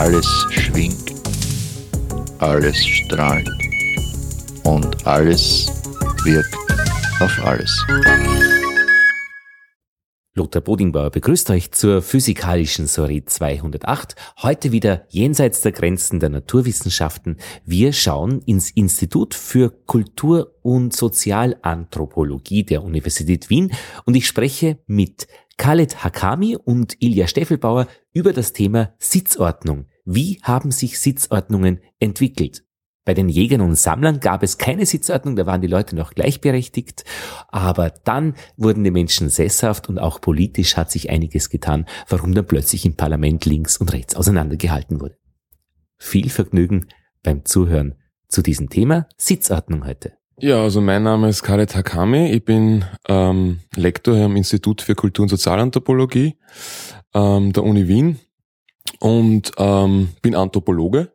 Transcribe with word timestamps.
Alles 0.00 0.46
schwingt, 0.48 1.12
alles 2.38 2.78
strahlt 2.78 3.46
und 4.64 5.06
alles 5.06 5.70
wirkt 6.24 6.56
auf 7.20 7.38
alles. 7.44 7.84
Lothar 10.34 10.62
Bodingbauer 10.62 11.10
begrüßt 11.10 11.50
euch 11.50 11.72
zur 11.72 12.00
physikalischen 12.00 12.86
Soiree 12.86 13.26
208. 13.26 14.14
Heute 14.40 14.72
wieder 14.72 15.04
jenseits 15.10 15.60
der 15.60 15.72
Grenzen 15.72 16.18
der 16.18 16.30
Naturwissenschaften. 16.30 17.36
Wir 17.66 17.92
schauen 17.92 18.40
ins 18.46 18.70
Institut 18.70 19.34
für 19.34 19.68
Kultur- 19.84 20.54
und 20.62 20.96
Sozialanthropologie 20.96 22.64
der 22.64 22.84
Universität 22.84 23.50
Wien 23.50 23.70
und 24.06 24.16
ich 24.16 24.26
spreche 24.26 24.78
mit 24.86 25.26
Khaled 25.58 26.02
Hakami 26.02 26.56
und 26.56 26.96
Ilja 27.00 27.26
Steffelbauer 27.26 27.86
über 28.14 28.32
das 28.32 28.54
Thema 28.54 28.94
Sitzordnung. 28.98 29.89
Wie 30.04 30.40
haben 30.42 30.70
sich 30.70 30.98
Sitzordnungen 30.98 31.80
entwickelt? 31.98 32.64
Bei 33.04 33.14
den 33.14 33.28
Jägern 33.28 33.62
und 33.62 33.76
Sammlern 33.76 34.20
gab 34.20 34.42
es 34.42 34.58
keine 34.58 34.84
Sitzordnung, 34.84 35.34
da 35.34 35.46
waren 35.46 35.62
die 35.62 35.66
Leute 35.66 35.96
noch 35.96 36.12
gleichberechtigt. 36.12 37.04
Aber 37.48 37.90
dann 38.04 38.34
wurden 38.56 38.84
die 38.84 38.90
Menschen 38.90 39.30
sesshaft 39.30 39.88
und 39.88 39.98
auch 39.98 40.20
politisch 40.20 40.76
hat 40.76 40.90
sich 40.90 41.10
einiges 41.10 41.48
getan, 41.48 41.86
warum 42.08 42.34
dann 42.34 42.46
plötzlich 42.46 42.84
im 42.84 42.96
Parlament 42.96 43.46
links 43.46 43.78
und 43.78 43.92
rechts 43.92 44.14
auseinandergehalten 44.14 45.00
wurde. 45.00 45.16
Viel 45.98 46.28
Vergnügen 46.28 46.86
beim 47.22 47.44
Zuhören 47.44 47.94
zu 48.28 48.42
diesem 48.42 48.68
Thema 48.68 49.08
Sitzordnung 49.16 49.86
heute. 49.86 50.12
Ja, 50.38 50.62
also 50.62 50.80
mein 50.80 51.02
Name 51.02 51.28
ist 51.28 51.42
Khaled 51.42 51.74
Hakami. 51.74 52.30
Ich 52.30 52.44
bin 52.44 52.84
ähm, 53.08 53.60
Lektor 53.74 54.16
am 54.16 54.36
Institut 54.36 54.82
für 54.82 54.94
Kultur- 54.94 55.24
und 55.24 55.28
Sozialanthropologie 55.28 56.38
ähm, 57.12 57.52
der 57.52 57.64
Uni 57.64 57.88
Wien 57.88 58.18
und 58.98 59.52
ähm, 59.58 60.10
bin 60.22 60.34
Anthropologe 60.34 61.12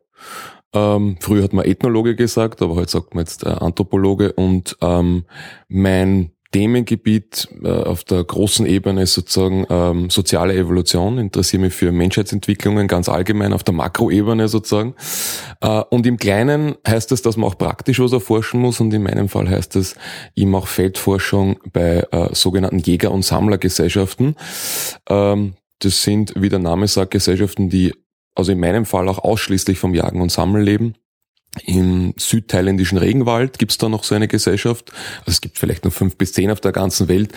ähm, 0.76 1.16
früher 1.20 1.42
hat 1.42 1.52
man 1.52 1.64
Ethnologe 1.64 2.14
gesagt, 2.14 2.60
aber 2.60 2.74
heute 2.74 2.90
sagt 2.90 3.14
man 3.14 3.24
jetzt 3.24 3.44
äh, 3.44 3.48
Anthropologe 3.48 4.32
und 4.32 4.76
ähm, 4.82 5.24
mein 5.68 6.32
Themengebiet 6.52 7.48
äh, 7.64 7.68
auf 7.68 8.04
der 8.04 8.22
großen 8.22 8.66
Ebene 8.66 9.02
ist 9.02 9.14
sozusagen 9.14 9.66
ähm, 9.68 10.10
soziale 10.10 10.54
Evolution, 10.54 11.18
interessiere 11.18 11.62
mich 11.62 11.74
für 11.74 11.92
Menschheitsentwicklungen 11.92 12.88
ganz 12.88 13.08
allgemein 13.08 13.52
auf 13.52 13.64
der 13.64 13.74
Makroebene 13.74 14.48
sozusagen. 14.48 14.94
Äh, 15.60 15.82
und 15.90 16.06
im 16.06 16.18
Kleinen 16.18 16.76
heißt 16.86 17.10
es, 17.12 17.22
dass 17.22 17.36
man 17.36 17.50
auch 17.50 17.58
praktisch 17.58 17.98
was 17.98 18.12
erforschen 18.12 18.60
muss 18.60 18.80
und 18.80 18.92
in 18.92 19.02
meinem 19.02 19.28
Fall 19.28 19.48
heißt 19.48 19.76
es, 19.76 19.96
ich 20.34 20.46
mache 20.46 20.66
Feldforschung 20.66 21.58
bei 21.72 22.06
äh, 22.10 22.34
sogenannten 22.34 22.78
Jäger- 22.78 23.12
und 23.12 23.24
Sammlergesellschaften. 23.24 24.36
Ähm, 25.08 25.54
das 25.80 26.02
sind, 26.02 26.34
wie 26.36 26.48
der 26.48 26.58
Name 26.58 26.88
sagt, 26.88 27.10
Gesellschaften, 27.10 27.68
die 27.68 27.92
also 28.34 28.52
in 28.52 28.60
meinem 28.60 28.84
Fall 28.84 29.08
auch 29.08 29.18
ausschließlich 29.18 29.78
vom 29.78 29.94
Jagen 29.94 30.20
und 30.20 30.30
Sammeln 30.30 30.64
leben. 30.64 30.94
Im 31.64 32.14
südthailändischen 32.16 32.98
Regenwald 32.98 33.58
gibt 33.58 33.72
es 33.72 33.78
da 33.78 33.88
noch 33.88 34.04
so 34.04 34.14
eine 34.14 34.28
Gesellschaft. 34.28 34.92
Also 35.20 35.32
es 35.32 35.40
gibt 35.40 35.58
vielleicht 35.58 35.84
nur 35.84 35.92
fünf 35.92 36.16
bis 36.16 36.32
zehn 36.32 36.50
auf 36.50 36.60
der 36.60 36.72
ganzen 36.72 37.08
Welt 37.08 37.32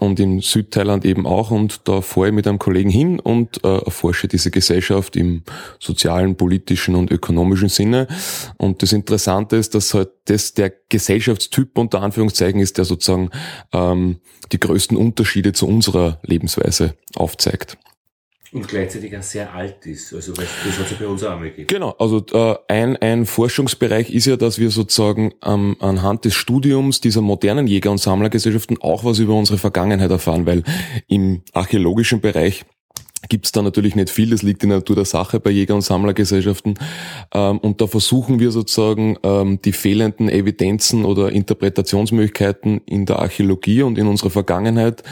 und 0.00 0.20
in 0.20 0.40
Südthailand 0.40 1.04
eben 1.04 1.26
auch. 1.26 1.50
Und 1.50 1.88
da 1.88 2.02
fahre 2.02 2.28
ich 2.28 2.34
mit 2.34 2.46
einem 2.46 2.58
Kollegen 2.58 2.90
hin 2.90 3.18
und 3.18 3.64
äh, 3.64 3.78
erforsche 3.84 4.28
diese 4.28 4.50
Gesellschaft 4.50 5.16
im 5.16 5.42
sozialen, 5.78 6.36
politischen 6.36 6.94
und 6.94 7.10
ökonomischen 7.10 7.68
Sinne. 7.68 8.08
Und 8.58 8.82
das 8.82 8.92
Interessante 8.92 9.56
ist, 9.56 9.74
dass 9.74 9.94
halt 9.94 10.10
das 10.26 10.54
der 10.54 10.72
Gesellschaftstyp 10.88 11.78
unter 11.78 12.02
Anführungszeichen 12.02 12.60
ist, 12.60 12.78
der 12.78 12.84
sozusagen 12.84 13.30
ähm, 13.72 14.20
die 14.52 14.60
größten 14.60 14.96
Unterschiede 14.96 15.52
zu 15.52 15.66
unserer 15.66 16.20
Lebensweise 16.22 16.94
aufzeigt. 17.16 17.78
Und 18.52 18.66
gleichzeitig 18.66 19.16
auch 19.16 19.22
sehr 19.22 19.54
alt 19.54 19.86
ist, 19.86 20.12
also 20.12 20.32
das 20.32 20.46
hat 20.46 20.86
es 20.86 20.90
ja 20.90 20.96
bei 20.98 21.06
uns 21.06 21.22
auch 21.22 21.30
einmal 21.30 21.50
gegeben. 21.50 21.68
Genau, 21.68 21.94
also 21.98 22.24
äh, 22.32 22.56
ein, 22.66 22.96
ein 22.96 23.24
Forschungsbereich 23.24 24.10
ist 24.10 24.26
ja, 24.26 24.36
dass 24.36 24.58
wir 24.58 24.70
sozusagen 24.70 25.32
ähm, 25.44 25.76
anhand 25.78 26.24
des 26.24 26.34
Studiums 26.34 27.00
dieser 27.00 27.20
modernen 27.20 27.68
Jäger- 27.68 27.92
und 27.92 27.98
Sammlergesellschaften 27.98 28.78
auch 28.80 29.04
was 29.04 29.20
über 29.20 29.34
unsere 29.34 29.58
Vergangenheit 29.58 30.10
erfahren, 30.10 30.46
weil 30.46 30.64
im 31.06 31.42
archäologischen 31.52 32.20
Bereich 32.20 32.64
gibt's 33.28 33.52
da 33.52 33.62
natürlich 33.62 33.94
nicht 33.94 34.10
viel, 34.10 34.30
das 34.30 34.42
liegt 34.42 34.62
in 34.62 34.70
der 34.70 34.78
Natur 34.78 34.96
der 34.96 35.04
Sache 35.04 35.40
bei 35.40 35.50
Jäger- 35.50 35.74
und 35.74 35.82
Sammlergesellschaften. 35.82 36.78
Ähm, 37.32 37.58
und 37.58 37.80
da 37.80 37.86
versuchen 37.86 38.40
wir 38.40 38.50
sozusagen 38.50 39.16
ähm, 39.22 39.60
die 39.62 39.72
fehlenden 39.72 40.28
Evidenzen 40.28 41.04
oder 41.04 41.30
Interpretationsmöglichkeiten 41.30 42.80
in 42.86 43.06
der 43.06 43.18
Archäologie 43.18 43.82
und 43.82 43.98
in 43.98 44.06
unserer 44.06 44.30
Vergangenheit 44.30 45.02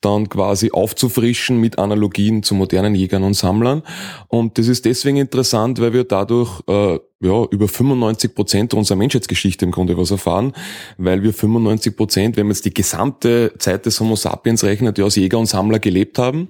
dann 0.00 0.28
quasi 0.28 0.70
aufzufrischen 0.70 1.60
mit 1.60 1.78
Analogien 1.78 2.42
zu 2.42 2.54
modernen 2.54 2.94
Jägern 2.94 3.22
und 3.22 3.34
Sammlern. 3.34 3.82
Und 4.28 4.58
das 4.58 4.68
ist 4.68 4.86
deswegen 4.86 5.18
interessant, 5.18 5.80
weil 5.80 5.92
wir 5.92 6.04
dadurch 6.04 6.62
äh, 6.66 6.98
ja, 7.22 7.44
über 7.50 7.68
95 7.68 8.34
Prozent 8.34 8.74
unserer 8.74 8.96
Menschheitsgeschichte 8.96 9.66
im 9.66 9.72
Grunde 9.72 9.96
was 9.98 10.10
erfahren, 10.10 10.54
weil 10.96 11.22
wir 11.22 11.34
95 11.34 11.94
Prozent, 11.94 12.36
wenn 12.36 12.46
man 12.46 12.54
jetzt 12.54 12.64
die 12.64 12.72
gesamte 12.72 13.52
Zeit 13.58 13.84
des 13.84 14.00
Homo 14.00 14.16
sapiens 14.16 14.64
rechnet, 14.64 14.96
ja 14.96 15.04
als 15.04 15.16
Jäger 15.16 15.38
und 15.38 15.46
Sammler 15.46 15.78
gelebt 15.78 16.18
haben. 16.18 16.48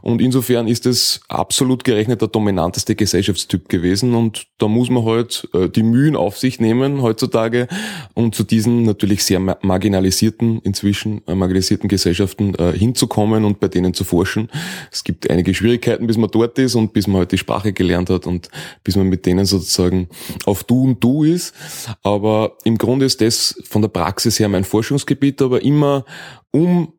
Und 0.00 0.22
insofern 0.22 0.68
ist 0.68 0.86
es 0.86 1.20
absolut 1.28 1.84
gerechnet 1.84 2.20
der 2.20 2.28
dominanteste 2.28 2.94
Gesellschaftstyp 2.94 3.68
gewesen. 3.68 4.14
Und 4.14 4.46
da 4.58 4.68
muss 4.68 4.90
man 4.90 5.04
halt 5.04 5.48
äh, 5.54 5.68
die 5.68 5.82
Mühen 5.82 6.16
auf 6.16 6.38
sich 6.38 6.60
nehmen 6.60 7.02
heutzutage 7.02 7.68
und 8.14 8.34
zu 8.34 8.44
diesen 8.44 8.84
natürlich 8.84 9.24
sehr 9.24 9.40
marginalisierten, 9.40 10.60
inzwischen 10.62 11.22
äh, 11.26 11.34
marginalisierten 11.34 11.88
Gesellschaften 11.88 12.54
äh, 12.54 12.72
hinzukommen 12.72 13.44
und 13.44 13.60
bei 13.60 13.68
denen 13.68 13.92
zu 13.92 14.04
forschen. 14.04 14.48
Es 14.92 15.04
gibt 15.04 15.28
einige 15.30 15.52
Schwierigkeiten, 15.52 16.06
bis 16.06 16.16
man 16.16 16.30
dort 16.30 16.58
ist 16.58 16.74
und 16.74 16.92
bis 16.92 17.06
man 17.06 17.18
halt 17.18 17.32
die 17.32 17.38
Sprache 17.38 17.72
gelernt 17.72 18.10
hat 18.10 18.26
und 18.26 18.48
bis 18.84 18.96
man 18.96 19.08
mit 19.08 19.26
denen 19.26 19.46
sozusagen 19.46 19.97
auf 20.44 20.62
Du 20.64 20.84
und 20.84 21.02
Du 21.02 21.24
ist. 21.24 21.54
Aber 22.02 22.56
im 22.64 22.78
Grunde 22.78 23.06
ist 23.06 23.20
das 23.20 23.60
von 23.64 23.82
der 23.82 23.88
Praxis 23.88 24.38
her 24.38 24.48
mein 24.48 24.64
Forschungsgebiet, 24.64 25.42
aber 25.42 25.62
immer 25.62 26.04
um 26.52 26.92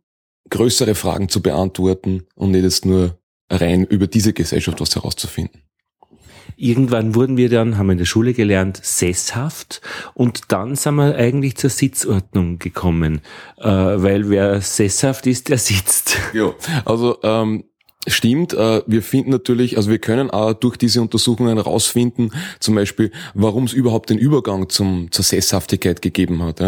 größere 0.49 0.95
Fragen 0.95 1.29
zu 1.29 1.41
beantworten 1.41 2.23
und 2.35 2.51
nicht 2.51 2.63
jetzt 2.63 2.85
nur 2.85 3.17
rein 3.49 3.85
über 3.85 4.07
diese 4.07 4.33
Gesellschaft 4.33 4.81
was 4.81 4.95
herauszufinden. 4.95 5.61
Irgendwann 6.61 7.15
wurden 7.15 7.37
wir 7.37 7.49
dann, 7.49 7.77
haben 7.77 7.87
wir 7.87 7.93
in 7.93 7.99
der 7.99 8.05
Schule 8.05 8.33
gelernt, 8.33 8.81
sesshaft 8.83 9.81
und 10.13 10.51
dann 10.51 10.75
sind 10.75 10.95
wir 10.95 11.15
eigentlich 11.15 11.55
zur 11.55 11.69
Sitzordnung 11.69 12.59
gekommen, 12.59 13.21
äh, 13.57 13.69
weil 13.69 14.29
wer 14.29 14.59
sesshaft 14.59 15.25
ist, 15.25 15.47
der 15.47 15.57
sitzt. 15.57 16.17
Ja, 16.33 16.53
also 16.83 17.17
ähm, 17.23 17.63
Stimmt, 18.07 18.53
äh, 18.53 18.81
wir 18.87 19.01
finden 19.01 19.29
natürlich, 19.29 19.75
also 19.75 19.89
wir 19.89 19.99
können 19.99 20.31
auch 20.31 20.53
durch 20.53 20.77
diese 20.77 21.01
Untersuchungen 21.01 21.57
herausfinden, 21.57 22.31
zum 22.61 22.75
Beispiel, 22.75 23.11
warum 23.33 23.65
es 23.65 23.73
überhaupt 23.73 24.09
den 24.09 24.17
Übergang 24.17 24.69
zum, 24.69 25.11
zur 25.11 25.25
Sesshaftigkeit 25.25 26.01
gegeben 26.01 26.41
hat. 26.41 26.61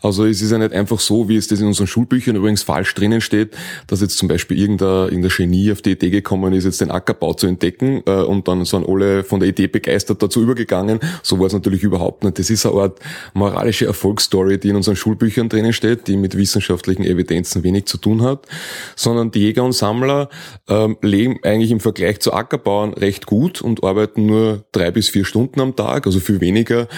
Also 0.00 0.26
es 0.26 0.40
ist 0.40 0.52
ja 0.52 0.58
nicht 0.58 0.72
einfach 0.72 1.00
so, 1.00 1.28
wie 1.28 1.34
es 1.34 1.48
das 1.48 1.60
in 1.60 1.66
unseren 1.66 1.88
Schulbüchern 1.88 2.36
übrigens 2.36 2.62
falsch 2.62 2.94
drinnen 2.94 3.20
steht, 3.20 3.56
dass 3.88 4.00
jetzt 4.00 4.16
zum 4.16 4.28
Beispiel 4.28 4.60
irgendein, 4.60 5.08
irgendein 5.08 5.32
Genie 5.36 5.72
auf 5.72 5.82
die 5.82 5.90
Idee 5.90 6.10
gekommen 6.10 6.52
ist, 6.52 6.62
jetzt 6.62 6.80
den 6.80 6.92
Ackerbau 6.92 7.34
zu 7.34 7.48
entdecken 7.48 8.02
äh, 8.06 8.22
und 8.22 8.46
dann 8.46 8.64
sind 8.64 8.88
alle 8.88 9.24
von 9.24 9.40
der 9.40 9.48
Idee 9.48 9.66
begeistert 9.66 10.22
dazu 10.22 10.40
übergegangen. 10.40 11.00
So 11.24 11.40
war 11.40 11.46
es 11.46 11.52
natürlich 11.52 11.82
überhaupt 11.82 12.22
nicht. 12.22 12.38
Das 12.38 12.48
ist 12.48 12.64
eine 12.64 12.80
Art 12.80 13.00
moralische 13.34 13.86
Erfolgsstory, 13.86 14.60
die 14.60 14.68
in 14.68 14.76
unseren 14.76 14.94
Schulbüchern 14.94 15.48
drinnen 15.48 15.72
steht, 15.72 16.06
die 16.06 16.16
mit 16.16 16.36
wissenschaftlichen 16.36 17.02
Evidenzen 17.02 17.64
wenig 17.64 17.86
zu 17.86 17.98
tun 17.98 18.22
hat, 18.22 18.46
sondern 18.94 19.32
die 19.32 19.40
Jäger 19.40 19.64
und 19.64 19.72
Sammler 19.72 20.28
äh, 20.68 20.75
ähm, 20.76 20.98
leben 21.00 21.38
eigentlich 21.42 21.70
im 21.70 21.80
Vergleich 21.80 22.20
zu 22.20 22.32
Ackerbauern 22.32 22.92
recht 22.92 23.26
gut 23.26 23.62
und 23.62 23.82
arbeiten 23.82 24.26
nur 24.26 24.66
drei 24.72 24.90
bis 24.90 25.08
vier 25.08 25.24
Stunden 25.24 25.60
am 25.60 25.74
Tag, 25.74 26.06
also 26.06 26.20
viel 26.20 26.40
weniger. 26.40 26.88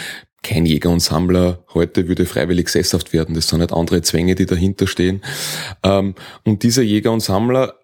Kein 0.43 0.67
Jäger 0.67 0.91
und 0.91 1.01
Sammler 1.01 1.65
heute 1.75 2.09
würde 2.09 2.27
freiwillig 2.27 2.69
sesshaft 2.69 3.13
werden. 3.13 3.35
Das 3.35 3.49
sind 3.49 3.61
halt 3.61 3.73
andere 3.73 4.03
Zwänge, 4.03 4.35
die 4.35 4.47
dahinter 4.47 4.87
stehen. 4.87 5.23
Ähm, 5.83 6.15
und 6.45 6.63
diese 6.63 6.83
Jäger 6.83 7.13
und 7.13 7.21
Sammler 7.21 7.75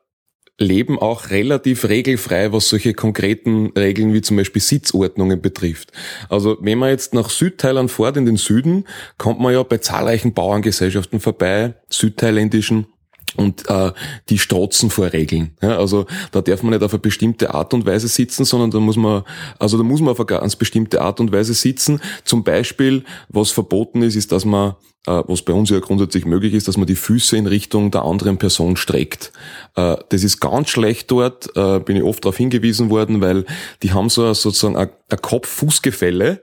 leben 0.58 0.98
auch 1.00 1.30
relativ 1.30 1.88
regelfrei, 1.88 2.52
was 2.52 2.68
solche 2.68 2.94
konkreten 2.94 3.72
Regeln 3.76 4.12
wie 4.12 4.22
zum 4.22 4.36
Beispiel 4.36 4.62
Sitzordnungen 4.62 5.42
betrifft. 5.42 5.90
Also 6.28 6.56
wenn 6.60 6.78
man 6.78 6.90
jetzt 6.90 7.12
nach 7.12 7.28
Südthailand 7.28 7.90
fährt, 7.90 8.16
in 8.16 8.24
den 8.24 8.36
Süden, 8.36 8.84
kommt 9.18 9.40
man 9.40 9.52
ja 9.52 9.62
bei 9.64 9.78
zahlreichen 9.78 10.32
Bauerngesellschaften 10.32 11.18
vorbei, 11.18 11.74
südthailändischen, 11.90 12.86
und 13.36 13.68
äh, 13.68 13.92
die 14.28 14.38
strotzen 14.38 14.90
vor 14.90 15.12
Regeln. 15.12 15.56
Ja, 15.62 15.78
also 15.78 16.06
da 16.32 16.40
darf 16.40 16.62
man 16.62 16.72
nicht 16.72 16.82
auf 16.82 16.92
eine 16.92 17.00
bestimmte 17.00 17.54
Art 17.54 17.74
und 17.74 17.86
Weise 17.86 18.08
sitzen, 18.08 18.44
sondern 18.44 18.70
da 18.70 18.80
muss 18.80 18.96
man, 18.96 19.22
also 19.58 19.76
da 19.76 19.84
muss 19.84 20.00
man 20.00 20.10
auf 20.10 20.20
eine 20.20 20.26
ganz 20.26 20.56
bestimmte 20.56 21.00
Art 21.00 21.20
und 21.20 21.32
Weise 21.32 21.54
sitzen. 21.54 22.00
Zum 22.24 22.44
Beispiel, 22.44 23.04
was 23.28 23.50
verboten 23.50 24.02
ist, 24.02 24.16
ist, 24.16 24.32
dass 24.32 24.44
man 24.44 24.74
äh, 25.06 25.22
was 25.26 25.42
bei 25.42 25.52
uns 25.52 25.70
ja 25.70 25.80
grundsätzlich 25.80 26.24
möglich 26.24 26.54
ist, 26.54 26.68
dass 26.68 26.76
man 26.76 26.86
die 26.86 26.94
Füße 26.94 27.36
in 27.36 27.46
Richtung 27.46 27.90
der 27.90 28.02
anderen 28.02 28.38
Person 28.38 28.76
streckt. 28.76 29.32
Äh, 29.76 29.96
das 30.08 30.24
ist 30.24 30.40
ganz 30.40 30.70
schlecht 30.70 31.10
dort, 31.10 31.54
äh, 31.56 31.80
bin 31.80 31.96
ich 31.96 32.02
oft 32.02 32.24
darauf 32.24 32.36
hingewiesen 32.36 32.90
worden, 32.90 33.20
weil 33.20 33.44
die 33.82 33.92
haben 33.92 34.08
so 34.08 34.32
sozusagen 34.32 34.76
ein 34.76 34.90
Kopf-Fuß-Gefälle 35.20 36.42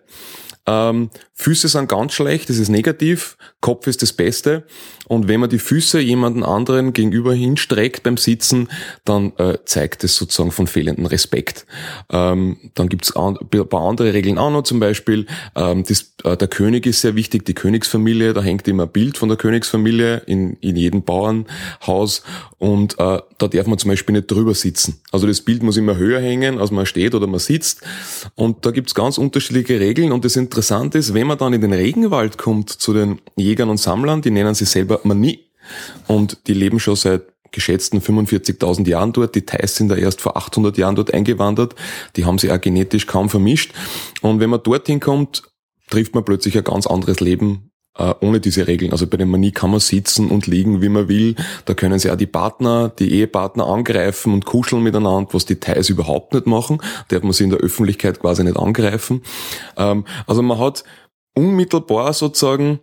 ähm, 0.67 1.09
Füße 1.41 1.67
sind 1.67 1.89
ganz 1.89 2.13
schlecht, 2.13 2.49
das 2.49 2.57
ist 2.57 2.69
negativ, 2.69 3.35
Kopf 3.61 3.87
ist 3.87 4.03
das 4.03 4.13
Beste. 4.13 4.63
Und 5.07 5.27
wenn 5.27 5.39
man 5.39 5.49
die 5.49 5.57
Füße 5.57 5.99
jemanden 5.99 6.43
anderen 6.43 6.93
gegenüber 6.93 7.33
hinstreckt 7.33 8.03
beim 8.03 8.17
Sitzen, 8.17 8.69
dann 9.05 9.33
äh, 9.37 9.57
zeigt 9.65 10.03
es 10.03 10.15
sozusagen 10.15 10.51
von 10.51 10.67
fehlenden 10.67 11.07
Respekt. 11.07 11.65
Ähm, 12.11 12.57
dann 12.75 12.89
gibt's 12.89 13.15
ein 13.15 13.37
paar 13.67 13.81
andere 13.81 14.13
Regeln 14.13 14.37
auch 14.37 14.51
noch, 14.51 14.61
zum 14.61 14.79
Beispiel 14.79 15.25
ähm, 15.55 15.83
das, 15.83 16.13
äh, 16.23 16.37
der 16.37 16.47
König 16.47 16.85
ist 16.85 17.01
sehr 17.01 17.15
wichtig, 17.15 17.43
die 17.45 17.55
Königsfamilie, 17.55 18.33
da 18.33 18.43
hängt 18.43 18.67
immer 18.67 18.83
ein 18.83 18.91
Bild 18.91 19.17
von 19.17 19.27
der 19.27 19.37
Königsfamilie 19.37 20.17
in, 20.27 20.57
in 20.61 20.75
jedem 20.75 21.01
Bauernhaus 21.03 22.21
und 22.61 22.93
äh, 22.99 23.19
da 23.39 23.47
darf 23.47 23.65
man 23.65 23.79
zum 23.79 23.89
Beispiel 23.89 24.13
nicht 24.13 24.29
drüber 24.29 24.53
sitzen. 24.53 25.01
Also 25.11 25.25
das 25.25 25.41
Bild 25.41 25.63
muss 25.63 25.77
immer 25.77 25.97
höher 25.97 26.21
hängen, 26.21 26.59
als 26.59 26.69
man 26.69 26.85
steht 26.85 27.15
oder 27.15 27.25
man 27.25 27.39
sitzt. 27.39 27.81
Und 28.35 28.67
da 28.67 28.69
gibt's 28.69 28.93
ganz 28.93 29.17
unterschiedliche 29.17 29.79
Regeln. 29.79 30.11
Und 30.11 30.25
das 30.25 30.35
Interessante 30.35 30.99
ist, 30.99 31.15
wenn 31.15 31.25
man 31.25 31.30
dann 31.35 31.53
in 31.53 31.61
den 31.61 31.73
Regenwald 31.73 32.37
kommt 32.37 32.69
zu 32.69 32.93
den 32.93 33.19
Jägern 33.35 33.69
und 33.69 33.77
Sammlern, 33.77 34.21
die 34.21 34.31
nennen 34.31 34.55
sich 34.55 34.69
selber 34.69 34.99
Manie. 35.03 35.39
Und 36.07 36.47
die 36.47 36.53
leben 36.53 36.79
schon 36.79 36.95
seit 36.95 37.23
geschätzten 37.51 38.01
45.000 38.01 38.87
Jahren 38.87 39.13
dort. 39.13 39.35
Die 39.35 39.45
Thais 39.45 39.75
sind 39.75 39.89
da 39.89 39.95
erst 39.95 40.21
vor 40.21 40.37
800 40.37 40.77
Jahren 40.77 40.95
dort 40.95 41.13
eingewandert. 41.13 41.75
Die 42.15 42.25
haben 42.25 42.37
sich 42.37 42.51
auch 42.51 42.61
genetisch 42.61 43.07
kaum 43.07 43.29
vermischt. 43.29 43.73
Und 44.21 44.39
wenn 44.39 44.49
man 44.49 44.63
dorthin 44.63 44.99
kommt, 44.99 45.43
trifft 45.89 46.15
man 46.15 46.23
plötzlich 46.23 46.57
ein 46.57 46.63
ganz 46.63 46.87
anderes 46.87 47.19
Leben 47.19 47.71
äh, 47.97 48.13
ohne 48.21 48.39
diese 48.39 48.67
Regeln. 48.67 48.91
Also 48.91 49.07
bei 49.07 49.17
der 49.17 49.25
Manie 49.25 49.51
kann 49.51 49.71
man 49.71 49.79
sitzen 49.79 50.29
und 50.29 50.47
liegen, 50.47 50.81
wie 50.81 50.89
man 50.89 51.09
will. 51.09 51.35
Da 51.65 51.73
können 51.73 51.99
sie 51.99 52.09
auch 52.09 52.15
die 52.15 52.25
Partner, 52.25 52.89
die 52.89 53.11
Ehepartner 53.11 53.67
angreifen 53.67 54.33
und 54.33 54.45
kuscheln 54.45 54.81
miteinander, 54.81 55.33
was 55.33 55.45
die 55.45 55.59
Thais 55.59 55.89
überhaupt 55.89 56.33
nicht 56.33 56.47
machen. 56.47 56.81
Da 57.09 57.17
darf 57.17 57.23
man 57.23 57.33
sie 57.33 57.43
in 57.43 57.49
der 57.49 57.59
Öffentlichkeit 57.59 58.19
quasi 58.19 58.43
nicht 58.43 58.57
angreifen. 58.57 59.21
Ähm, 59.77 60.05
also 60.25 60.41
man 60.41 60.57
hat 60.57 60.83
unmittelbar 61.33 62.13
sozusagen 62.13 62.79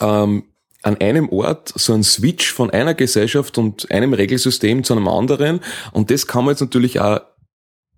ähm, 0.00 0.44
an 0.82 0.96
einem 1.00 1.28
Ort 1.28 1.72
so 1.76 1.92
ein 1.92 2.02
Switch 2.02 2.52
von 2.52 2.70
einer 2.70 2.94
Gesellschaft 2.94 3.56
und 3.58 3.90
einem 3.90 4.12
Regelsystem 4.14 4.84
zu 4.84 4.94
einem 4.94 5.08
anderen. 5.08 5.60
Und 5.92 6.10
das 6.10 6.26
kann 6.26 6.44
man 6.44 6.54
jetzt 6.54 6.60
natürlich 6.60 7.00
auch 7.00 7.20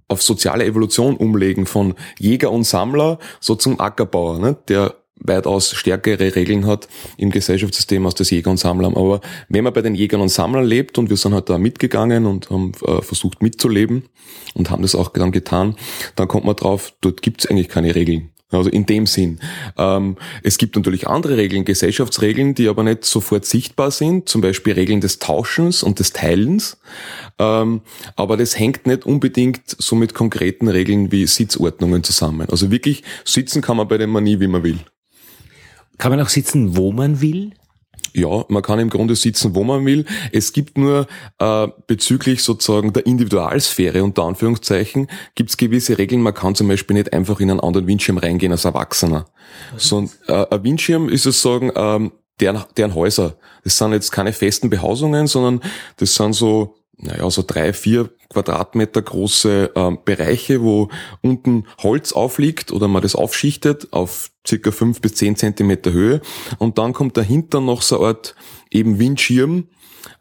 auf 0.08 0.22
soziale 0.22 0.64
Evolution 0.64 1.16
umlegen, 1.16 1.66
von 1.66 1.94
Jäger 2.18 2.50
und 2.50 2.64
Sammler 2.64 3.18
so 3.40 3.54
zum 3.54 3.80
Ackerbauer, 3.80 4.38
ne? 4.38 4.56
der 4.68 4.94
weitaus 5.16 5.70
stärkere 5.70 6.34
Regeln 6.34 6.66
hat 6.66 6.88
im 7.16 7.30
Gesellschaftssystem 7.30 8.04
als 8.04 8.16
das 8.16 8.30
Jäger 8.30 8.50
und 8.50 8.58
Sammler. 8.58 8.88
Aber 8.88 9.20
wenn 9.48 9.64
man 9.64 9.72
bei 9.72 9.80
den 9.80 9.94
Jägern 9.94 10.20
und 10.20 10.28
Sammlern 10.28 10.64
lebt 10.64 10.98
und 10.98 11.08
wir 11.08 11.16
sind 11.16 11.32
halt 11.32 11.48
da 11.48 11.56
mitgegangen 11.56 12.26
und 12.26 12.50
haben 12.50 12.72
äh, 12.84 13.00
versucht 13.00 13.42
mitzuleben 13.42 14.08
und 14.54 14.70
haben 14.70 14.82
das 14.82 14.94
auch 14.94 15.08
dann 15.08 15.32
getan, 15.32 15.76
dann 16.16 16.28
kommt 16.28 16.44
man 16.44 16.56
drauf, 16.56 16.92
dort 17.00 17.22
gibt's 17.22 17.46
eigentlich 17.46 17.68
keine 17.68 17.94
Regeln. 17.94 18.33
Also 18.54 18.70
in 18.70 18.86
dem 18.86 19.06
Sinn. 19.06 19.40
Ähm, 19.76 20.16
es 20.42 20.58
gibt 20.58 20.76
natürlich 20.76 21.08
andere 21.08 21.36
Regeln, 21.36 21.64
Gesellschaftsregeln, 21.64 22.54
die 22.54 22.68
aber 22.68 22.82
nicht 22.82 23.04
sofort 23.04 23.44
sichtbar 23.44 23.90
sind, 23.90 24.28
zum 24.28 24.40
Beispiel 24.40 24.74
Regeln 24.74 25.00
des 25.00 25.18
Tauschens 25.18 25.82
und 25.82 25.98
des 25.98 26.12
Teilens. 26.12 26.78
Ähm, 27.38 27.80
aber 28.16 28.36
das 28.36 28.58
hängt 28.58 28.86
nicht 28.86 29.06
unbedingt 29.06 29.62
so 29.66 29.96
mit 29.96 30.14
konkreten 30.14 30.68
Regeln 30.68 31.10
wie 31.12 31.26
Sitzordnungen 31.26 32.04
zusammen. 32.04 32.48
Also 32.50 32.70
wirklich 32.70 33.02
sitzen 33.24 33.62
kann 33.62 33.76
man 33.76 33.88
bei 33.88 33.98
der 33.98 34.06
Manie, 34.06 34.40
wie 34.40 34.48
man 34.48 34.62
will. 34.62 34.78
Kann 35.98 36.10
man 36.10 36.20
auch 36.20 36.28
sitzen, 36.28 36.76
wo 36.76 36.92
man 36.92 37.20
will? 37.20 37.52
Ja, 38.16 38.44
man 38.48 38.62
kann 38.62 38.78
im 38.78 38.90
Grunde 38.90 39.16
sitzen, 39.16 39.56
wo 39.56 39.64
man 39.64 39.84
will. 39.84 40.04
Es 40.30 40.52
gibt 40.52 40.78
nur 40.78 41.08
äh, 41.40 41.68
bezüglich 41.88 42.44
sozusagen 42.44 42.92
der 42.92 43.06
Individualsphäre 43.06 44.04
unter 44.04 44.22
Anführungszeichen 44.22 45.08
gibt 45.34 45.50
es 45.50 45.56
gewisse 45.56 45.98
Regeln. 45.98 46.22
Man 46.22 46.32
kann 46.32 46.54
zum 46.54 46.68
Beispiel 46.68 46.94
nicht 46.94 47.12
einfach 47.12 47.40
in 47.40 47.50
einen 47.50 47.58
anderen 47.58 47.88
Windschirm 47.88 48.18
reingehen 48.18 48.52
als 48.52 48.64
Erwachsener. 48.64 49.26
So 49.76 50.08
äh, 50.28 50.46
ein 50.48 50.62
Windschirm 50.62 51.08
ist 51.08 51.26
es 51.26 51.42
sagen 51.42 51.72
ähm, 51.74 52.12
deren, 52.40 52.64
deren 52.76 52.94
Häuser. 52.94 53.36
Das 53.64 53.78
sind 53.78 53.92
jetzt 53.92 54.12
keine 54.12 54.32
festen 54.32 54.70
Behausungen, 54.70 55.26
sondern 55.26 55.60
das 55.96 56.14
sind 56.14 56.34
so 56.34 56.76
naja, 56.96 57.28
so 57.30 57.44
drei, 57.46 57.72
vier 57.72 58.10
Quadratmeter 58.28 59.02
große 59.02 59.72
ähm, 59.74 59.98
Bereiche, 60.04 60.62
wo 60.62 60.88
unten 61.22 61.66
Holz 61.82 62.12
aufliegt 62.12 62.72
oder 62.72 62.88
man 62.88 63.02
das 63.02 63.14
aufschichtet 63.14 63.92
auf 63.92 64.30
circa 64.46 64.70
fünf 64.70 65.00
bis 65.00 65.14
zehn 65.14 65.36
Zentimeter 65.36 65.92
Höhe 65.92 66.20
und 66.58 66.78
dann 66.78 66.92
kommt 66.92 67.16
dahinter 67.16 67.60
noch 67.60 67.82
so 67.82 67.98
eine 67.98 68.08
Art 68.08 68.34
eben 68.70 68.98
Windschirm, 68.98 69.68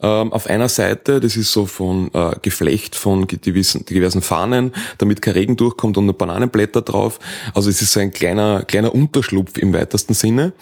ähm, 0.02 0.34
auf 0.34 0.48
einer 0.48 0.70
Seite, 0.70 1.20
das 1.20 1.36
ist 1.38 1.52
so 1.52 1.66
von 1.66 2.10
äh, 2.14 2.36
Geflecht 2.42 2.96
von 2.96 3.28
diversen, 3.28 3.86
diversen 3.86 4.22
Fahnen, 4.22 4.72
damit 4.98 5.22
kein 5.22 5.34
Regen 5.34 5.56
durchkommt 5.56 5.98
und 5.98 6.18
Bananenblätter 6.18 6.82
drauf. 6.82 7.20
Also 7.54 7.70
es 7.70 7.82
ist 7.82 7.94
so 7.94 8.00
ein 8.00 8.12
kleiner, 8.12 8.64
kleiner 8.64 8.94
Unterschlupf 8.94 9.58
im 9.58 9.74
weitesten 9.74 10.14
Sinne. 10.14 10.54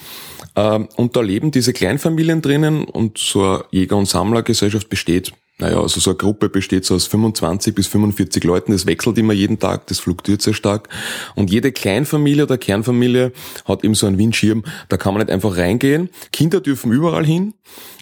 Ähm, 0.55 0.89
und 0.95 1.15
da 1.15 1.21
leben 1.21 1.51
diese 1.51 1.73
Kleinfamilien 1.73 2.41
drinnen 2.41 2.83
und 2.83 3.17
so 3.17 3.43
eine 3.43 3.63
Jäger- 3.71 3.97
und 3.97 4.07
Sammlergesellschaft 4.07 4.89
besteht 4.89 5.33
naja, 5.61 5.79
also 5.79 5.99
so 5.99 6.09
eine 6.09 6.17
Gruppe 6.17 6.49
besteht 6.49 6.85
so 6.85 6.95
aus 6.95 7.05
25 7.05 7.75
bis 7.75 7.87
45 7.87 8.43
Leuten, 8.43 8.71
das 8.71 8.87
wechselt 8.87 9.17
immer 9.19 9.33
jeden 9.33 9.59
Tag, 9.59 9.85
das 9.87 9.99
fluktuiert 9.99 10.41
sehr 10.41 10.55
stark. 10.55 10.89
Und 11.35 11.51
jede 11.51 11.71
Kleinfamilie 11.71 12.43
oder 12.43 12.57
Kernfamilie 12.57 13.31
hat 13.65 13.83
eben 13.83 13.93
so 13.93 14.07
einen 14.07 14.17
Windschirm, 14.17 14.63
da 14.89 14.97
kann 14.97 15.13
man 15.13 15.21
nicht 15.21 15.31
einfach 15.31 15.55
reingehen. 15.55 16.09
Kinder 16.33 16.61
dürfen 16.61 16.91
überall 16.91 17.25
hin, 17.25 17.53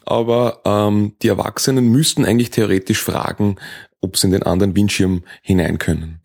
aber 0.06 0.62
ähm, 0.64 1.14
die 1.22 1.28
Erwachsenen 1.28 1.90
müssten 1.90 2.24
eigentlich 2.24 2.50
theoretisch 2.50 3.04
fragen, 3.04 3.58
ob 4.00 4.18
sie 4.18 4.28
in 4.28 4.32
den 4.32 4.44
anderen 4.44 4.76
Windschirm 4.76 5.24
hinein 5.42 5.78
können. 5.78 6.22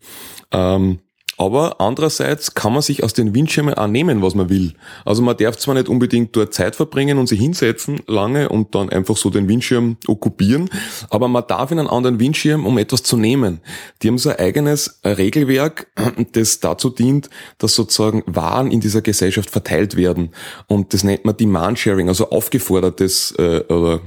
Ähm, 0.51 0.99
aber 1.37 1.81
andererseits 1.81 2.53
kann 2.53 2.73
man 2.73 2.81
sich 2.81 3.03
aus 3.03 3.13
den 3.13 3.35
Windschirmen 3.35 3.73
auch 3.73 3.87
nehmen, 3.87 4.21
was 4.21 4.35
man 4.35 4.49
will. 4.49 4.73
Also 5.03 5.21
man 5.21 5.37
darf 5.37 5.57
zwar 5.57 5.75
nicht 5.75 5.89
unbedingt 5.89 6.35
dort 6.35 6.53
Zeit 6.53 6.75
verbringen 6.75 7.17
und 7.17 7.27
sich 7.27 7.39
hinsetzen 7.39 8.01
lange 8.07 8.49
und 8.49 8.75
dann 8.75 8.89
einfach 8.89 9.17
so 9.17 9.29
den 9.29 9.47
Windschirm 9.47 9.97
okkupieren, 10.07 10.69
aber 11.09 11.27
man 11.27 11.43
darf 11.47 11.71
in 11.71 11.79
einen 11.79 11.89
anderen 11.89 12.19
Windschirm, 12.19 12.65
um 12.65 12.77
etwas 12.77 13.03
zu 13.03 13.17
nehmen. 13.17 13.61
Die 14.01 14.07
haben 14.07 14.17
so 14.17 14.29
ein 14.29 14.39
eigenes 14.39 14.99
Regelwerk, 15.03 15.87
das 16.31 16.59
dazu 16.59 16.89
dient, 16.89 17.29
dass 17.57 17.75
sozusagen 17.75 18.23
Waren 18.25 18.71
in 18.71 18.79
dieser 18.79 19.01
Gesellschaft 19.01 19.49
verteilt 19.49 19.95
werden. 19.95 20.29
Und 20.67 20.93
das 20.93 21.03
nennt 21.03 21.25
man 21.25 21.37
Demand 21.37 21.79
Sharing, 21.79 22.07
also 22.07 22.29
aufgefordertes 22.29 23.33
äh, 23.37 23.63
oder 23.67 24.01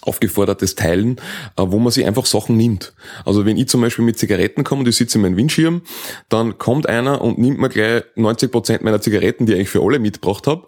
aufgefordertes 0.00 0.74
Teilen, 0.74 1.16
äh, 1.56 1.64
wo 1.66 1.78
man 1.78 1.92
sich 1.92 2.06
einfach 2.06 2.26
Sachen 2.26 2.56
nimmt. 2.56 2.92
Also 3.24 3.46
wenn 3.46 3.56
ich 3.56 3.68
zum 3.68 3.80
Beispiel 3.80 4.04
mit 4.04 4.18
Zigaretten 4.18 4.64
komme 4.64 4.80
und 4.80 4.88
ich 4.88 4.96
sitze 4.96 5.18
in 5.18 5.22
meinem 5.22 5.36
Windschirm, 5.36 5.82
dann 6.28 6.58
kommt 6.58 6.88
einer 6.88 7.20
und 7.20 7.38
nimmt 7.38 7.58
mir 7.58 7.68
gleich 7.68 8.04
90 8.16 8.50
Prozent 8.50 8.82
meiner 8.82 9.00
Zigaretten, 9.00 9.46
die 9.46 9.52
ich 9.52 9.58
eigentlich 9.58 9.70
für 9.70 9.82
alle 9.82 9.98
mitgebracht 9.98 10.46
habe, 10.46 10.66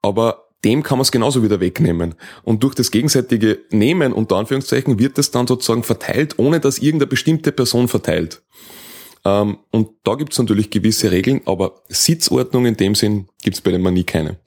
aber 0.00 0.48
dem 0.64 0.82
kann 0.82 0.98
man 0.98 1.02
es 1.02 1.10
genauso 1.10 1.42
wieder 1.42 1.60
wegnehmen. 1.60 2.14
Und 2.44 2.62
durch 2.62 2.74
das 2.74 2.90
gegenseitige 2.90 3.60
Nehmen, 3.70 4.12
unter 4.12 4.36
Anführungszeichen, 4.36 4.98
wird 4.98 5.18
es 5.18 5.30
dann 5.30 5.46
sozusagen 5.46 5.82
verteilt, 5.82 6.38
ohne 6.38 6.60
dass 6.60 6.78
irgendeine 6.78 7.08
bestimmte 7.08 7.52
Person 7.52 7.88
verteilt. 7.88 8.42
Ähm, 9.24 9.58
und 9.70 9.90
da 10.04 10.14
gibt 10.14 10.32
es 10.32 10.38
natürlich 10.38 10.70
gewisse 10.70 11.10
Regeln, 11.10 11.40
aber 11.46 11.82
Sitzordnung 11.88 12.66
in 12.66 12.76
dem 12.76 12.94
Sinn 12.94 13.28
gibt 13.42 13.56
es 13.56 13.60
bei 13.60 13.70
dem 13.70 13.82
Manie 13.82 14.04
keine. 14.04 14.38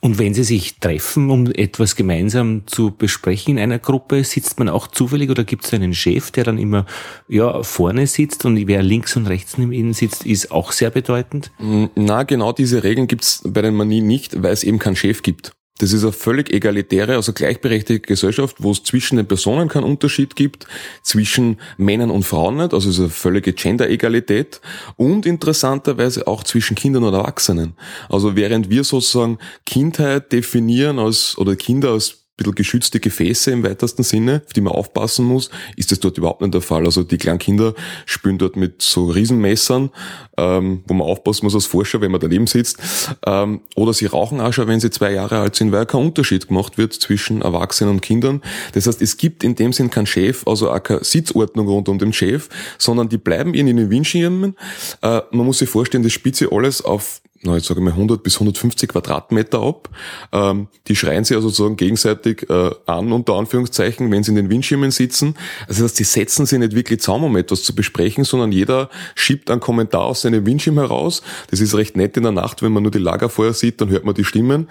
Und 0.00 0.18
wenn 0.18 0.32
Sie 0.32 0.44
sich 0.44 0.78
treffen, 0.78 1.30
um 1.30 1.46
etwas 1.46 1.96
gemeinsam 1.96 2.62
zu 2.66 2.92
besprechen 2.92 3.56
in 3.56 3.62
einer 3.62 3.80
Gruppe, 3.80 4.22
sitzt 4.22 4.58
man 4.58 4.68
auch 4.68 4.86
zufällig 4.86 5.28
oder 5.28 5.42
gibt 5.42 5.64
es 5.64 5.74
einen 5.74 5.92
Chef, 5.92 6.30
der 6.30 6.44
dann 6.44 6.58
immer 6.58 6.86
ja, 7.28 7.64
vorne 7.64 8.06
sitzt 8.06 8.44
und 8.44 8.68
wer 8.68 8.82
links 8.82 9.16
und 9.16 9.26
rechts 9.26 9.58
neben 9.58 9.72
Ihnen 9.72 9.94
sitzt, 9.94 10.24
ist 10.24 10.52
auch 10.52 10.70
sehr 10.70 10.90
bedeutend? 10.90 11.50
Na, 11.96 12.22
genau 12.22 12.52
diese 12.52 12.84
Regeln 12.84 13.08
gibt 13.08 13.24
es 13.24 13.42
bei 13.44 13.60
den 13.60 13.74
Manien 13.74 14.06
nicht, 14.06 14.40
weil 14.40 14.52
es 14.52 14.62
eben 14.62 14.78
keinen 14.78 14.96
Chef 14.96 15.22
gibt. 15.22 15.52
Das 15.78 15.92
ist 15.92 16.02
eine 16.02 16.12
völlig 16.12 16.52
egalitäre, 16.52 17.14
also 17.14 17.32
gleichberechtigte 17.32 18.06
Gesellschaft, 18.06 18.56
wo 18.58 18.72
es 18.72 18.82
zwischen 18.82 19.16
den 19.16 19.26
Personen 19.26 19.68
keinen 19.68 19.84
Unterschied 19.84 20.36
gibt, 20.36 20.66
zwischen 21.02 21.58
Männern 21.76 22.10
und 22.10 22.24
Frauen 22.24 22.56
nicht, 22.56 22.74
also 22.74 22.88
es 22.88 22.96
ist 22.96 23.00
eine 23.00 23.10
völlige 23.10 23.52
Gender-Egalität 23.52 24.60
und 24.96 25.24
interessanterweise 25.26 26.26
auch 26.26 26.42
zwischen 26.44 26.74
Kindern 26.74 27.04
und 27.04 27.14
Erwachsenen. 27.14 27.74
Also 28.08 28.36
während 28.36 28.70
wir 28.70 28.84
sozusagen 28.84 29.38
Kindheit 29.66 30.32
definieren 30.32 30.98
als, 30.98 31.38
oder 31.38 31.56
Kinder 31.56 31.90
als 31.90 32.27
bisschen 32.38 32.54
geschützte 32.54 33.00
Gefäße 33.00 33.50
im 33.50 33.62
weitesten 33.62 34.02
Sinne, 34.02 34.42
auf 34.46 34.52
die 34.54 34.62
man 34.62 34.72
aufpassen 34.72 35.26
muss, 35.26 35.50
ist 35.76 35.92
das 35.92 36.00
dort 36.00 36.16
überhaupt 36.16 36.40
nicht 36.40 36.54
der 36.54 36.62
Fall. 36.62 36.86
Also 36.86 37.02
die 37.02 37.18
kleinen 37.18 37.38
Kinder 37.38 37.74
spielen 38.06 38.38
dort 38.38 38.56
mit 38.56 38.80
so 38.80 39.06
Riesenmessern, 39.06 39.90
ähm, 40.38 40.82
wo 40.86 40.94
man 40.94 41.06
aufpassen 41.06 41.44
muss 41.44 41.54
als 41.54 41.66
Forscher, 41.66 42.00
wenn 42.00 42.10
man 42.10 42.20
daneben 42.20 42.46
sitzt. 42.46 42.78
Ähm, 43.26 43.60
oder 43.76 43.92
sie 43.92 44.06
rauchen 44.06 44.40
auch 44.40 44.52
schon, 44.52 44.68
wenn 44.68 44.80
sie 44.80 44.90
zwei 44.90 45.12
Jahre 45.12 45.40
alt 45.40 45.56
sind, 45.56 45.72
weil 45.72 45.84
kein 45.84 46.00
Unterschied 46.00 46.48
gemacht 46.48 46.78
wird 46.78 46.94
zwischen 46.94 47.42
Erwachsenen 47.42 47.94
und 47.94 48.00
Kindern. 48.00 48.40
Das 48.72 48.86
heißt, 48.86 49.02
es 49.02 49.16
gibt 49.16 49.44
in 49.44 49.54
dem 49.54 49.72
Sinn 49.72 49.90
keinen 49.90 50.06
Chef, 50.06 50.46
also 50.46 50.70
auch 50.70 50.82
keine 50.82 51.04
Sitzordnung 51.04 51.66
rund 51.66 51.88
um 51.88 51.98
den 51.98 52.12
Chef, 52.12 52.48
sondern 52.78 53.08
die 53.08 53.18
bleiben 53.18 53.52
in 53.52 53.66
den 53.66 53.90
Windschirmen. 53.90 54.56
Äh, 55.02 55.20
man 55.32 55.44
muss 55.44 55.58
sich 55.58 55.68
vorstellen, 55.68 56.04
das 56.04 56.12
spitze 56.12 56.48
alles 56.52 56.82
auf 56.82 57.20
na, 57.42 57.54
jetzt 57.54 57.66
sage 57.66 57.80
ich 57.80 57.84
mal 57.84 57.92
100 57.92 58.22
bis 58.22 58.34
150 58.34 58.88
Quadratmeter 58.88 59.60
ab. 59.60 59.88
Ähm, 60.32 60.68
die 60.88 60.96
schreien 60.96 61.24
sich 61.24 61.36
also 61.36 61.48
sozusagen 61.48 61.76
gegenseitig 61.76 62.48
äh, 62.50 62.70
an, 62.86 63.12
unter 63.12 63.34
Anführungszeichen, 63.34 64.10
wenn 64.10 64.24
sie 64.24 64.30
in 64.30 64.36
den 64.36 64.50
Windschirmen 64.50 64.90
sitzen. 64.90 65.34
Also 65.68 65.82
das 65.82 65.92
heißt, 65.92 65.98
die 66.00 66.04
setzen 66.04 66.46
sich 66.46 66.58
nicht 66.58 66.74
wirklich 66.74 67.00
zusammen, 67.00 67.24
um 67.24 67.36
etwas 67.36 67.62
zu 67.62 67.74
besprechen, 67.74 68.24
sondern 68.24 68.50
jeder 68.50 68.90
schiebt 69.14 69.50
einen 69.50 69.60
Kommentar 69.60 70.02
aus 70.02 70.22
seinem 70.22 70.46
Windschirm 70.46 70.78
heraus. 70.78 71.22
Das 71.50 71.60
ist 71.60 71.74
recht 71.74 71.96
nett 71.96 72.16
in 72.16 72.24
der 72.24 72.32
Nacht, 72.32 72.62
wenn 72.62 72.72
man 72.72 72.82
nur 72.82 72.92
die 72.92 72.98
Lagerfeuer 72.98 73.52
sieht, 73.52 73.80
dann 73.80 73.90
hört 73.90 74.04
man 74.04 74.14
die 74.14 74.24
Stimmen. 74.24 74.68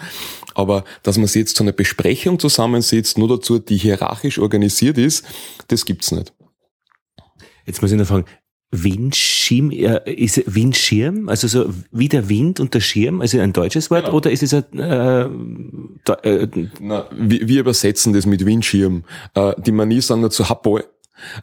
Aber 0.54 0.84
dass 1.04 1.18
man 1.18 1.28
sich 1.28 1.42
jetzt 1.42 1.56
zu 1.56 1.64
einer 1.64 1.72
Besprechung 1.72 2.38
zusammensitzt, 2.38 3.18
nur 3.18 3.30
dazu, 3.30 3.60
die 3.60 3.78
hierarchisch 3.78 4.40
organisiert 4.40 4.98
ist, 4.98 5.26
das 5.70 5.86
gibt's 5.86 6.12
nicht. 6.12 6.34
Jetzt 7.66 7.82
muss 7.82 7.92
ich 7.92 7.98
noch 7.98 8.08
fragen, 8.08 8.26
Windschirm, 8.72 9.72
äh, 9.72 10.12
ist 10.12 10.44
Windschirm, 10.54 11.30
also 11.30 11.48
so 11.48 11.74
wie 11.92 12.10
der 12.10 12.28
Wind 12.28 12.60
und 12.60 12.74
der 12.74 12.82
Schirm, 12.82 13.22
also 13.22 13.40
ein 13.40 13.54
deutsches 13.54 13.90
Wort, 13.90 14.06
genau. 14.06 14.18
oder 14.18 14.30
ist 14.30 14.44
es 14.44 14.54
ein, 14.54 14.64
äh, 14.74 15.30
da, 16.04 16.14
äh, 16.24 16.48
Na, 16.82 17.08
wir, 17.16 17.48
wir 17.48 17.62
übersetzen 17.62 18.14
das 18.14 18.26
mit 18.26 18.46
Windschirm. 18.46 19.04
Äh, 19.36 19.54
die 19.58 19.72
Manie 19.72 20.02
sagen 20.02 20.22
dazu 20.22 20.50
Happoi. 20.50 20.84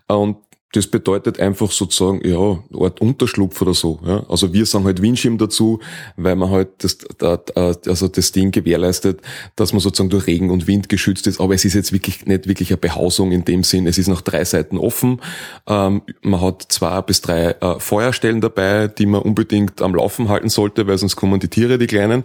Und 0.06 0.36
das 0.74 0.88
bedeutet 0.88 1.38
einfach 1.38 1.70
sozusagen, 1.70 2.20
ja, 2.28 2.58
Art 2.80 3.00
Unterschlupf 3.00 3.62
oder 3.62 3.74
so. 3.74 4.00
Ja. 4.04 4.24
Also 4.28 4.52
wir 4.52 4.66
sagen 4.66 4.84
halt 4.84 5.00
Windschirm 5.00 5.38
dazu, 5.38 5.78
weil 6.16 6.34
man 6.34 6.50
halt 6.50 6.68
das, 6.78 6.98
also 7.20 8.08
das 8.08 8.32
Ding 8.32 8.50
gewährleistet, 8.50 9.20
dass 9.54 9.72
man 9.72 9.78
sozusagen 9.78 10.10
durch 10.10 10.26
Regen 10.26 10.50
und 10.50 10.66
Wind 10.66 10.88
geschützt 10.88 11.28
ist. 11.28 11.40
Aber 11.40 11.54
es 11.54 11.64
ist 11.64 11.74
jetzt 11.74 11.92
wirklich 11.92 12.26
nicht 12.26 12.48
wirklich 12.48 12.70
eine 12.70 12.78
Behausung 12.78 13.30
in 13.30 13.44
dem 13.44 13.62
Sinn. 13.62 13.86
Es 13.86 13.98
ist 13.98 14.08
nach 14.08 14.20
drei 14.20 14.44
Seiten 14.44 14.76
offen. 14.76 15.20
Ähm, 15.68 16.02
man 16.22 16.40
hat 16.40 16.66
zwei 16.68 17.00
bis 17.02 17.20
drei 17.20 17.52
äh, 17.60 17.78
Feuerstellen 17.78 18.40
dabei, 18.40 18.88
die 18.88 19.06
man 19.06 19.22
unbedingt 19.22 19.80
am 19.80 19.94
Laufen 19.94 20.28
halten 20.28 20.48
sollte, 20.48 20.88
weil 20.88 20.98
sonst 20.98 21.14
kommen 21.14 21.38
die 21.38 21.48
Tiere, 21.48 21.78
die 21.78 21.86
Kleinen. 21.86 22.24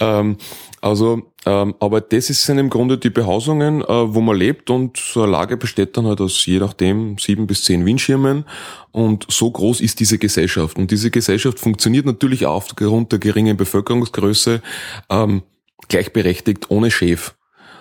Ähm, 0.00 0.38
also, 0.86 1.32
ähm, 1.44 1.74
aber 1.80 2.00
das 2.00 2.30
ist 2.30 2.44
sind 2.44 2.58
im 2.58 2.70
Grunde 2.70 2.96
die 2.96 3.10
Behausungen, 3.10 3.82
äh, 3.82 3.86
wo 3.88 4.20
man 4.20 4.36
lebt 4.36 4.70
und 4.70 4.96
so 4.96 5.24
eine 5.24 5.32
Lage 5.32 5.56
besteht 5.56 5.96
dann 5.96 6.06
halt 6.06 6.20
aus 6.20 6.46
je 6.46 6.60
nachdem 6.60 7.18
sieben 7.18 7.48
bis 7.48 7.64
zehn 7.64 7.84
Windschirmen 7.84 8.44
und 8.92 9.26
so 9.28 9.50
groß 9.50 9.80
ist 9.80 9.98
diese 9.98 10.16
Gesellschaft. 10.18 10.78
Und 10.78 10.92
diese 10.92 11.10
Gesellschaft 11.10 11.58
funktioniert 11.58 12.06
natürlich 12.06 12.46
auch 12.46 12.54
aufgrund 12.54 13.10
der 13.10 13.18
geringen 13.18 13.56
Bevölkerungsgröße 13.56 14.62
ähm, 15.10 15.42
gleichberechtigt 15.88 16.70
ohne 16.70 16.92
Chef. 16.92 17.34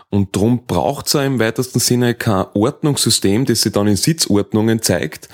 Und 0.09 0.35
darum 0.35 0.65
braucht 0.65 1.05
es 1.05 1.13
im 1.13 1.39
weitesten 1.39 1.79
Sinne 1.79 2.15
kein 2.15 2.45
Ordnungssystem, 2.55 3.45
das 3.45 3.61
sich 3.61 3.71
dann 3.71 3.85
in 3.85 3.97
Sitzordnungen 3.97 4.81
zeigt, 4.81 5.29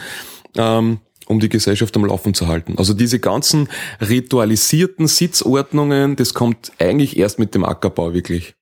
ähm, 0.57 0.99
um 1.27 1.39
die 1.39 1.49
Gesellschachaft 1.49 1.95
am 1.95 2.05
Laufen 2.05 2.33
zu 2.33 2.47
halten. 2.47 2.75
Also 2.77 2.93
diese 2.93 3.19
ganzen 3.19 3.69
ritualisierten 3.99 5.07
Sitzordnungen, 5.07 6.15
das 6.15 6.33
kommt 6.33 6.71
eigentlich 6.79 7.17
erst 7.17 7.39
mit 7.39 7.55
dem 7.55 7.63
Ackerbau 7.63 8.13
wirklich. 8.13 8.55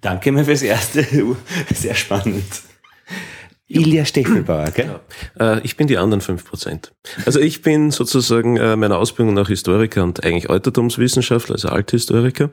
Danke 0.00 0.32
mir 0.32 0.44
fürs 0.44 0.62
Erste. 0.62 1.04
Sehr 1.74 1.94
spannend. 1.94 2.44
Ilja 3.66 4.04
Stechelbauer, 4.04 4.70
gell? 4.72 5.00
Ja. 5.38 5.56
Äh, 5.56 5.60
ich 5.64 5.78
bin 5.78 5.86
die 5.86 5.96
anderen 5.96 6.20
fünf 6.20 6.44
Prozent. 6.44 6.92
Also 7.24 7.40
ich 7.40 7.62
bin 7.62 7.90
sozusagen 7.90 8.58
äh, 8.58 8.76
meiner 8.76 8.98
Ausbildung 8.98 9.34
nach 9.34 9.48
Historiker 9.48 10.04
und 10.04 10.22
eigentlich 10.22 10.50
Altertumswissenschaftler, 10.50 11.54
also 11.54 11.68
Althistoriker 11.68 12.50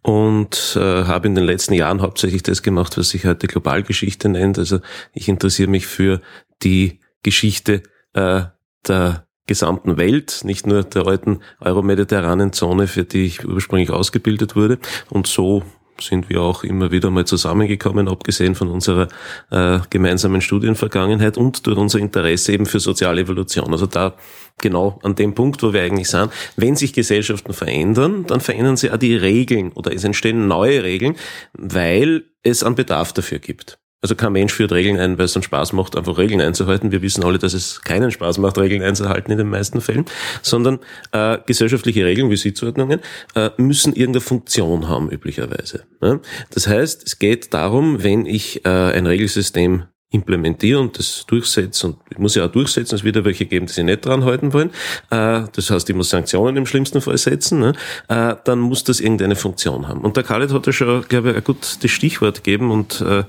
und 0.00 0.74
äh, 0.76 0.80
habe 0.80 1.28
in 1.28 1.34
den 1.34 1.44
letzten 1.44 1.74
Jahren 1.74 2.00
hauptsächlich 2.00 2.42
das 2.42 2.62
gemacht, 2.62 2.96
was 2.96 3.10
sich 3.10 3.26
heute 3.26 3.46
Globalgeschichte 3.46 4.30
nennt. 4.30 4.58
Also 4.58 4.80
ich 5.12 5.28
interessiere 5.28 5.68
mich 5.68 5.86
für 5.86 6.22
die 6.62 6.98
Geschichte 7.24 7.82
äh, 8.12 8.42
der 8.86 9.26
gesamten 9.46 9.96
Welt, 9.96 10.40
nicht 10.44 10.66
nur 10.66 10.84
der 10.84 11.06
alten 11.06 11.40
euromediterranen 11.60 12.52
Zone, 12.52 12.86
für 12.86 13.04
die 13.04 13.26
ich 13.26 13.44
ursprünglich 13.44 13.90
ausgebildet 13.90 14.56
wurde. 14.56 14.78
Und 15.10 15.26
so 15.26 15.62
sind 16.00 16.28
wir 16.28 16.40
auch 16.40 16.64
immer 16.64 16.90
wieder 16.90 17.10
mal 17.10 17.24
zusammengekommen, 17.24 18.08
abgesehen 18.08 18.54
von 18.54 18.68
unserer 18.68 19.08
äh, 19.50 19.78
gemeinsamen 19.90 20.40
Studienvergangenheit 20.40 21.36
und 21.36 21.66
durch 21.66 21.78
unser 21.78 21.98
Interesse 21.98 22.52
eben 22.52 22.66
für 22.66 22.80
soziale 22.80 23.22
Evolution. 23.22 23.72
Also 23.72 23.86
da 23.86 24.14
genau 24.60 24.98
an 25.02 25.14
dem 25.14 25.34
Punkt, 25.34 25.62
wo 25.62 25.72
wir 25.72 25.82
eigentlich 25.82 26.08
sind, 26.08 26.30
wenn 26.56 26.76
sich 26.76 26.92
Gesellschaften 26.92 27.52
verändern, 27.52 28.24
dann 28.26 28.40
verändern 28.40 28.76
sie 28.76 28.90
auch 28.90 28.96
die 28.96 29.16
Regeln 29.16 29.72
oder 29.72 29.92
es 29.94 30.04
entstehen 30.04 30.48
neue 30.48 30.82
Regeln, 30.82 31.16
weil 31.52 32.24
es 32.42 32.64
einen 32.64 32.74
Bedarf 32.74 33.12
dafür 33.12 33.38
gibt. 33.38 33.78
Also 34.04 34.16
kein 34.16 34.32
Mensch 34.32 34.52
führt 34.52 34.70
Regeln 34.70 34.98
ein, 34.98 35.16
weil 35.16 35.24
es 35.24 35.32
dann 35.32 35.42
Spaß 35.42 35.72
macht, 35.72 35.96
einfach 35.96 36.18
Regeln 36.18 36.42
einzuhalten. 36.42 36.92
Wir 36.92 37.00
wissen 37.00 37.24
alle, 37.24 37.38
dass 37.38 37.54
es 37.54 37.80
keinen 37.80 38.10
Spaß 38.10 38.36
macht, 38.36 38.58
Regeln 38.58 38.82
einzuhalten 38.82 39.32
in 39.32 39.38
den 39.38 39.48
meisten 39.48 39.80
Fällen, 39.80 40.04
sondern 40.42 40.80
äh, 41.12 41.38
gesellschaftliche 41.46 42.04
Regeln 42.04 42.28
wie 42.28 42.36
Sitzordnungen 42.36 43.00
äh, 43.34 43.48
müssen 43.56 43.94
irgendeine 43.94 44.20
Funktion 44.20 44.90
haben, 44.90 45.10
üblicherweise. 45.10 45.84
Ja? 46.02 46.20
Das 46.50 46.66
heißt, 46.66 47.02
es 47.06 47.18
geht 47.18 47.54
darum, 47.54 48.02
wenn 48.02 48.26
ich 48.26 48.66
äh, 48.66 48.68
ein 48.68 49.06
Regelsystem 49.06 49.84
implementiere 50.14 50.80
und 50.80 50.98
das 50.98 51.24
durchsetze 51.26 51.88
und 51.88 51.96
ich 52.10 52.18
muss 52.18 52.36
ja 52.36 52.46
auch 52.46 52.52
durchsetzen, 52.52 52.94
es 52.94 53.04
wird 53.04 53.16
ja 53.16 53.24
welche 53.24 53.46
geben, 53.46 53.66
die 53.66 53.72
sich 53.72 53.84
nicht 53.84 54.06
dran 54.06 54.24
halten 54.24 54.52
wollen. 54.52 54.70
Äh, 55.10 55.42
das 55.52 55.70
heißt, 55.70 55.90
ich 55.90 55.96
muss 55.96 56.10
Sanktionen 56.10 56.56
im 56.56 56.66
schlimmsten 56.66 57.00
Fall 57.00 57.18
setzen. 57.18 57.58
Ne? 57.58 57.72
Äh, 58.08 58.36
dann 58.44 58.60
muss 58.60 58.84
das 58.84 59.00
irgendeine 59.00 59.34
Funktion 59.34 59.88
haben. 59.88 60.00
Und 60.02 60.16
der 60.16 60.22
Khaled 60.22 60.52
hat 60.52 60.66
ja 60.66 60.72
schon, 60.72 61.02
glaube 61.08 61.30
ich, 61.30 61.36
ein 61.36 61.44
gutes 61.44 61.78
Stichwort 61.86 62.44
gegeben 62.44 62.70
und 62.70 63.00
äh, 63.00 63.24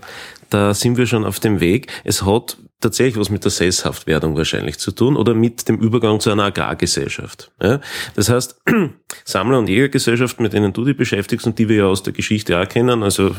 da 0.51 0.73
sind 0.75 0.97
wir 0.97 1.07
schon 1.07 1.25
auf 1.25 1.39
dem 1.39 1.59
Weg. 1.59 1.91
Es 2.03 2.23
hat 2.23 2.57
tatsächlich 2.79 3.17
was 3.17 3.31
mit 3.31 3.43
der 3.43 3.51
Sesshaftwerdung 3.51 4.37
wahrscheinlich 4.37 4.77
zu 4.77 4.91
tun 4.91 5.17
oder 5.17 5.33
mit 5.33 5.67
dem 5.67 5.79
Übergang 5.79 6.19
zu 6.19 6.29
einer 6.29 6.43
Agrargesellschaft. 6.43 7.51
Ja? 7.61 7.81
Das 8.15 8.29
heißt, 8.29 8.61
Sammler- 9.25 9.57
und 9.57 9.69
Jägergesellschaften, 9.69 10.43
mit 10.43 10.53
denen 10.53 10.71
du 10.71 10.85
dich 10.85 10.95
beschäftigst 10.95 11.47
und 11.47 11.57
die 11.57 11.67
wir 11.67 11.77
ja 11.77 11.85
aus 11.85 12.03
der 12.03 12.13
Geschichte 12.13 12.59
auch 12.59 12.69
kennen, 12.69 13.01
also 13.01 13.35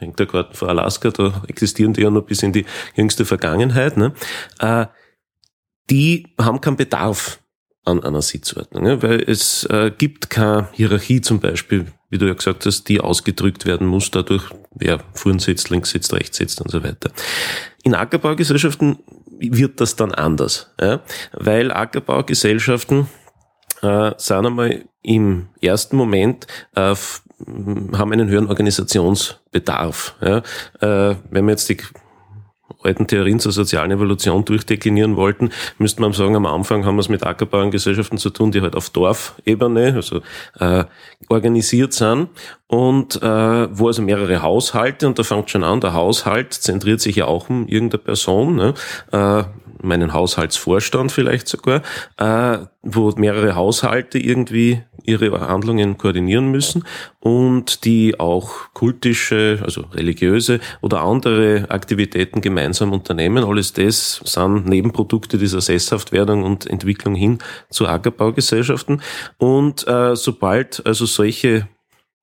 hängt 0.00 0.18
der 0.18 0.26
Garten 0.26 0.54
vor 0.54 0.68
Alaska, 0.68 1.10
da 1.10 1.42
existieren 1.48 1.92
die 1.92 2.02
ja 2.02 2.10
noch 2.10 2.22
bis 2.22 2.42
in 2.42 2.52
die 2.52 2.66
jüngste 2.94 3.24
Vergangenheit, 3.24 3.96
ne? 3.96 4.12
Äh, 4.58 4.86
die 5.90 6.34
haben 6.40 6.60
keinen 6.60 6.76
Bedarf 6.76 7.40
an 7.84 8.02
einer 8.02 8.22
Sitzordnung, 8.22 8.86
ja? 8.86 9.02
weil 9.02 9.22
es 9.22 9.64
äh, 9.64 9.90
gibt 9.96 10.30
keine 10.30 10.68
Hierarchie 10.72 11.20
zum 11.20 11.40
Beispiel 11.40 11.86
wie 12.10 12.18
du 12.18 12.26
ja 12.26 12.34
gesagt 12.34 12.66
hast, 12.66 12.88
die 12.88 13.00
ausgedrückt 13.00 13.64
werden 13.64 13.86
muss, 13.86 14.10
dadurch, 14.10 14.50
wer 14.72 15.00
vorn 15.14 15.38
sitzt, 15.38 15.70
links 15.70 15.90
sitzt, 15.90 16.12
rechts 16.12 16.36
sitzt 16.36 16.60
und 16.60 16.70
so 16.70 16.82
weiter. 16.82 17.10
In 17.84 17.94
Ackerbaugesellschaften 17.94 18.98
wird 19.38 19.80
das 19.80 19.96
dann 19.96 20.12
anders, 20.12 20.74
ja? 20.80 21.00
weil 21.32 21.70
Ackerbaugesellschaften 21.70 23.08
äh, 23.80 24.12
sind 24.16 24.46
einmal 24.46 24.84
im 25.02 25.48
ersten 25.62 25.96
Moment 25.96 26.46
äh, 26.74 26.94
haben 27.96 28.12
einen 28.12 28.28
höheren 28.28 28.48
Organisationsbedarf. 28.48 30.14
Ja? 30.20 30.38
Äh, 30.80 31.16
wenn 31.30 31.44
man 31.44 31.50
jetzt 31.50 31.68
die 31.68 31.78
alten 32.82 33.06
Theorien 33.06 33.40
zur 33.40 33.52
sozialen 33.52 33.90
Evolution 33.90 34.44
durchdeklinieren 34.44 35.16
wollten, 35.16 35.50
müsste 35.78 36.00
man 36.00 36.12
sagen, 36.12 36.36
am 36.36 36.46
Anfang 36.46 36.84
haben 36.84 36.96
wir 36.96 37.00
es 37.00 37.08
mit 37.08 37.24
Ackerbauerngesellschaften 37.24 38.18
zu 38.18 38.30
tun, 38.30 38.52
die 38.52 38.62
halt 38.62 38.76
auf 38.76 38.90
Dorfebene, 38.90 39.94
also 39.94 40.22
äh, 40.58 40.84
organisiert 41.28 41.92
sind 41.92 42.28
und 42.68 43.22
äh, 43.22 43.68
wo 43.76 43.88
also 43.88 44.02
mehrere 44.02 44.42
Haushalte, 44.42 45.06
und 45.06 45.18
da 45.18 45.22
fängt 45.22 45.50
schon 45.50 45.64
an, 45.64 45.80
der 45.80 45.92
Haushalt 45.92 46.54
zentriert 46.54 47.00
sich 47.00 47.16
ja 47.16 47.26
auch 47.26 47.50
um 47.50 47.66
irgendeine 47.66 48.02
Person, 48.02 48.56
ne? 48.56 48.74
äh, 49.12 49.44
meinen 49.82 50.12
Haushaltsvorstand 50.12 51.12
vielleicht 51.12 51.48
sogar, 51.48 51.82
äh, 52.18 52.58
wo 52.82 53.10
mehrere 53.12 53.54
Haushalte 53.54 54.18
irgendwie 54.18 54.82
ihre 55.04 55.40
Handlungen 55.40 55.98
koordinieren 55.98 56.50
müssen 56.50 56.84
und 57.20 57.84
die 57.84 58.18
auch 58.20 58.72
kultische, 58.74 59.60
also 59.62 59.82
religiöse 59.92 60.60
oder 60.80 61.02
andere 61.02 61.66
Aktivitäten 61.68 62.40
gemeinsam 62.40 62.92
unternehmen. 62.92 63.44
Alles 63.44 63.72
das 63.72 64.20
sind 64.24 64.66
Nebenprodukte 64.66 65.38
dieser 65.38 65.60
Sesshaftwerdung 65.60 66.42
und 66.44 66.66
Entwicklung 66.66 67.14
hin 67.14 67.38
zu 67.70 67.86
Ackerbaugesellschaften. 67.86 69.02
Und 69.38 69.86
äh, 69.86 70.16
sobald 70.16 70.84
also 70.86 71.06
solche 71.06 71.68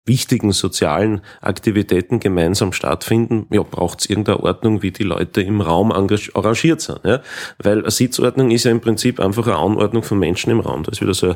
wichtigen 0.08 0.52
sozialen 0.52 1.22
Aktivitäten 1.42 2.20
gemeinsam 2.20 2.74
stattfinden, 2.74 3.48
ja, 3.52 3.64
braucht 3.64 4.02
es 4.02 4.10
irgendeine 4.10 4.42
Ordnung, 4.42 4.82
wie 4.82 4.92
die 4.92 5.04
Leute 5.04 5.42
im 5.42 5.62
Raum 5.62 5.92
arrangiert 5.92 6.82
sind. 6.82 7.00
Ja? 7.04 7.22
Weil 7.62 7.80
eine 7.80 7.92
Sitzordnung 7.92 8.52
ist 8.52 8.64
ja 8.64 8.72
im 8.72 8.82
Prinzip 8.82 9.20
einfach 9.20 9.48
eine 9.48 9.58
Anordnung 9.58 10.04
von 10.04 10.20
Menschen 10.20 10.52
im 10.52 10.60
Raum. 10.60 10.84
Das 10.84 10.96
ist 10.96 11.02
wieder 11.02 11.14
so 11.14 11.36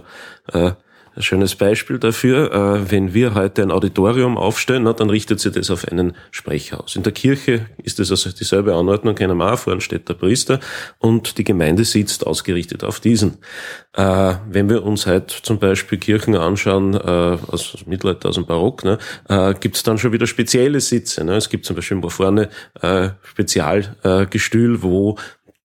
äh, 0.53 0.71
ein 1.15 1.21
schönes 1.21 1.55
Beispiel 1.55 1.99
dafür, 1.99 2.51
äh, 2.53 2.91
wenn 2.91 3.13
wir 3.13 3.33
heute 3.33 3.61
ein 3.61 3.71
Auditorium 3.71 4.37
aufstellen, 4.37 4.85
dann 4.85 5.09
richtet 5.09 5.39
sich 5.39 5.51
das 5.51 5.69
auf 5.69 5.87
einen 5.87 6.13
Sprecher 6.31 6.81
aus. 6.83 6.95
In 6.95 7.03
der 7.03 7.11
Kirche 7.11 7.67
ist 7.83 7.99
das 7.99 8.11
also 8.11 8.31
dieselbe 8.31 8.75
Anordnung, 8.75 9.15
keiner 9.15 9.35
Mauer, 9.35 9.57
vorne 9.57 9.81
steht 9.81 10.07
der 10.07 10.13
Priester 10.13 10.59
und 10.99 11.37
die 11.37 11.43
Gemeinde 11.43 11.83
sitzt 11.83 12.25
ausgerichtet 12.25 12.83
auf 12.83 12.99
diesen. 12.99 13.39
Äh, 13.93 14.35
wenn 14.49 14.69
wir 14.69 14.83
uns 14.83 15.05
heute 15.05 15.41
zum 15.41 15.59
Beispiel 15.59 15.97
Kirchen 15.97 16.35
anschauen, 16.35 16.93
äh, 16.93 16.97
aus 16.97 17.75
Mittelalter, 17.85 18.29
aus 18.29 18.35
dem 18.35 18.45
Barock, 18.45 18.83
ne, 18.83 18.97
gibt 19.59 19.75
es 19.75 19.83
dann 19.83 19.97
schon 19.97 20.13
wieder 20.13 20.27
spezielle 20.27 20.79
Sitze. 20.79 21.23
Ne? 21.23 21.35
Es 21.35 21.49
gibt 21.49 21.65
zum 21.65 21.75
Beispiel 21.75 22.01
vorne 22.09 22.49
Spezialgestühl, 23.23 24.81
wo 24.81 25.17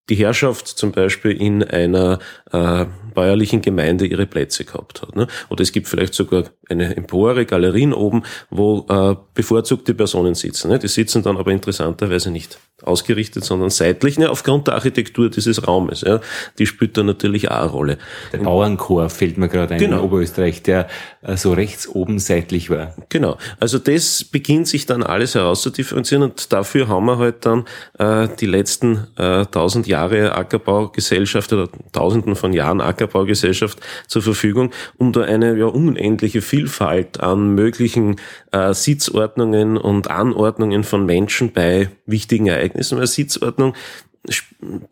die 0.09 0.15
Herrschaft 0.15 0.69
zum 0.69 0.93
Beispiel 0.93 1.33
in 1.33 1.62
einer 1.65 2.19
äh, 2.53 2.87
bäuerlichen 3.17 3.63
Gemeinde 3.63 4.07
ihre 4.07 4.27
Plätze 4.27 4.65
gehabt 4.65 5.03
hat. 5.03 5.17
Ne? 5.17 5.27
Oder 5.49 5.63
es 5.63 5.73
gibt 5.73 5.89
vielleicht 5.89 6.15
sogar 6.15 6.45
eine 6.69 6.97
Empore, 6.97 7.47
Galerien 7.47 7.93
oben, 7.93 8.23
wo 8.51 8.87
äh, 8.89 9.17
bevorzugte 9.35 9.95
Personen 9.95 10.35
sitzen. 10.35 10.71
Ne? 10.71 10.79
Die 10.79 10.87
sitzen 10.89 11.23
dann 11.25 11.37
aber 11.37 11.51
interessanterweise 11.51 12.31
nicht 12.31 12.59
ausgerichtet, 12.83 13.43
sondern 13.43 13.71
seitlich, 13.71 14.19
ne, 14.19 14.29
aufgrund 14.29 14.67
der 14.67 14.75
Architektur 14.75 15.31
dieses 15.31 15.67
Raumes. 15.67 16.03
Ja? 16.03 16.21
Die 16.59 16.67
spielt 16.67 16.97
da 16.97 17.03
natürlich 17.03 17.51
auch 17.51 17.57
eine 17.57 17.71
Rolle. 17.71 17.99
Der 18.33 18.39
Bauernchor 18.39 19.09
fällt 19.09 19.39
mir 19.39 19.49
gerade 19.49 19.75
ein 19.75 19.81
Genau. 19.81 19.99
in 19.99 20.05
Oberösterreich, 20.05 20.63
der 20.63 20.87
äh, 21.23 21.37
so 21.37 21.55
rechts 21.55 21.89
oben 21.89 22.19
seitlich 22.19 22.69
war. 22.69 22.95
Genau. 23.09 23.39
Also 23.59 23.79
das 23.79 24.25
beginnt 24.25 24.69
sich 24.69 24.85
dann 24.85 25.03
alles 25.03 25.35
herauszudifferenzieren 25.35 26.23
und 26.23 26.53
dafür 26.53 26.89
haben 26.89 27.07
wir 27.07 27.17
halt 27.17 27.47
dann 27.47 27.65
äh, 27.99 28.29
die 28.39 28.47
letzten 28.47 29.07
äh, 29.17 29.47
tausend 29.47 29.87
Jahre 29.87 30.35
Ackerbaugesellschaft 30.35 31.53
oder 31.55 31.69
tausenden 31.93 32.37
von 32.37 32.53
Jahren 32.53 32.83
Ackerbaugesellschaft 33.07 33.81
zur 34.07 34.23
Verfügung, 34.23 34.73
um 34.99 35.13
da 35.13 35.23
eine 35.23 35.57
ja 35.57 35.67
unendliche 35.67 36.43
Vielfalt 36.43 37.21
an 37.21 37.55
möglichen 37.55 38.17
äh, 38.53 38.75
Sitzordnungen 38.75 39.77
und 39.77 40.11
Anordnungen 40.11 40.85
von 40.85 41.07
Menschen 41.07 41.53
bei 41.53 41.91
wichtigen 42.07 42.47
Ereignissen. 42.47 42.99
Weil 42.99 43.07
Sitzordnung 43.07 43.75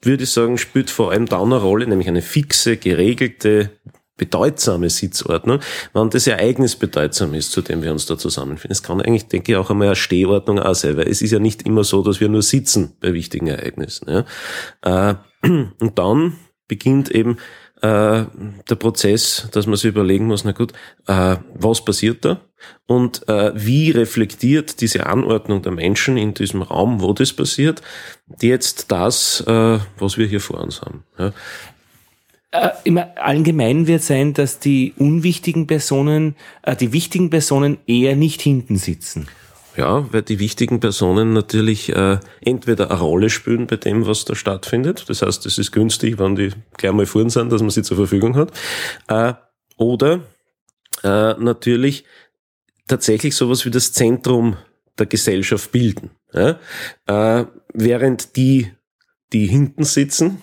würde 0.02 0.22
ich 0.22 0.30
sagen, 0.30 0.58
spielt 0.58 0.90
vor 0.90 1.10
allem 1.10 1.26
da 1.26 1.42
eine 1.42 1.56
Rolle, 1.56 1.86
nämlich 1.88 2.08
eine 2.08 2.22
fixe, 2.22 2.76
geregelte, 2.76 3.70
bedeutsame 4.16 4.90
Sitzordnung, 4.90 5.58
wenn 5.92 6.10
das 6.10 6.28
Ereignis 6.28 6.76
bedeutsam 6.76 7.34
ist, 7.34 7.50
zu 7.50 7.62
dem 7.62 7.82
wir 7.82 7.90
uns 7.90 8.06
da 8.06 8.16
zusammenfinden. 8.16 8.70
Es 8.70 8.84
kann 8.84 9.00
eigentlich, 9.00 9.26
denke 9.26 9.50
ich, 9.50 9.58
auch 9.58 9.70
einmal 9.70 9.88
eine 9.88 9.96
Stehordnung 9.96 10.60
auch 10.60 10.74
sein, 10.74 10.96
weil 10.96 11.08
es 11.08 11.20
ist 11.20 11.32
ja 11.32 11.40
nicht 11.40 11.66
immer 11.66 11.82
so, 11.82 12.00
dass 12.02 12.20
wir 12.20 12.28
nur 12.28 12.42
sitzen 12.42 12.92
bei 13.00 13.12
wichtigen 13.12 13.48
Ereignissen. 13.48 14.06
Ja. 14.08 15.10
Äh, 15.10 15.16
Und 15.80 15.98
dann 15.98 16.36
beginnt 16.68 17.10
eben 17.10 17.38
äh, 17.84 18.24
der 18.70 18.74
Prozess, 18.76 19.46
dass 19.52 19.66
man 19.66 19.76
sich 19.76 19.90
überlegen 19.90 20.26
muss, 20.26 20.44
na 20.44 20.52
gut, 20.52 20.72
äh, 21.06 21.36
was 21.54 21.84
passiert 21.84 22.24
da? 22.24 22.40
Und 22.86 23.28
äh, 23.28 23.52
wie 23.54 23.90
reflektiert 23.90 24.80
diese 24.80 25.04
Anordnung 25.04 25.60
der 25.60 25.72
Menschen 25.72 26.16
in 26.16 26.32
diesem 26.32 26.62
Raum, 26.62 27.02
wo 27.02 27.12
das 27.12 27.34
passiert, 27.34 27.82
jetzt 28.40 28.90
das, 28.90 29.44
äh, 29.46 29.78
was 29.98 30.16
wir 30.16 30.26
hier 30.26 30.40
vor 30.40 30.60
uns 30.60 30.80
haben. 30.80 31.04
Ja. 31.18 31.32
Äh, 32.52 32.70
Im 32.84 32.98
Allgemeinen 33.16 33.86
wird 33.86 34.02
sein, 34.02 34.32
dass 34.32 34.60
die 34.60 34.94
unwichtigen 34.96 35.66
Personen, 35.66 36.36
äh, 36.62 36.76
die 36.76 36.94
wichtigen 36.94 37.28
Personen 37.28 37.76
eher 37.86 38.16
nicht 38.16 38.40
hinten 38.40 38.76
sitzen. 38.76 39.28
Ja, 39.76 40.12
weil 40.12 40.22
die 40.22 40.38
wichtigen 40.38 40.78
Personen 40.78 41.32
natürlich 41.32 41.94
äh, 41.94 42.18
entweder 42.40 42.90
eine 42.90 43.00
Rolle 43.00 43.28
spielen 43.28 43.66
bei 43.66 43.76
dem, 43.76 44.06
was 44.06 44.24
da 44.24 44.34
stattfindet. 44.34 45.04
Das 45.08 45.22
heißt, 45.22 45.46
es 45.46 45.58
ist 45.58 45.72
günstig, 45.72 46.18
wenn 46.18 46.36
die 46.36 46.50
gleich 46.76 46.92
mal 46.92 47.06
vorn 47.06 47.28
sind, 47.28 47.50
dass 47.50 47.60
man 47.60 47.70
sie 47.70 47.82
zur 47.82 47.96
Verfügung 47.96 48.36
hat. 48.36 48.52
Äh, 49.08 49.34
oder 49.76 50.20
äh, 51.02 51.34
natürlich 51.34 52.04
tatsächlich 52.86 53.34
sowas 53.34 53.64
wie 53.64 53.70
das 53.70 53.92
Zentrum 53.92 54.56
der 54.98 55.06
Gesellschaft 55.06 55.72
bilden. 55.72 56.10
Ja? 56.32 56.58
Äh, 57.06 57.46
während 57.72 58.36
die, 58.36 58.70
die 59.32 59.46
hinten 59.46 59.84
sitzen, 59.84 60.42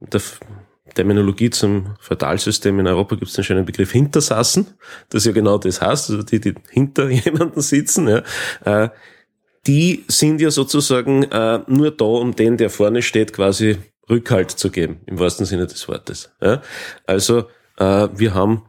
der 0.00 0.22
Terminologie 0.94 1.50
zum 1.50 1.94
Feudalsystem 2.00 2.78
in 2.78 2.86
Europa 2.86 3.16
gibt 3.16 3.28
es 3.28 3.34
den 3.34 3.44
schönen 3.44 3.64
Begriff 3.64 3.92
Hintersassen, 3.92 4.68
das 5.10 5.24
ja 5.24 5.32
genau 5.32 5.58
das 5.58 5.80
heißt, 5.80 6.10
also 6.10 6.22
die, 6.22 6.40
die 6.40 6.54
hinter 6.70 7.08
jemanden 7.10 7.60
sitzen, 7.60 8.08
ja, 8.08 8.22
äh, 8.64 8.88
die 9.66 10.04
sind 10.08 10.40
ja 10.40 10.50
sozusagen 10.50 11.24
äh, 11.24 11.60
nur 11.66 11.90
da, 11.90 12.04
um 12.04 12.36
den, 12.36 12.56
der 12.56 12.70
vorne 12.70 13.02
steht, 13.02 13.32
quasi 13.32 13.78
Rückhalt 14.10 14.50
zu 14.50 14.70
geben, 14.70 15.00
im 15.06 15.18
wahrsten 15.18 15.46
Sinne 15.46 15.66
des 15.66 15.88
Wortes. 15.88 16.30
Ja. 16.40 16.62
Also 17.06 17.44
äh, 17.78 18.08
wir 18.14 18.34
haben 18.34 18.62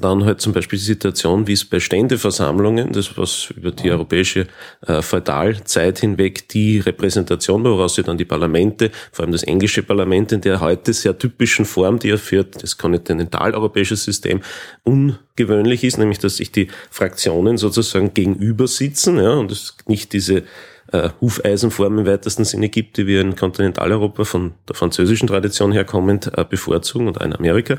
dann 0.00 0.24
halt 0.24 0.40
zum 0.40 0.52
Beispiel 0.52 0.78
die 0.78 0.84
Situation, 0.84 1.46
wie 1.46 1.52
es 1.52 1.64
bei 1.64 1.80
Ständeversammlungen, 1.80 2.92
das 2.92 3.16
was 3.16 3.52
über 3.56 3.70
die 3.70 3.90
europäische 3.90 4.46
äh, 4.86 5.02
Feudalzeit 5.02 5.98
hinweg 5.98 6.48
die 6.48 6.78
Repräsentation 6.80 7.64
war, 7.64 7.72
woraus 7.72 7.94
sich 7.94 8.04
dann 8.04 8.18
die 8.18 8.24
Parlamente, 8.24 8.90
vor 9.12 9.24
allem 9.24 9.32
das 9.32 9.42
englische 9.42 9.82
Parlament 9.82 10.32
in 10.32 10.40
der 10.40 10.60
heute 10.60 10.92
sehr 10.92 11.18
typischen 11.18 11.64
Form, 11.64 11.98
die 11.98 12.10
er 12.10 12.18
führt, 12.18 12.62
das 12.62 12.76
kontinentaleuropäische 12.78 13.96
System, 13.96 14.40
ungewöhnlich 14.84 15.84
ist, 15.84 15.98
nämlich 15.98 16.18
dass 16.18 16.36
sich 16.36 16.52
die 16.52 16.68
Fraktionen 16.90 17.58
sozusagen 17.58 18.14
gegenüber 18.14 18.66
sitzen 18.66 19.18
ja, 19.18 19.32
und 19.34 19.50
es 19.50 19.76
nicht 19.86 20.12
diese 20.12 20.44
äh, 20.92 21.10
Hufeisenform 21.20 21.98
im 21.98 22.06
weitesten 22.06 22.44
Sinne 22.44 22.68
gibt, 22.68 22.96
die 22.96 23.06
wir 23.06 23.20
in 23.20 23.36
Kontinentaleuropa 23.36 24.24
von 24.24 24.54
der 24.68 24.76
französischen 24.76 25.26
Tradition 25.26 25.72
herkommend 25.72 26.30
äh, 26.36 26.44
bevorzugen 26.48 27.08
und 27.08 27.20
auch 27.20 27.24
in 27.24 27.34
Amerika. 27.34 27.78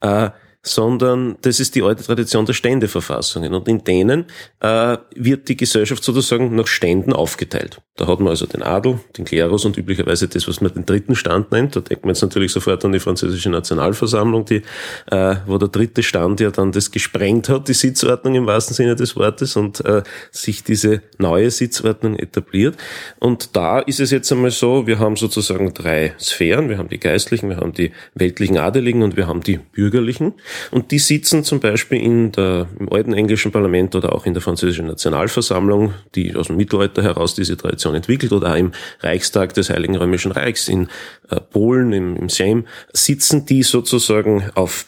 Äh, 0.00 0.30
sondern 0.62 1.36
das 1.42 1.60
ist 1.60 1.74
die 1.74 1.82
alte 1.82 2.02
Tradition 2.02 2.44
der 2.44 2.52
Ständeverfassungen. 2.52 3.54
Und 3.54 3.68
in 3.68 3.84
denen 3.84 4.26
äh, 4.60 4.98
wird 5.14 5.48
die 5.48 5.56
Gesellschaft 5.56 6.02
sozusagen 6.02 6.54
nach 6.54 6.66
Ständen 6.66 7.12
aufgeteilt. 7.12 7.80
Da 7.96 8.06
hat 8.06 8.20
man 8.20 8.28
also 8.28 8.46
den 8.46 8.62
Adel, 8.62 9.00
den 9.16 9.24
Klerus 9.24 9.64
und 9.64 9.76
üblicherweise 9.76 10.28
das, 10.28 10.46
was 10.46 10.60
man 10.60 10.72
den 10.72 10.86
dritten 10.86 11.16
Stand 11.16 11.50
nennt. 11.52 11.74
Da 11.74 11.80
denkt 11.80 12.04
man 12.04 12.14
jetzt 12.14 12.22
natürlich 12.22 12.52
sofort 12.52 12.84
an 12.84 12.92
die 12.92 13.00
französische 13.00 13.50
Nationalversammlung, 13.50 14.44
die, 14.44 14.62
äh, 15.10 15.36
wo 15.46 15.58
der 15.58 15.68
dritte 15.68 16.02
Stand 16.02 16.40
ja 16.40 16.50
dann 16.50 16.72
das 16.72 16.90
gesprengt 16.90 17.48
hat, 17.48 17.68
die 17.68 17.74
Sitzordnung 17.74 18.34
im 18.36 18.46
wahrsten 18.46 18.74
Sinne 18.74 18.94
des 18.94 19.16
Wortes 19.16 19.56
und 19.56 19.84
äh, 19.84 20.02
sich 20.30 20.62
diese 20.62 21.02
neue 21.18 21.50
Sitzordnung 21.50 22.16
etabliert. 22.16 22.76
Und 23.18 23.56
da 23.56 23.80
ist 23.80 24.00
es 24.00 24.10
jetzt 24.10 24.30
einmal 24.30 24.50
so, 24.50 24.86
wir 24.86 24.98
haben 24.98 25.16
sozusagen 25.16 25.72
drei 25.74 26.14
Sphären. 26.20 26.68
Wir 26.68 26.78
haben 26.78 26.88
die 26.88 27.00
Geistlichen, 27.00 27.48
wir 27.48 27.56
haben 27.56 27.72
die 27.72 27.90
weltlichen 28.14 28.58
Adeligen 28.58 29.02
und 29.02 29.16
wir 29.16 29.26
haben 29.26 29.42
die 29.42 29.58
Bürgerlichen. 29.58 30.34
Und 30.70 30.90
die 30.90 30.98
sitzen 30.98 31.44
zum 31.44 31.60
Beispiel 31.60 32.00
in 32.00 32.32
der, 32.32 32.68
im 32.78 32.92
alten 32.92 33.12
englischen 33.12 33.52
Parlament 33.52 33.94
oder 33.94 34.14
auch 34.14 34.26
in 34.26 34.34
der 34.34 34.42
französischen 34.42 34.86
Nationalversammlung, 34.86 35.94
die 36.14 36.34
aus 36.34 36.48
dem 36.48 36.56
Mittelalter 36.56 37.02
heraus 37.02 37.34
diese 37.34 37.56
Tradition 37.56 37.94
entwickelt, 37.94 38.32
oder 38.32 38.52
auch 38.52 38.56
im 38.56 38.72
Reichstag 39.00 39.54
des 39.54 39.70
Heiligen 39.70 39.96
Römischen 39.96 40.32
Reichs 40.32 40.68
in 40.68 40.88
äh, 41.30 41.40
Polen, 41.40 41.92
im, 41.92 42.16
im 42.16 42.28
Sejm, 42.28 42.66
sitzen 42.92 43.46
die 43.46 43.62
sozusagen 43.62 44.50
auf 44.54 44.86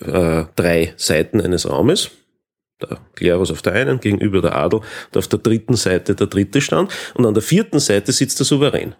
äh, 0.00 0.44
drei 0.56 0.94
Seiten 0.96 1.40
eines 1.40 1.68
Raumes. 1.68 2.10
Der 2.82 2.98
Klerus 3.14 3.50
auf 3.50 3.62
der 3.62 3.74
einen, 3.74 4.00
gegenüber 4.00 4.42
der 4.42 4.56
Adel 4.56 4.80
und 4.80 5.16
auf 5.16 5.28
der 5.28 5.38
dritten 5.38 5.76
Seite 5.76 6.14
der 6.14 6.26
dritte 6.26 6.60
Stand. 6.60 6.92
Und 7.14 7.24
an 7.24 7.34
der 7.34 7.42
vierten 7.42 7.78
Seite 7.78 8.12
sitzt 8.12 8.40
der 8.40 8.46
Souverän. 8.46 8.94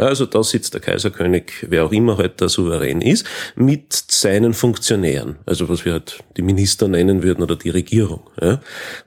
Also 0.00 0.26
da 0.26 0.42
sitzt 0.42 0.74
der 0.74 0.80
Kaiserkönig, 0.80 1.66
wer 1.68 1.84
auch 1.84 1.92
immer 1.92 2.16
halt 2.16 2.40
der 2.40 2.48
Souverän 2.48 3.02
ist, 3.02 3.26
mit 3.54 3.92
seinen 3.92 4.54
Funktionären. 4.54 5.38
Also 5.46 5.68
was 5.68 5.84
wir 5.84 5.92
halt 5.92 6.24
die 6.36 6.42
Minister 6.42 6.88
nennen 6.88 7.22
würden 7.22 7.42
oder 7.42 7.56
die 7.56 7.70
Regierung. 7.70 8.22
Ja. 8.40 8.60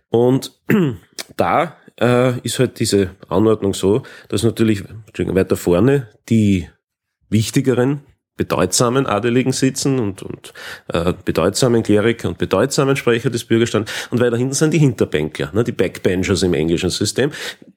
Und 0.10 0.60
da 1.38 1.78
äh, 2.00 2.40
ist 2.42 2.60
halt 2.60 2.80
diese 2.80 3.12
Anordnung 3.30 3.74
so, 3.74 4.04
dass 4.30 4.44
natürlich 4.44 4.84
weiter 5.18 5.56
vorne 5.56 6.10
die 6.30 6.70
wichtigeren 7.30 8.02
bedeutsamen 8.36 9.06
Adeligen 9.06 9.52
sitzen 9.52 10.00
und, 10.00 10.24
und 10.24 10.54
äh, 10.88 11.14
bedeutsamen 11.24 11.84
Kleriker 11.84 12.30
und 12.30 12.40
bedeutsamen 12.40 12.96
Sprecher 12.96 13.30
des 13.30 13.44
Bürgerstands. 13.44 13.92
Und 14.10 14.22
weiter 14.22 14.38
hinten 14.38 14.56
sind 14.56 14.74
die 14.74 14.80
Hinterbänkler, 14.80 15.52
ne, 15.54 15.64
die 15.64 15.72
Backbenchers 15.72 16.42
im 16.42 16.56
englischen 16.56 16.90
System, 16.90 17.32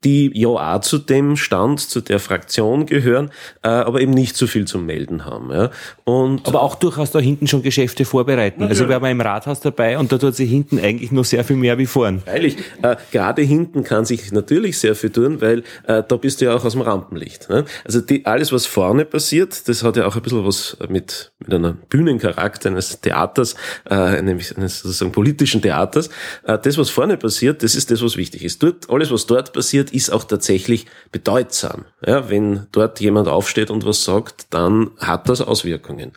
die 0.06 0.30
ja 0.34 0.48
auch 0.48 0.80
zu 0.82 0.98
dem 0.98 1.34
Stand, 1.36 1.80
zu 1.80 2.00
der 2.00 2.20
Fraktion 2.20 2.86
gehören, 2.86 3.32
äh, 3.64 3.68
aber 3.68 4.00
eben 4.00 4.12
nicht 4.12 4.36
so 4.36 4.46
viel 4.46 4.64
zum 4.64 4.86
Melden 4.86 5.24
haben. 5.24 5.50
Ja. 5.50 5.70
Und 6.04 6.46
Aber 6.46 6.62
auch 6.62 6.76
durchaus 6.76 7.10
da 7.10 7.18
hinten 7.18 7.48
schon 7.48 7.62
Geschäfte 7.62 8.04
vorbereiten. 8.04 8.62
Also 8.62 8.88
wir 8.88 9.00
waren 9.02 9.10
im 9.10 9.20
Rathaus 9.20 9.58
dabei 9.58 9.98
und 9.98 10.12
da 10.12 10.18
tut 10.18 10.36
sich 10.36 10.48
hinten 10.48 10.78
eigentlich 10.78 11.10
noch 11.10 11.24
sehr 11.24 11.42
viel 11.42 11.56
mehr 11.56 11.76
wie 11.78 11.86
vorn. 11.86 12.20
Freilich, 12.20 12.56
äh, 12.82 12.94
gerade 13.10 13.42
hinten 13.42 13.82
kann 13.82 14.04
sich 14.04 14.30
natürlich 14.30 14.78
sehr 14.78 14.94
viel 14.94 15.10
tun, 15.10 15.40
weil 15.40 15.64
äh, 15.88 16.04
da 16.06 16.16
bist 16.16 16.40
du 16.40 16.44
ja 16.44 16.54
auch 16.54 16.64
aus 16.64 16.74
dem 16.74 16.82
Rampenlicht. 16.82 17.50
Ne? 17.50 17.64
Also 17.84 18.00
die, 18.00 18.24
alles, 18.26 18.52
was 18.52 18.64
vorne 18.64 19.06
passiert, 19.06 19.68
das 19.68 19.82
hat 19.82 19.96
ja 19.96 20.06
auch 20.06 20.14
ein 20.14 20.22
bisschen 20.22 20.46
was 20.46 20.76
mit, 20.88 21.32
mit 21.40 21.52
einer 21.52 21.72
Bühnencharakter 21.72 22.68
eines 22.68 23.00
Theaters, 23.00 23.56
äh, 23.90 24.22
nämlich 24.22 24.56
eines 24.56 24.82
sozusagen 24.82 25.10
politischen 25.10 25.62
Theaters. 25.62 26.10
Äh, 26.44 26.58
das, 26.62 26.78
was 26.78 26.90
vorne 26.90 27.16
passiert, 27.16 27.64
das 27.64 27.74
ist 27.74 27.90
das, 27.90 28.04
was 28.04 28.16
wichtig 28.16 28.44
ist. 28.44 28.62
Dort, 28.62 28.88
alles, 28.88 29.10
was 29.10 29.26
dort 29.26 29.52
passiert, 29.52 29.92
ist 29.96 30.10
auch 30.10 30.24
tatsächlich 30.24 30.86
bedeutsam. 31.10 31.86
Ja, 32.06 32.30
wenn 32.30 32.66
dort 32.72 33.00
jemand 33.00 33.28
aufsteht 33.28 33.70
und 33.70 33.84
was 33.84 34.04
sagt, 34.04 34.46
dann 34.50 34.90
hat 34.98 35.28
das 35.28 35.40
Auswirkungen 35.40 36.12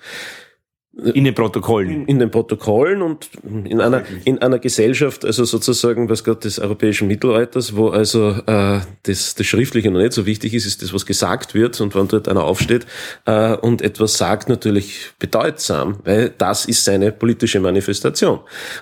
In 1.13 1.23
den 1.23 1.33
Protokollen. 1.33 2.05
in 2.07 2.19
den 2.19 2.29
Protokollen 2.29 3.01
und 3.01 3.29
in 3.43 3.79
einer 3.79 4.03
in 4.25 4.39
einer 4.39 4.59
Gesellschaft, 4.59 5.23
also 5.23 5.45
sozusagen, 5.45 6.09
was 6.09 6.23
Gott 6.23 6.43
des 6.43 6.59
europäischen 6.59 7.07
Mittelalters, 7.07 7.75
wo 7.75 7.89
also 7.89 8.31
äh, 8.45 8.81
das, 9.03 9.35
das 9.35 9.45
Schriftliche 9.47 9.91
noch 9.91 10.01
nicht 10.01 10.13
so 10.13 10.25
wichtig 10.25 10.53
ist, 10.53 10.65
ist 10.65 10.81
das, 10.81 10.93
was 10.93 11.05
gesagt 11.05 11.53
wird 11.53 11.79
und 11.79 11.95
wenn 11.95 12.07
dort 12.09 12.27
einer 12.27 12.43
aufsteht 12.43 12.85
äh, 13.25 13.55
und 13.55 13.81
etwas 13.81 14.17
sagt, 14.17 14.49
natürlich 14.49 15.11
bedeutsam, 15.19 15.99
weil 16.03 16.33
das 16.37 16.65
ist 16.65 16.83
seine 16.83 17.11
politische 17.13 17.61
Manifestation. 17.61 18.41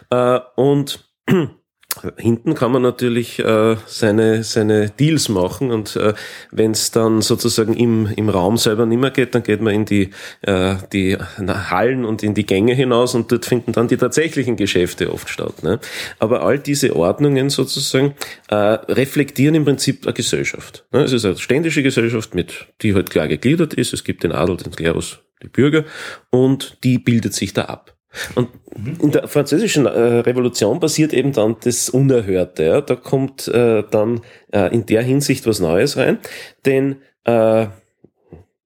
Äh, 0.10 0.40
und 0.56 1.06
Hinten 2.18 2.54
kann 2.54 2.72
man 2.72 2.82
natürlich 2.82 3.40
äh, 3.40 3.76
seine, 3.86 4.44
seine 4.44 4.90
Deals 4.90 5.30
machen 5.30 5.72
und 5.72 5.96
äh, 5.96 6.14
wenn 6.52 6.72
es 6.72 6.92
dann 6.92 7.22
sozusagen 7.22 7.74
im, 7.74 8.08
im 8.16 8.30
Raum 8.30 8.58
selber 8.58 8.86
nicht 8.86 9.00
mehr 9.00 9.12
geht, 9.12 9.34
dann 9.34 9.44
geht 9.44 9.62
man 9.62 9.74
in 9.74 9.86
die, 9.86 10.12
äh, 10.42 10.76
die 10.94 11.18
Hallen 11.18 12.06
und 12.06 12.24
in 12.24 12.34
die 12.34 12.46
Gänge 12.46 12.74
hinaus 12.74 13.16
und 13.16 13.32
dort 13.32 13.46
finden 13.46 13.72
dann 13.72 13.88
die 13.88 13.98
tatsächlichen 13.98 14.58
Geschäfte 14.58 15.12
oft 15.12 15.30
statt. 15.30 15.64
Ne? 15.64 15.80
Aber 16.20 16.44
all 16.44 16.60
diese 16.60 16.96
Ordnungen 16.96 17.50
sozusagen 17.50 18.14
äh, 18.50 18.56
reflektieren 18.56 19.56
im 19.56 19.66
Prinzip 19.66 20.06
eine 20.06 20.14
Gesellschaft. 20.14 20.86
Ne? 20.92 21.04
Es 21.04 21.14
ist 21.14 21.26
eine 21.26 21.38
ständische 21.38 21.84
Gesellschaft, 21.84 22.36
mit, 22.36 22.68
die 22.82 22.94
halt 22.94 23.10
klar 23.10 23.28
gegliedert 23.28 23.74
ist. 23.74 23.94
Es 23.94 24.04
gibt 24.04 24.24
den 24.24 24.34
Adel, 24.34 24.58
den 24.58 24.72
Klerus, 24.72 25.20
die 25.42 25.48
Bürger 25.48 25.84
und 26.30 26.78
die 26.84 27.00
bildet 27.00 27.34
sich 27.34 27.54
da 27.54 27.64
ab. 27.64 27.97
Und 28.36 28.50
in 29.02 29.12
der 29.12 29.28
französischen 29.28 29.86
äh, 29.86 29.90
Revolution 29.90 30.80
passiert 30.80 31.14
eben 31.14 31.34
dann 31.34 31.56
das 31.64 31.90
Unerhörte. 31.90 32.64
Ja? 32.64 32.82
Da 32.82 32.96
kommt 32.96 33.48
äh, 33.48 33.84
dann 33.90 34.22
äh, 34.52 34.74
in 34.74 34.86
der 34.86 35.02
Hinsicht 35.02 35.48
was 35.48 35.60
Neues 35.60 35.98
rein, 35.98 36.20
denn 36.66 36.98
äh, 37.24 37.68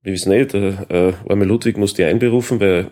wir 0.04 0.14
wissen 0.14 0.32
nicht, 0.32 0.54
der 0.54 0.90
äh, 0.90 1.14
arme 1.30 1.46
Ludwig 1.46 1.78
muss 1.78 1.94
die 1.94 2.04
einberufen, 2.04 2.60
weil 2.60 2.90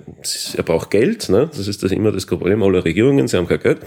er 0.56 0.64
braucht 0.64 0.92
Geld. 0.92 1.30
Ne? 1.30 1.48
Das 1.48 1.68
ist 1.68 1.82
das 1.82 1.92
immer 1.92 2.12
das 2.12 2.28
Problem 2.28 2.62
aller 2.62 2.86
Regierungen, 2.86 3.28
sie 3.28 3.36
haben 3.36 3.48
kein 3.48 3.60
Geld. 3.60 3.80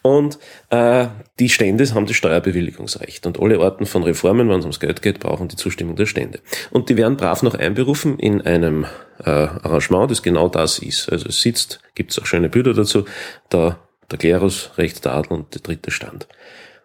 Und 0.00 0.38
äh, 0.70 1.08
die 1.38 1.50
Stände 1.50 1.84
haben 1.94 2.06
das 2.06 2.16
Steuerbewilligungsrecht. 2.16 3.26
Und 3.26 3.38
alle 3.38 3.60
Arten 3.60 3.84
von 3.84 4.02
Reformen, 4.04 4.48
wenn 4.48 4.58
es 4.58 4.64
ums 4.64 4.80
Geld 4.80 5.02
geht, 5.02 5.20
brauchen 5.20 5.48
die 5.48 5.56
Zustimmung 5.56 5.96
der 5.96 6.06
Stände. 6.06 6.40
Und 6.70 6.88
die 6.88 6.96
werden 6.96 7.18
brav 7.18 7.42
noch 7.42 7.54
einberufen 7.54 8.18
in 8.18 8.40
einem 8.40 8.86
äh, 9.22 9.30
Arrangement, 9.30 10.10
das 10.10 10.22
genau 10.22 10.48
das 10.48 10.78
ist. 10.78 11.10
Also 11.12 11.28
es 11.28 11.42
sitzt, 11.42 11.80
gibt 11.94 12.12
es 12.12 12.18
auch 12.18 12.26
schöne 12.26 12.48
Bilder 12.48 12.72
dazu, 12.72 13.04
da 13.50 13.80
der 14.10 14.18
Klerus, 14.18 14.70
rechts 14.78 15.02
der 15.02 15.12
Adel 15.12 15.32
und 15.32 15.54
der 15.54 15.60
dritte 15.60 15.90
Stand. 15.90 16.26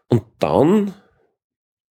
Und 0.09 0.23
dann 0.39 0.93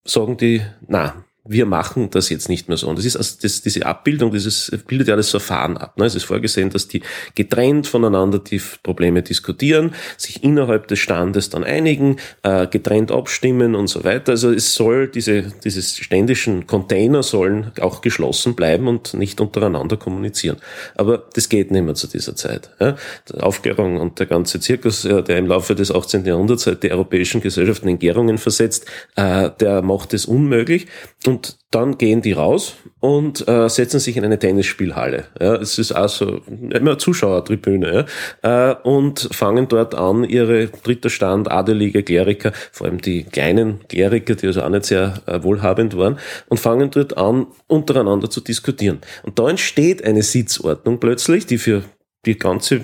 sagen 0.03 0.37
die, 0.37 0.61
na, 0.87 1.22
wir 1.45 1.65
machen 1.65 2.09
das 2.09 2.29
jetzt 2.29 2.47
nicht 2.47 2.69
mehr 2.69 2.77
so. 2.77 2.87
Und 2.87 2.97
das 2.97 3.03
ist 3.03 3.17
also 3.17 3.35
das, 3.41 3.61
diese 3.61 3.85
Abbildung, 3.85 4.31
dieses 4.31 4.71
bildet 4.87 5.09
ja 5.09 5.17
das 5.17 5.29
Verfahren 5.29 5.77
ab. 5.77 5.97
Ne? 5.97 6.05
Es 6.05 6.15
ist 6.15 6.23
vorgesehen, 6.23 6.69
dass 6.69 6.87
die 6.87 7.01
getrennt 7.35 7.85
voneinander 7.85 8.39
die 8.39 8.61
Probleme 8.81 9.21
diskutieren, 9.21 9.93
sich 10.17 10.41
innerhalb 10.41 10.87
des 10.87 10.99
Standes 10.99 11.49
dann 11.49 11.65
einigen, 11.65 12.15
äh, 12.43 12.67
getrennt 12.67 13.11
abstimmen 13.11 13.75
und 13.75 13.87
so 13.87 14.05
weiter. 14.05 14.31
Also 14.31 14.51
es 14.51 14.73
soll 14.73 15.09
diese, 15.09 15.51
diese 15.63 15.81
ständischen 15.81 16.65
Container 16.65 17.23
sollen 17.23 17.73
auch 17.81 17.99
geschlossen 17.99 18.55
bleiben 18.55 18.87
und 18.87 19.13
nicht 19.13 19.41
untereinander 19.41 19.97
kommunizieren. 19.97 20.57
Aber 20.95 21.25
das 21.33 21.49
geht 21.49 21.71
nicht 21.71 21.83
mehr 21.83 21.95
zu 21.95 22.07
dieser 22.07 22.37
Zeit. 22.37 22.69
Ja? 22.79 22.95
Die 23.29 23.41
Aufklärung 23.41 23.99
und 23.99 24.17
der 24.17 24.27
ganze 24.27 24.61
Zirkus, 24.61 25.01
der 25.01 25.37
im 25.37 25.47
Laufe 25.47 25.75
des 25.75 25.91
18. 25.91 26.23
Jahrhunderts 26.23 26.67
halt 26.67 26.83
die 26.83 26.91
europäischen 26.91 27.41
Gesellschaften 27.41 27.89
in 27.89 27.99
Gärungen 27.99 28.37
versetzt, 28.37 28.85
äh, 29.17 29.49
der 29.59 29.81
macht 29.81 30.13
es 30.13 30.25
unmöglich. 30.25 30.87
Und 31.25 31.32
dann 31.71 31.97
gehen 31.97 32.21
die 32.21 32.33
raus 32.33 32.75
und 32.99 33.47
äh, 33.47 33.67
setzen 33.69 33.99
sich 33.99 34.17
in 34.17 34.25
eine 34.25 34.39
Tennisspielhalle. 34.39 35.25
Ja, 35.39 35.55
es 35.55 35.77
ist 35.79 35.91
also 35.91 36.41
immer 36.47 36.97
Zuschauertribüne 36.97 38.05
ja, 38.43 38.71
äh, 38.71 38.75
und 38.83 39.29
fangen 39.31 39.67
dort 39.67 39.95
an, 39.95 40.23
ihre 40.23 40.67
dritter 40.67 41.09
Stand, 41.09 41.51
adelige 41.51 42.03
Kleriker, 42.03 42.51
vor 42.71 42.87
allem 42.87 43.01
die 43.01 43.23
kleinen 43.23 43.87
Kleriker, 43.87 44.35
die 44.35 44.47
also 44.47 44.61
auch 44.61 44.69
nicht 44.69 44.85
sehr 44.85 45.15
äh, 45.25 45.41
wohlhabend 45.43 45.97
waren, 45.97 46.19
und 46.49 46.59
fangen 46.59 46.91
dort 46.91 47.17
an, 47.17 47.47
untereinander 47.67 48.29
zu 48.29 48.41
diskutieren. 48.41 48.99
Und 49.23 49.39
da 49.39 49.49
entsteht 49.49 50.03
eine 50.03 50.23
Sitzordnung 50.23 50.99
plötzlich, 50.99 51.45
die 51.45 51.57
für 51.57 51.83
die 52.25 52.37
ganze 52.37 52.81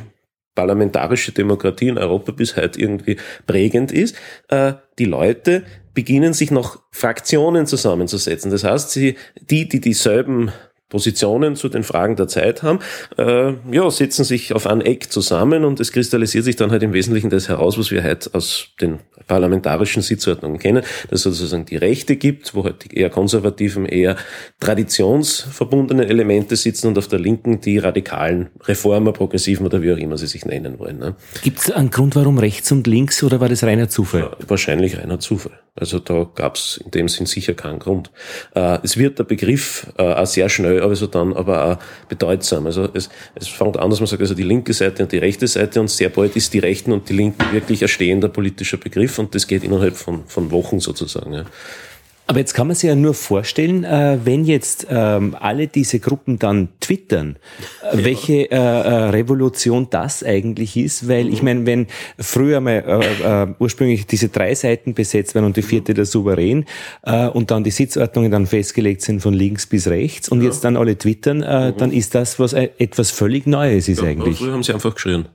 parlamentarische 0.56 1.32
Demokratie 1.32 1.88
in 1.88 1.98
Europa 1.98 2.34
bis 2.34 2.58
heute 2.58 2.82
irgendwie 2.82 3.16
prägend 3.48 3.94
ist. 3.94 4.16
Äh, 4.50 4.74
die 4.98 5.06
Leute 5.06 5.64
beginnen 5.93 6.34
sich 6.34 6.52
noch 6.52 6.82
Fraktionen 6.91 7.65
zusammenzusetzen. 7.65 8.52
Das 8.52 8.63
heißt, 8.63 8.91
sie, 8.91 9.15
die, 9.41 9.67
die 9.67 9.82
dieselben 9.82 10.52
Positionen 10.89 11.56
zu 11.56 11.69
den 11.69 11.84
Fragen 11.84 12.15
der 12.15 12.28
Zeit 12.28 12.63
haben, 12.63 12.80
äh, 13.17 13.54
ja, 13.71 13.89
setzen 13.91 14.23
sich 14.23 14.54
auf 14.54 14.67
ein 14.67 14.82
Eck 14.82 15.12
zusammen 15.12 15.63
und 15.63 15.80
es 15.80 15.91
kristallisiert 15.91 16.45
sich 16.45 16.56
dann 16.56 16.71
halt 16.71 16.84
im 16.84 16.93
Wesentlichen 16.93 17.30
das 17.30 17.47
heraus, 17.47 17.78
was 17.78 17.91
wir 17.91 18.04
heute 18.04 18.32
aus 18.34 18.69
den 18.82 18.99
parlamentarischen 19.28 20.02
Sitzordnungen 20.02 20.60
kennen, 20.60 20.84
dass 21.10 21.25
es 21.25 21.38
sozusagen 21.38 21.65
die 21.65 21.78
Rechte 21.78 22.15
gibt, 22.15 22.56
wo 22.56 22.63
halt 22.63 22.86
die 22.86 22.97
eher 22.97 23.10
konservativen, 23.10 23.86
eher 23.86 24.15
traditionsverbundenen 24.60 26.08
Elemente 26.08 26.56
sitzen 26.56 26.88
und 26.88 26.97
auf 26.97 27.08
der 27.08 27.19
Linken 27.19 27.62
die 27.62 27.78
radikalen 27.78 28.49
Reformer, 28.63 29.13
Progressiven 29.13 29.65
oder 29.65 29.82
wie 29.82 29.93
auch 29.93 29.97
immer 29.97 30.17
sie 30.17 30.28
sich 30.28 30.45
nennen 30.45 30.80
wollen. 30.80 30.97
Ne? 30.97 31.15
Gibt 31.43 31.60
es 31.60 31.71
einen 31.71 31.91
Grund, 31.91 32.15
warum 32.15 32.39
rechts 32.39 32.71
und 32.71 32.88
links 32.88 33.23
oder 33.23 33.39
war 33.39 33.49
das 33.49 33.63
reiner 33.63 33.89
Zufall? 33.89 34.21
Ja, 34.21 34.32
wahrscheinlich 34.47 34.97
reiner 34.97 35.19
Zufall. 35.19 35.60
Also 35.75 35.99
da 35.99 36.28
gab 36.36 36.56
es 36.56 36.82
in 36.84 36.91
dem 36.91 37.08
Sinn 37.08 37.25
sicher 37.25 37.54
keinen 37.54 37.80
Grund. 37.80 38.12
Äh, 38.54 38.80
es 38.84 38.97
wird 38.97 39.19
der 39.19 39.23
Begriff 39.23 39.88
äh, 39.97 40.04
auch 40.04 40.25
sehr 40.25 40.49
schnell 40.49 40.79
also 40.82 41.08
dann 41.08 41.34
aber 41.34 41.65
auch 41.65 41.78
bedeutsam. 42.08 42.65
Also 42.65 42.89
es, 42.94 43.10
es 43.36 43.48
fängt 43.48 43.78
an, 43.78 43.89
dass 43.89 44.00
man 44.00 44.08
sagt, 44.08 44.22
also 44.22 44.34
die 44.34 44.44
linke 44.44 44.74
Seite 44.74 45.04
und 45.04 45.12
die 45.12 45.18
rechte 45.18 45.48
Seite 45.48 45.80
und 45.80 45.89
sehr 45.89 46.10
bald 46.10 46.36
ist 46.36 46.54
die 46.54 46.60
Rechten 46.60 46.92
und 46.92 47.10
die 47.10 47.13
Linken 47.13 47.52
wirklich 47.52 47.82
ein 47.82 47.88
stehender 47.88 48.30
politischer 48.30 48.78
Begriff 48.78 49.20
und 49.20 49.36
das 49.36 49.48
geht 49.48 49.63
innerhalb 49.63 49.96
von, 49.96 50.26
von 50.26 50.52
Wochen 50.52 50.80
sozusagen. 50.80 51.34
Ja. 51.34 51.46
Aber 52.30 52.38
jetzt 52.38 52.54
kann 52.54 52.68
man 52.68 52.76
sich 52.76 52.88
ja 52.88 52.96
nur 52.96 53.15
vorstellen, 53.15 53.84
äh, 53.84 54.20
wenn 54.24 54.46
jetzt 54.46 54.86
ähm, 54.88 55.36
alle 55.39 55.65
diese 55.65 56.00
Gruppen 56.00 56.38
dann 56.38 56.70
twittern, 56.80 57.38
äh, 57.82 57.98
ja. 57.98 58.04
welche 58.06 58.52
äh, 58.52 58.56
äh, 58.56 59.10
Revolution 59.10 59.88
das 59.89 60.24
eigentlich 60.24 60.78
ist, 60.78 61.08
weil 61.08 61.34
ich 61.34 61.42
meine, 61.42 61.65
wenn 61.65 61.88
früher 62.20 62.62
mal 62.62 62.84
äh, 62.86 63.44
äh, 63.44 63.48
ursprünglich 63.58 64.06
diese 64.06 64.30
drei 64.30 64.54
Seiten 64.54 64.94
besetzt 64.94 65.34
werden 65.34 65.46
und 65.46 65.58
die 65.58 65.63
vierte 65.63 65.96
der 65.96 66.06
Souverän 66.06 66.65
und 67.34 67.50
dann 67.50 67.63
die 67.63 67.72
Sitzordnungen 67.72 68.30
dann 68.30 68.46
festgelegt 68.46 69.02
sind 69.02 69.22
von 69.22 69.34
links 69.34 69.65
bis 69.65 69.88
rechts 69.88 70.30
und 70.30 70.42
ja. 70.42 70.50
jetzt 70.50 70.63
dann 70.63 70.78
alle 70.78 70.98
twittern, 70.98 71.39
mhm. 71.39 71.78
dann 71.78 71.92
ist 71.92 72.13
das 72.13 72.38
was 72.38 72.54
etwas 72.54 73.10
völlig 73.10 73.48
Neues 73.48 73.89
ist 73.89 74.04
ja, 74.04 74.10
eigentlich. 74.10 74.38
Früher 74.38 74.54
haben 74.54 74.62
sie 74.62 74.74
einfach 74.74 74.94
geschrien 74.94 75.26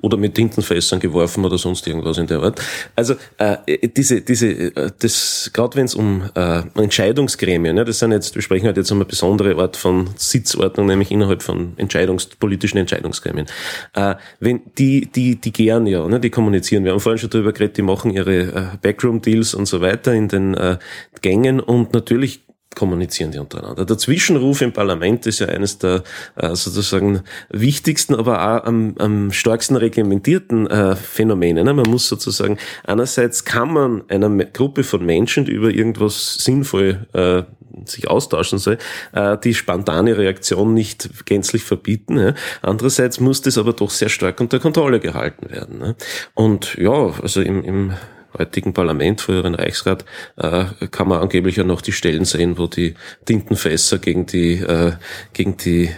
oder 0.00 0.16
mit 0.16 0.34
Tintenfässern 0.34 1.00
geworfen 1.00 1.44
oder 1.44 1.58
sonst 1.58 1.86
irgendwas 1.86 2.18
in 2.18 2.26
der 2.26 2.40
Art. 2.40 2.60
Also 2.96 3.14
äh, 3.38 3.56
diese, 3.88 4.20
diese, 4.20 4.48
äh, 4.48 4.90
das 4.98 5.50
gerade 5.52 5.76
wenn 5.76 5.86
es 5.86 5.94
um 5.94 6.22
äh, 6.34 6.62
Entscheidungsgremien, 6.74 7.76
ja, 7.76 7.84
das 7.84 7.98
sind 7.98 8.12
jetzt, 8.12 8.34
wir 8.34 8.42
sprechen 8.42 8.66
halt 8.66 8.76
jetzt 8.76 8.90
um 8.90 8.98
eine 8.98 9.04
besondere 9.04 9.56
Art 9.56 9.76
von 9.76 10.10
Sitzordnung, 10.16 10.86
nämlich 10.86 11.10
innerhalb 11.10 11.42
von 11.42 11.74
Entscheidungs, 11.76 12.26
politischen 12.26 12.78
Entscheidungsgremien. 12.78 13.46
Äh, 13.94 14.14
wenn 14.38 14.62
die, 14.78 15.10
die, 15.10 15.36
die 15.36 15.52
gern 15.52 15.86
ja, 15.86 16.06
ne, 16.06 16.20
die 16.20 16.30
kommunizieren. 16.30 16.84
Wir 16.84 16.92
haben 16.92 17.00
vorhin 17.00 17.18
schon 17.18 17.30
darüber 17.30 17.52
geredet, 17.52 17.76
die 17.76 17.82
machen 17.82 18.10
ihre 18.10 18.38
äh, 18.40 18.66
Backroom-Deals 18.82 19.54
und 19.54 19.66
so 19.66 19.80
weiter 19.80 20.12
in 20.12 20.28
den 20.28 20.54
äh, 20.54 20.78
Gängen 21.22 21.60
und 21.60 21.92
natürlich 21.92 22.42
kommunizieren 22.76 23.32
die 23.32 23.38
untereinander. 23.38 23.84
Der 23.84 23.98
Zwischenruf 23.98 24.60
im 24.60 24.72
Parlament 24.72 25.26
ist 25.26 25.40
ja 25.40 25.48
eines 25.48 25.78
der 25.78 26.04
äh, 26.36 26.54
sozusagen 26.54 27.22
wichtigsten, 27.50 28.14
aber 28.14 28.42
auch 28.42 28.64
am, 28.64 28.94
am 28.98 29.32
stärksten 29.32 29.76
reglementierten 29.76 30.68
äh, 30.68 30.94
Phänomene. 30.94 31.64
Ne? 31.64 31.74
Man 31.74 31.90
muss 31.90 32.08
sozusagen, 32.08 32.58
einerseits 32.84 33.44
kann 33.44 33.72
man 33.72 34.02
einer 34.08 34.30
Gruppe 34.46 34.84
von 34.84 35.04
Menschen, 35.04 35.44
die 35.44 35.52
über 35.52 35.70
irgendwas 35.70 36.34
sinnvoll 36.34 37.06
äh, 37.12 37.42
sich 37.84 38.08
austauschen 38.08 38.58
soll, 38.58 38.78
äh, 39.12 39.36
die 39.38 39.54
spontane 39.54 40.16
Reaktion 40.16 40.72
nicht 40.72 41.26
gänzlich 41.26 41.64
verbieten. 41.64 42.18
Ja? 42.18 42.34
Andererseits 42.62 43.18
muss 43.18 43.42
das 43.42 43.58
aber 43.58 43.72
doch 43.72 43.90
sehr 43.90 44.08
stark 44.08 44.40
unter 44.40 44.60
Kontrolle 44.60 45.00
gehalten 45.00 45.50
werden. 45.50 45.78
Ne? 45.78 45.96
Und 46.34 46.76
ja, 46.76 47.12
also 47.20 47.40
im, 47.40 47.64
im 47.64 47.92
heutigen 48.38 48.72
Parlament, 48.72 49.20
früheren 49.20 49.54
Reichsrat, 49.54 50.04
äh, 50.36 50.64
kann 50.90 51.08
man 51.08 51.20
angeblich 51.20 51.56
ja 51.56 51.64
noch 51.64 51.80
die 51.80 51.92
Stellen 51.92 52.24
sehen, 52.24 52.58
wo 52.58 52.66
die 52.66 52.94
Tintenfässer 53.24 53.98
gegen 53.98 54.26
die, 54.26 54.54
äh, 54.54 54.92
gegen 55.32 55.56
die 55.56 55.90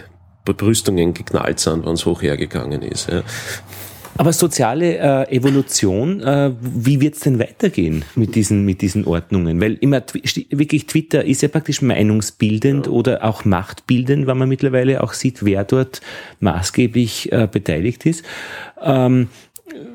Bebrüstungen 0.45 1.13
geknallt 1.13 1.59
sind, 1.59 1.85
wenn 1.85 1.93
es 1.93 2.05
hoch 2.05 2.21
hergegangen 2.21 2.81
ist. 2.81 3.09
Ja. 3.09 3.23
Aber 4.15 4.31
soziale 4.31 4.97
äh, 4.97 5.35
Evolution, 5.35 6.21
äh, 6.21 6.51
wie 6.61 7.01
wird's 7.01 7.21
denn 7.21 7.39
weitergehen 7.39 8.05
mit 8.15 8.35
diesen, 8.35 8.63
mit 8.63 8.81
diesen 8.81 9.05
Ordnungen? 9.05 9.59
Weil 9.59 9.73
immer 9.75 10.03
wirklich 10.49 10.85
Twitter 10.85 11.25
ist 11.25 11.41
ja 11.41 11.47
praktisch 11.47 11.81
meinungsbildend 11.81 12.85
ja. 12.85 12.91
oder 12.91 13.23
auch 13.23 13.43
machtbildend, 13.43 14.27
weil 14.27 14.35
man 14.35 14.49
mittlerweile 14.49 15.01
auch 15.01 15.13
sieht, 15.13 15.43
wer 15.43 15.63
dort 15.63 16.01
maßgeblich 16.41 17.31
äh, 17.31 17.47
beteiligt 17.51 18.05
ist. 18.05 18.23
Ähm, 18.81 19.29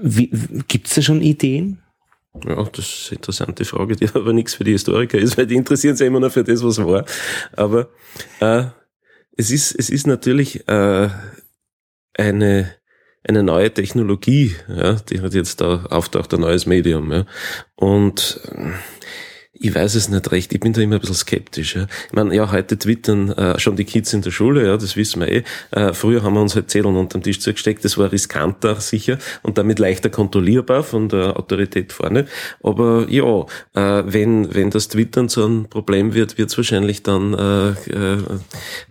wie, 0.03 0.31
gibt's 0.66 0.94
da 0.96 1.03
schon 1.03 1.22
Ideen? 1.22 1.79
Ja, 2.45 2.62
das 2.64 2.79
ist 2.79 3.07
eine 3.09 3.17
interessante 3.17 3.64
Frage, 3.64 3.97
die 3.97 4.09
aber 4.14 4.33
nichts 4.33 4.55
für 4.55 4.64
die 4.64 4.73
Historiker 4.73 5.19
ist, 5.19 5.37
weil 5.38 5.47
die 5.47 5.57
interessieren 5.57 5.97
sich 5.97 6.07
immer 6.07 6.21
nur 6.21 6.31
für 6.31 6.45
das, 6.45 6.62
was 6.62 6.79
war. 6.79 7.05
Aber 7.53 7.88
äh, 8.41 8.67
es 9.37 9.51
ist 9.51 9.75
es 9.79 9.91
ist 9.91 10.07
natürlich 10.07 10.69
äh, 10.69 11.09
eine 12.14 12.79
eine 13.25 13.43
neue 13.43 13.73
Technologie, 13.73 14.57
ja, 14.69 14.95
die 14.95 15.21
hat 15.21 15.35
jetzt 15.35 15.61
da 15.61 15.85
auftaucht, 15.91 16.33
ein 16.33 16.41
neues 16.41 16.67
Medium. 16.67 17.12
Ja. 17.12 17.27
Und 17.75 18.41
äh, 18.53 18.73
Ich 19.61 19.75
weiß 19.75 19.97
es 19.97 20.09
nicht 20.09 20.31
recht. 20.31 20.53
Ich 20.53 20.61
bin 20.61 20.73
da 20.73 20.81
immer 20.81 20.97
ein 20.97 21.01
bisschen 21.01 21.16
skeptisch. 21.16 21.75
Ja. 21.75 21.87
Ich 22.07 22.12
meine, 22.12 22.35
ja, 22.35 22.53
heute 22.53 22.79
twittern 22.79 23.31
äh, 23.33 23.59
schon 23.59 23.75
die 23.75 23.85
Kids 23.85 24.12
in 24.12 24.23
der 24.23 24.31
Schule, 24.31 24.64
ja, 24.64 24.77
das 24.77 24.97
wissen 24.97 25.21
wir 25.21 25.29
eh. 25.29 25.42
Äh, 25.73 25.94
früher 25.94 26.23
haben 26.23 26.35
wir 26.35 26.40
uns 26.40 26.55
halt 26.55 26.71
Zetteln 26.71 26.94
unter 26.94 27.18
den 27.18 27.25
Tisch 27.25 27.40
zugesteckt. 27.40 27.85
Das 27.85 27.99
war 27.99 28.12
riskanter, 28.12 28.77
sicher, 28.77 29.18
und 29.42 29.59
damit 29.59 29.81
leichter 29.81 30.11
kontrollierbar 30.11 30.85
von 30.85 31.09
der 31.09 31.37
Autorität 31.37 31.92
vorne. 31.92 32.27
Aber 32.62 33.07
ja, 33.09 33.47
äh, 33.75 34.05
wenn, 34.07 34.55
wenn 34.55 34.71
das 34.71 34.88
Twittern 34.88 35.29
zu 35.29 35.44
einem 35.44 35.68
Problem 35.68 36.14
wird, 36.14 36.38
wird 36.38 36.51
es 36.51 36.57
wahrscheinlich 36.57 37.03
dann 37.03 37.35
äh, 37.35 37.71
äh, 37.71 38.18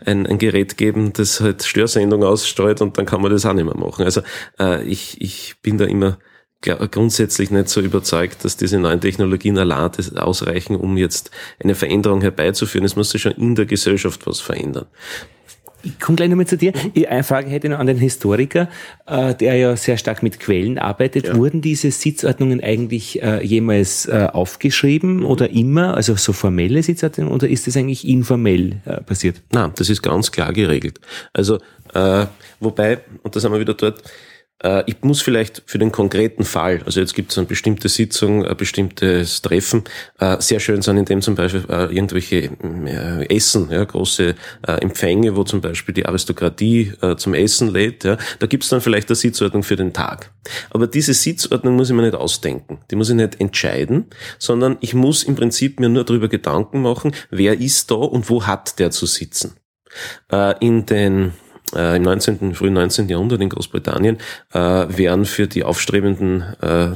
ein, 0.06 0.28
ein 0.28 0.38
Gerät 0.38 0.76
geben, 0.78 1.14
das 1.14 1.40
halt 1.40 1.64
Störsendung 1.64 2.24
ausstreut 2.26 2.82
und 2.82 2.98
dann 2.98 3.06
kann 3.06 3.22
man 3.22 3.32
das 3.32 3.46
auch 3.46 3.54
nicht 3.54 3.66
mehr 3.66 3.78
machen. 3.78 4.04
Also 4.04 4.22
äh, 4.60 4.84
ich, 4.84 5.22
ich 5.22 5.56
bin 5.62 5.78
da 5.78 5.86
immer 5.86 6.18
grundsätzlich 6.62 7.52
nicht 7.52 7.70
so 7.70 7.82
überzeugt, 7.82 8.44
dass 8.44 8.58
diese 8.58 8.80
neuen 8.80 9.00
Technologien 9.00 9.58
allein 9.58 9.92
ausreichen, 10.16 10.76
um 10.76 10.98
jetzt 10.98 11.32
eine 11.64 11.76
Veränderung 11.76 12.22
herbeizuführen. 12.22 12.86
Es 12.86 12.96
muss 12.96 13.12
sich 13.12 13.22
schon 13.22 13.34
in 13.34 13.56
der 13.56 13.66
Gesellschaft 13.66 14.26
was 14.26 14.40
verändern. 14.40 14.88
Ich 15.84 16.00
komme 16.00 16.16
gleich 16.16 16.30
nochmal 16.30 16.48
zu 16.48 16.58
dir. 16.58 16.74
Eine 17.08 17.24
Frage 17.24 17.50
hätte 17.50 17.68
ich 17.68 17.72
noch 17.72 17.80
an 17.80 17.86
den 17.86 18.00
Historiker, 18.00 18.68
äh, 19.06 19.36
der 19.36 19.56
ja 19.56 19.78
sehr 19.78 19.98
stark 19.98 20.24
mit 20.24 20.40
Quellen 20.40 20.80
arbeitet. 20.80 21.28
Ja. 21.28 21.36
Wurden 21.36 21.62
diese 21.62 21.92
Sitzordnungen 21.92 22.62
eigentlich 22.62 23.22
äh, 23.22 23.46
jemals 23.46 24.08
äh, 24.08 24.28
aufgeschrieben 24.34 25.24
oder 25.24 25.52
immer, 25.52 25.94
also 25.96 26.16
so 26.16 26.34
formelle 26.34 26.82
Sitzordnungen, 26.82 27.32
oder 27.32 27.48
ist 27.48 27.68
das 27.68 27.78
eigentlich 27.78 28.08
informell 28.08 28.82
passiert? 29.06 29.42
Nein, 29.52 29.72
das 29.76 29.90
ist 29.90 30.02
ganz 30.02 30.32
klar 30.32 30.52
geregelt. 30.52 31.00
Also, 31.32 31.60
wobei, 32.60 33.00
und 33.24 33.36
da 33.36 33.40
sind 33.40 33.52
wir 33.52 33.60
wieder 33.60 33.76
dort, 33.76 34.04
ich 34.88 34.96
muss 35.02 35.22
vielleicht 35.22 35.62
für 35.68 35.78
den 35.78 35.92
konkreten 35.92 36.44
Fall, 36.44 36.82
also 36.84 37.00
jetzt 37.00 37.14
gibt 37.14 37.32
es 37.32 37.38
eine 37.38 37.46
bestimmte 37.46 37.90
Sitzung, 37.90 38.44
ein 38.44 38.58
bestimmtes 38.58 39.44
Treffen, 39.44 39.84
äh, 40.20 40.38
sehr 40.40 40.60
schön 40.60 40.82
sein, 40.82 40.98
indem 40.98 41.22
zum 41.22 41.36
Beispiel 41.36 41.64
äh, 41.70 41.96
irgendwelche 41.96 42.50
Essen, 43.30 43.70
ja, 43.70 43.84
große 43.84 44.34
Empfänge, 44.64 45.36
wo 45.36 45.44
zum 45.44 45.62
Beispiel 45.62 45.94
die 45.94 46.08
Aristokratie 46.08 46.94
zum 47.18 47.36
Essen 47.36 47.72
lädt, 47.72 48.04
ja, 48.04 48.18
da 48.40 48.48
gibt 48.48 48.64
es 48.64 48.70
dann 48.70 48.82
vielleicht 48.82 49.10
eine 49.10 49.16
Sitzordnung 49.16 49.62
für 49.62 49.76
den 49.76 49.94
Tag. 49.94 50.32
Aber 50.72 50.88
diese 50.88 51.14
Sitzordnung 51.14 51.76
muss 51.76 51.90
ich 51.90 51.96
mir 51.96 52.02
nicht 52.02 52.16
ausdenken, 52.16 52.80
die 52.90 52.96
muss 52.96 53.10
ich 53.10 53.16
nicht 53.16 53.40
entscheiden, 53.40 54.08
sondern 54.40 54.78
ich 54.82 54.96
muss 54.96 55.24
im 55.24 55.36
Prinzip 55.36 55.80
mir 55.80 55.90
nur 55.90 56.04
darüber 56.04 56.30
Gedanken 56.30 56.82
machen, 56.82 57.12
wer 57.30 57.60
ist 57.60 57.92
da 57.92 57.96
und 57.96 58.30
wo 58.30 58.48
hat 58.48 58.80
der 58.80 58.90
zu 58.90 59.06
sitzen. 59.06 59.56
In 60.60 60.86
den 60.86 61.34
äh, 61.76 61.98
im 61.98 62.04
19., 62.04 62.56
frühen 62.56 62.74
19. 62.74 63.10
Jahrhundert 63.10 63.42
in 63.42 63.50
Großbritannien 63.50 64.18
äh, 64.54 64.60
werden 64.60 65.26
für 65.26 65.48
die 65.48 65.64
aufstrebenden 65.64 66.42
äh, 66.62 66.90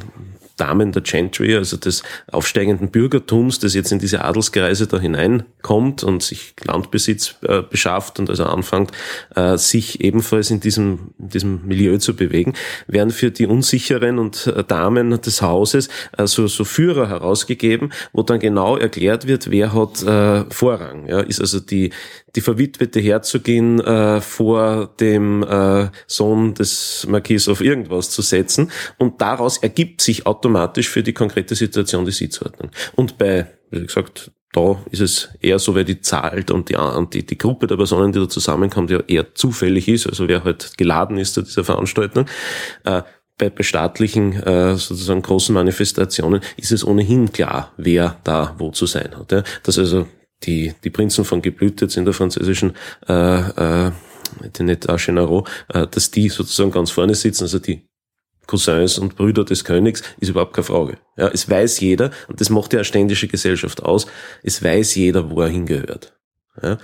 Damen 0.62 0.92
der 0.92 1.02
Gentry, 1.02 1.56
also 1.56 1.76
des 1.76 2.04
aufsteigenden 2.32 2.92
Bürgertums, 2.92 3.58
das 3.58 3.74
jetzt 3.74 3.92
in 3.92 3.98
diese 3.98 4.24
Adelskreise 4.24 4.86
da 4.86 5.00
hineinkommt 5.00 6.04
und 6.04 6.22
sich 6.22 6.54
Landbesitz 6.64 7.36
äh, 7.42 7.64
beschafft 7.64 8.20
und 8.20 8.30
also 8.30 8.44
anfängt, 8.46 8.92
äh, 9.36 9.58
sich 9.58 10.02
ebenfalls 10.02 10.52
in 10.52 10.60
diesem, 10.60 11.16
in 11.18 11.30
diesem 11.30 11.66
Milieu 11.66 11.98
zu 11.98 12.16
bewegen, 12.16 12.54
werden 12.86 13.10
für 13.10 13.32
die 13.32 13.48
unsicheren 13.48 14.20
und 14.20 14.46
äh, 14.46 14.64
Damen 14.64 15.20
des 15.20 15.42
Hauses 15.42 15.90
äh, 16.16 16.28
so, 16.28 16.46
so 16.46 16.64
Führer 16.64 17.10
herausgegeben, 17.10 17.92
wo 18.14 18.22
dann 18.22 18.40
genau 18.40 18.78
erklärt 18.78 19.26
wird, 19.26 19.50
wer 19.50 19.74
hat 19.74 20.04
äh, 20.04 20.46
Vorrang. 20.52 21.08
Ja, 21.08 21.22
ist 21.22 21.42
also 21.42 21.60
die, 21.60 21.90
die 22.36 22.42
verwitwete 22.42 23.00
Herzogin 23.00 23.80
äh, 23.80 24.22
vor 24.22 24.90
dem 25.00 25.44
äh, 25.44 25.90
Sohn 26.08 26.54
des 26.54 27.06
Marquis 27.10 27.48
auf 27.48 27.62
irgendwas 27.62 28.10
zu 28.10 28.22
setzen. 28.22 28.72
Und 28.98 29.22
daraus 29.22 29.58
ergibt 29.58 30.02
sich 30.02 30.26
automatisch 30.26 30.90
für 30.90 31.04
die 31.04 31.14
konkrete 31.14 31.56
Situation 31.56 32.06
die 32.06 32.12
Sitzordnung. 32.12 32.72
Und 32.96 33.18
bei, 33.18 33.48
wie 33.70 33.86
gesagt, 33.86 34.32
da 34.54 34.84
ist 34.92 35.00
es 35.00 35.30
eher 35.40 35.60
so, 35.60 35.76
wer 35.76 35.86
die 35.86 36.02
zahlt 36.02 36.52
und 36.52 36.70
die, 36.70 36.76
die, 37.14 37.26
die 37.26 37.38
Gruppe 37.38 37.68
der 37.68 37.78
Personen, 37.78 38.12
die 38.12 38.20
da 38.20 38.28
zusammenkommt, 38.28 38.92
ja 38.92 39.00
eher 39.08 39.34
zufällig 39.34 39.88
ist, 39.88 40.08
also 40.08 40.28
wer 40.28 40.44
halt 40.44 40.78
geladen 40.78 41.18
ist 41.18 41.36
zu 41.36 41.42
dieser 41.42 41.64
Veranstaltung. 41.64 42.26
Äh, 42.84 43.04
bei, 43.38 43.50
bei 43.50 43.64
staatlichen 43.64 44.34
äh, 44.34 44.76
sozusagen 44.76 45.22
großen 45.22 45.54
Manifestationen 45.54 46.42
ist 46.58 46.72
es 46.72 46.86
ohnehin 46.86 47.32
klar, 47.32 47.72
wer 47.78 48.18
da 48.24 48.56
wo 48.58 48.72
zu 48.72 48.86
sein 48.86 49.18
hat. 49.18 49.32
Ja. 49.32 49.44
Dass 49.64 49.80
also 49.80 50.06
die, 50.44 50.74
die 50.84 50.90
Prinzen 50.90 51.26
von 51.26 51.42
Geblütet 51.42 51.96
in 51.98 52.06
der 52.06 52.14
französischen 52.14 52.74
äh, 53.08 53.88
äh, 53.88 53.92
Tenette 54.54 54.96
Genaro, 54.98 55.46
äh, 55.70 55.88
dass 55.88 56.12
die 56.12 56.30
sozusagen 56.30 56.72
ganz 56.72 56.92
vorne 56.92 57.16
sitzen, 57.16 57.44
also 57.44 57.60
die 57.60 57.88
Cousins 58.48 58.98
und 58.98 59.16
Brüder 59.16 59.46
des 59.46 59.64
Königs, 59.64 60.04
ist 60.20 60.30
überhaupt 60.30 60.54
keine 60.54 60.66
Frage. 60.66 60.98
Ja, 61.18 61.30
es 61.30 61.50
weiß 61.50 61.80
jeder, 61.80 62.12
und 62.28 62.42
das 62.42 62.50
macht 62.50 62.74
ja 62.74 62.80
eine 62.80 62.86
ständische 62.86 63.28
Gesellschaft 63.28 63.84
aus, 63.84 64.08
es 64.44 64.64
weiß 64.64 64.96
jeder, 64.96 65.30
wo 65.30 65.42
er 65.42 65.50
hingehört. 65.50 66.14
Ja, 66.62 66.78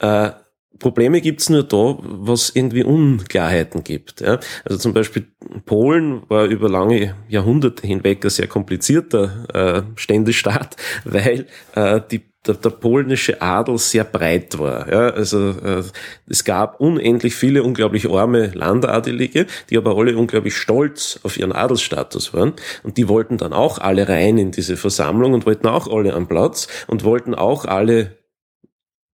äh, 0.00 0.32
Probleme 0.78 1.20
gibt's 1.20 1.48
nur 1.48 1.62
da, 1.62 1.96
was 2.00 2.50
irgendwie 2.50 2.82
Unklarheiten 2.82 3.84
gibt. 3.84 4.20
Ja. 4.20 4.40
Also 4.64 4.78
zum 4.78 4.92
Beispiel 4.92 5.28
Polen 5.64 6.28
war 6.28 6.46
über 6.46 6.68
lange 6.68 7.14
Jahrhunderte 7.28 7.86
hinweg 7.86 8.24
ein 8.24 8.30
sehr 8.30 8.48
komplizierter 8.48 9.46
äh, 9.54 9.82
Ständestaat, 9.94 10.76
weil 11.04 11.46
äh, 11.74 12.00
die 12.10 12.22
der, 12.46 12.54
der 12.54 12.70
polnische 12.70 13.40
Adel 13.40 13.78
sehr 13.78 14.04
breit 14.04 14.58
war. 14.58 14.90
Ja, 14.90 15.10
also 15.10 15.50
äh, 15.50 15.82
es 16.26 16.44
gab 16.44 16.80
unendlich 16.80 17.34
viele 17.34 17.62
unglaublich 17.62 18.08
arme 18.08 18.48
Landadelige, 18.54 19.46
die 19.70 19.76
aber 19.76 19.96
alle 19.96 20.16
unglaublich 20.16 20.56
stolz 20.56 21.20
auf 21.22 21.36
ihren 21.38 21.52
Adelsstatus 21.52 22.34
waren. 22.34 22.52
Und 22.82 22.96
die 22.96 23.08
wollten 23.08 23.38
dann 23.38 23.52
auch 23.52 23.78
alle 23.78 24.08
rein 24.08 24.38
in 24.38 24.50
diese 24.50 24.76
Versammlung 24.76 25.32
und 25.32 25.46
wollten 25.46 25.66
auch 25.66 25.88
alle 25.88 26.14
am 26.14 26.28
Platz 26.28 26.68
und 26.86 27.04
wollten 27.04 27.34
auch 27.34 27.64
alle 27.64 28.16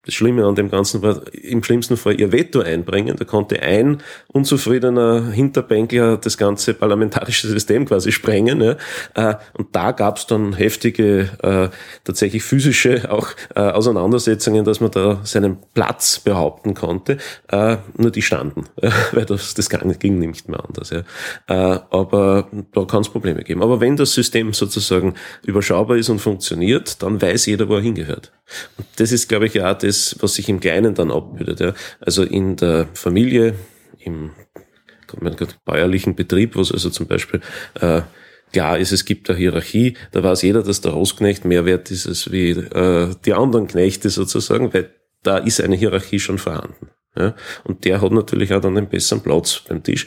das 0.05 0.15
Schlimme 0.15 0.45
an 0.45 0.55
dem 0.55 0.71
Ganzen 0.71 1.01
war 1.01 1.21
im 1.33 1.61
schlimmsten 1.61 1.97
Fall 1.97 2.19
ihr 2.19 2.31
Veto 2.31 2.61
einbringen. 2.61 3.17
Da 3.17 3.25
konnte 3.25 3.61
ein 3.61 4.01
unzufriedener 4.27 5.29
Hinterbänkler 5.31 6.15
das 6.15 6.37
ganze 6.37 6.73
parlamentarische 6.73 7.49
System 7.49 7.85
quasi 7.85 8.13
sprengen. 8.13 8.61
Ja. 8.61 8.77
Äh, 9.15 9.35
und 9.57 9.75
da 9.75 9.91
gab 9.91 10.17
es 10.17 10.25
dann 10.25 10.53
heftige, 10.53 11.29
äh, 11.43 11.67
tatsächlich 12.05 12.43
physische 12.43 13.11
auch 13.11 13.27
äh, 13.55 13.59
Auseinandersetzungen, 13.59 14.63
dass 14.63 14.79
man 14.79 14.91
da 14.91 15.19
seinen 15.25 15.57
Platz 15.73 16.19
behaupten 16.19 16.73
konnte. 16.73 17.17
Nur 17.97 18.11
die 18.11 18.21
standen, 18.21 18.65
weil 19.11 19.25
das, 19.25 19.53
das 19.53 19.69
ging 19.69 20.19
nicht 20.19 20.47
mehr 20.47 20.63
anders. 20.63 20.91
Ja. 20.91 21.03
Aber 21.89 22.47
da 22.73 22.85
kann 22.85 23.01
es 23.01 23.09
Probleme 23.09 23.43
geben. 23.43 23.61
Aber 23.61 23.81
wenn 23.81 23.95
das 23.95 24.13
System 24.13 24.53
sozusagen 24.53 25.15
überschaubar 25.43 25.97
ist 25.97 26.09
und 26.09 26.19
funktioniert, 26.19 27.01
dann 27.03 27.21
weiß 27.21 27.47
jeder, 27.47 27.67
wo 27.67 27.75
er 27.75 27.81
hingehört. 27.81 28.31
Und 28.77 28.87
das 28.97 29.11
ist, 29.11 29.29
glaube 29.29 29.47
ich, 29.47 29.53
ja 29.53 29.71
auch 29.71 29.77
das, 29.89 30.15
was 30.19 30.35
sich 30.35 30.47
im 30.49 30.59
Kleinen 30.59 30.93
dann 30.93 31.11
abbildet. 31.11 31.59
Ja. 31.59 31.73
Also 31.99 32.23
in 32.23 32.55
der 32.55 32.87
Familie, 32.93 33.55
im 33.99 34.31
bäuerlichen 35.65 36.15
Betrieb, 36.15 36.55
wo 36.55 36.61
es 36.61 36.71
also 36.71 36.89
zum 36.89 37.07
Beispiel 37.07 37.41
äh, 37.79 38.01
klar 38.53 38.77
ist, 38.77 38.91
es 38.91 39.05
gibt 39.05 39.29
eine 39.29 39.39
Hierarchie, 39.39 39.97
da 40.11 40.23
weiß 40.23 40.43
jeder, 40.43 40.63
dass 40.63 40.81
der 40.81 40.93
Hausknecht 40.93 41.45
mehr 41.45 41.65
wert 41.65 41.91
ist 41.91 42.07
als 42.07 42.31
wie 42.31 42.51
äh, 42.51 43.15
die 43.25 43.33
anderen 43.33 43.67
Knechte 43.67 44.09
sozusagen, 44.09 44.73
weil 44.73 44.93
da 45.23 45.37
ist 45.37 45.61
eine 45.61 45.75
Hierarchie 45.75 46.19
schon 46.19 46.37
vorhanden. 46.37 46.89
Ja? 47.15 47.35
Und 47.63 47.85
der 47.85 48.01
hat 48.01 48.11
natürlich 48.11 48.53
auch 48.53 48.61
dann 48.61 48.77
einen 48.77 48.89
besseren 48.89 49.21
Platz 49.21 49.63
beim 49.67 49.83
Tisch 49.83 50.05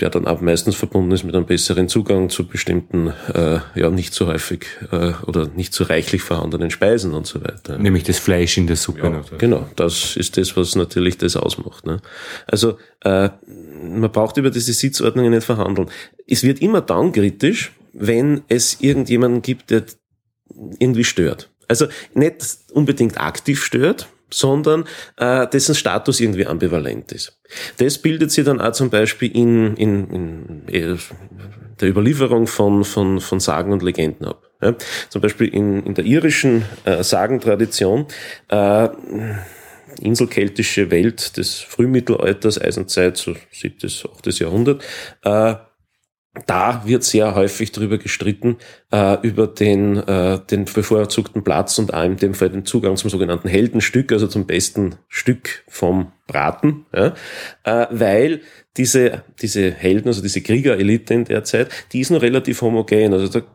der 0.00 0.10
dann 0.10 0.26
auch 0.26 0.40
meistens 0.40 0.74
verbunden 0.74 1.12
ist 1.12 1.22
mit 1.22 1.36
einem 1.36 1.46
besseren 1.46 1.88
Zugang 1.88 2.28
zu 2.28 2.48
bestimmten, 2.48 3.12
äh, 3.32 3.60
ja, 3.76 3.90
nicht 3.90 4.12
so 4.12 4.26
häufig 4.26 4.66
äh, 4.90 5.12
oder 5.26 5.46
nicht 5.54 5.72
so 5.72 5.84
reichlich 5.84 6.22
vorhandenen 6.22 6.70
Speisen 6.70 7.14
und 7.14 7.26
so 7.26 7.42
weiter. 7.44 7.78
Nämlich 7.78 8.02
das 8.02 8.18
Fleisch 8.18 8.56
in 8.58 8.66
der 8.66 8.76
Suppe. 8.76 9.02
Ja, 9.02 9.38
genau, 9.38 9.68
das 9.76 10.16
ist 10.16 10.36
das, 10.36 10.56
was 10.56 10.74
natürlich 10.74 11.16
das 11.18 11.36
ausmacht. 11.36 11.86
Ne? 11.86 12.00
Also 12.48 12.76
äh, 13.02 13.28
man 13.82 14.10
braucht 14.10 14.36
über 14.36 14.50
diese 14.50 14.72
Sitzordnungen 14.72 15.32
nicht 15.32 15.44
verhandeln. 15.44 15.88
Es 16.26 16.42
wird 16.42 16.60
immer 16.60 16.80
dann 16.80 17.12
kritisch, 17.12 17.72
wenn 17.92 18.42
es 18.48 18.80
irgendjemanden 18.80 19.42
gibt, 19.42 19.70
der 19.70 19.84
irgendwie 20.80 21.04
stört. 21.04 21.50
Also 21.68 21.86
nicht 22.14 22.58
unbedingt 22.72 23.20
aktiv 23.20 23.62
stört, 23.62 24.08
sondern 24.30 24.84
äh, 25.16 25.46
dessen 25.46 25.74
Status 25.74 26.20
irgendwie 26.20 26.46
ambivalent 26.46 27.12
ist. 27.12 27.38
Das 27.78 27.98
bildet 27.98 28.30
sich 28.30 28.44
dann 28.44 28.60
auch 28.60 28.72
zum 28.72 28.90
Beispiel 28.90 29.30
in, 29.34 29.76
in, 29.76 30.10
in 30.10 30.68
äh, 30.68 30.96
der 31.80 31.88
Überlieferung 31.88 32.46
von, 32.46 32.84
von, 32.84 33.20
von 33.20 33.40
Sagen 33.40 33.72
und 33.72 33.82
Legenden 33.82 34.26
ab. 34.26 34.42
Ja? 34.62 34.74
Zum 35.08 35.20
Beispiel 35.20 35.48
in, 35.48 35.82
in 35.84 35.94
der 35.94 36.04
irischen 36.04 36.64
äh, 36.84 37.02
Sagentradition, 37.02 38.06
äh, 38.48 38.88
inselkeltische 40.00 40.90
Welt 40.90 41.36
des 41.36 41.60
Frühmittelalters, 41.60 42.60
Eisenzeit, 42.60 43.16
so 43.16 43.34
siebtes, 43.52 44.04
achtes 44.12 44.38
Jahrhundert, 44.38 44.82
äh, 45.22 45.54
da 46.46 46.82
wird 46.84 47.04
sehr 47.04 47.34
häufig 47.34 47.70
darüber 47.72 47.98
gestritten, 47.98 48.56
äh, 48.92 49.16
über 49.22 49.46
den, 49.46 49.96
äh, 49.96 50.40
den 50.50 50.64
bevorzugten 50.64 51.44
Platz 51.44 51.78
und 51.78 51.94
auch 51.94 52.02
in 52.02 52.16
dem 52.16 52.34
Fall 52.34 52.50
den 52.50 52.64
Zugang 52.64 52.96
zum 52.96 53.08
sogenannten 53.08 53.48
Heldenstück, 53.48 54.10
also 54.12 54.26
zum 54.26 54.46
besten 54.46 54.96
Stück 55.08 55.64
vom 55.68 56.12
Braten, 56.26 56.86
ja, 56.92 57.14
äh, 57.64 57.86
weil 57.90 58.40
diese, 58.76 59.22
diese 59.40 59.70
Helden, 59.70 60.08
also 60.08 60.22
diese 60.22 60.40
Kriegerelite 60.40 61.14
in 61.14 61.24
der 61.24 61.44
Zeit, 61.44 61.68
die 61.92 62.00
ist 62.00 62.10
noch 62.10 62.22
relativ 62.22 62.62
homogen. 62.62 63.12
Also 63.12 63.28
da 63.28 63.46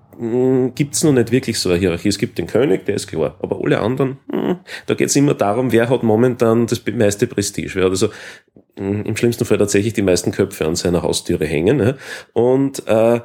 gibt 0.76 0.96
es 0.96 1.04
noch 1.04 1.14
nicht 1.14 1.32
wirklich 1.32 1.58
so 1.60 1.70
eine 1.70 1.80
Hierarchie. 1.80 2.10
Es 2.10 2.18
gibt 2.18 2.38
den 2.38 2.48
König, 2.48 2.86
der 2.86 2.96
ist 2.96 3.08
klar, 3.08 3.38
aber 3.42 3.62
alle 3.64 3.80
anderen, 3.80 4.18
mh, 4.30 4.60
da 4.86 4.94
geht 4.94 5.08
es 5.08 5.16
immer 5.16 5.34
darum, 5.34 5.72
wer 5.72 5.90
hat 5.90 6.04
momentan 6.04 6.68
das 6.68 6.84
meiste 6.86 7.26
Prestige. 7.26 7.76
Wer 7.76 7.86
hat 7.86 7.92
also 7.92 8.10
mh, 8.78 9.04
im 9.06 9.16
schlimmsten 9.16 9.46
Fall 9.46 9.58
tatsächlich 9.58 9.94
die 9.94 10.02
meisten 10.02 10.32
Köpfe 10.32 10.66
an 10.66 10.76
seiner 10.76 11.04
Haustüre 11.04 11.46
hängen. 11.46 11.80
Ja? 11.80 11.94
Und 12.34 12.86
äh, 12.88 13.22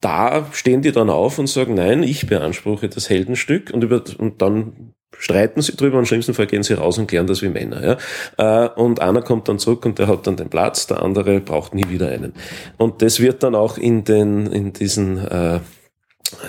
da 0.00 0.46
stehen 0.50 0.82
die 0.82 0.90
dann 0.90 1.10
auf 1.10 1.38
und 1.38 1.46
sagen, 1.46 1.74
nein, 1.74 2.02
ich 2.02 2.26
beanspruche 2.26 2.88
das 2.88 3.08
Heldenstück 3.08 3.70
und, 3.72 3.84
über, 3.84 4.02
und 4.18 4.42
dann 4.42 4.94
streiten 5.16 5.62
sie 5.62 5.76
drüber 5.76 5.98
im 5.98 6.06
schlimmsten 6.06 6.34
Fall 6.34 6.46
gehen 6.46 6.62
sie 6.64 6.74
raus 6.74 6.98
und 6.98 7.06
klären 7.06 7.28
das 7.28 7.40
wie 7.42 7.50
Männer. 7.50 7.98
Ja? 8.36 8.64
Äh, 8.64 8.80
und 8.80 9.00
einer 9.00 9.22
kommt 9.22 9.48
dann 9.48 9.60
zurück 9.60 9.86
und 9.86 10.00
der 10.00 10.08
hat 10.08 10.26
dann 10.26 10.36
den 10.36 10.48
Platz, 10.48 10.88
der 10.88 11.04
andere 11.04 11.38
braucht 11.38 11.72
nie 11.72 11.88
wieder 11.88 12.08
einen. 12.08 12.32
Und 12.78 13.00
das 13.00 13.20
wird 13.20 13.44
dann 13.44 13.54
auch 13.54 13.78
in, 13.78 14.02
den, 14.02 14.46
in 14.46 14.72
diesen 14.72 15.18
äh, 15.18 15.60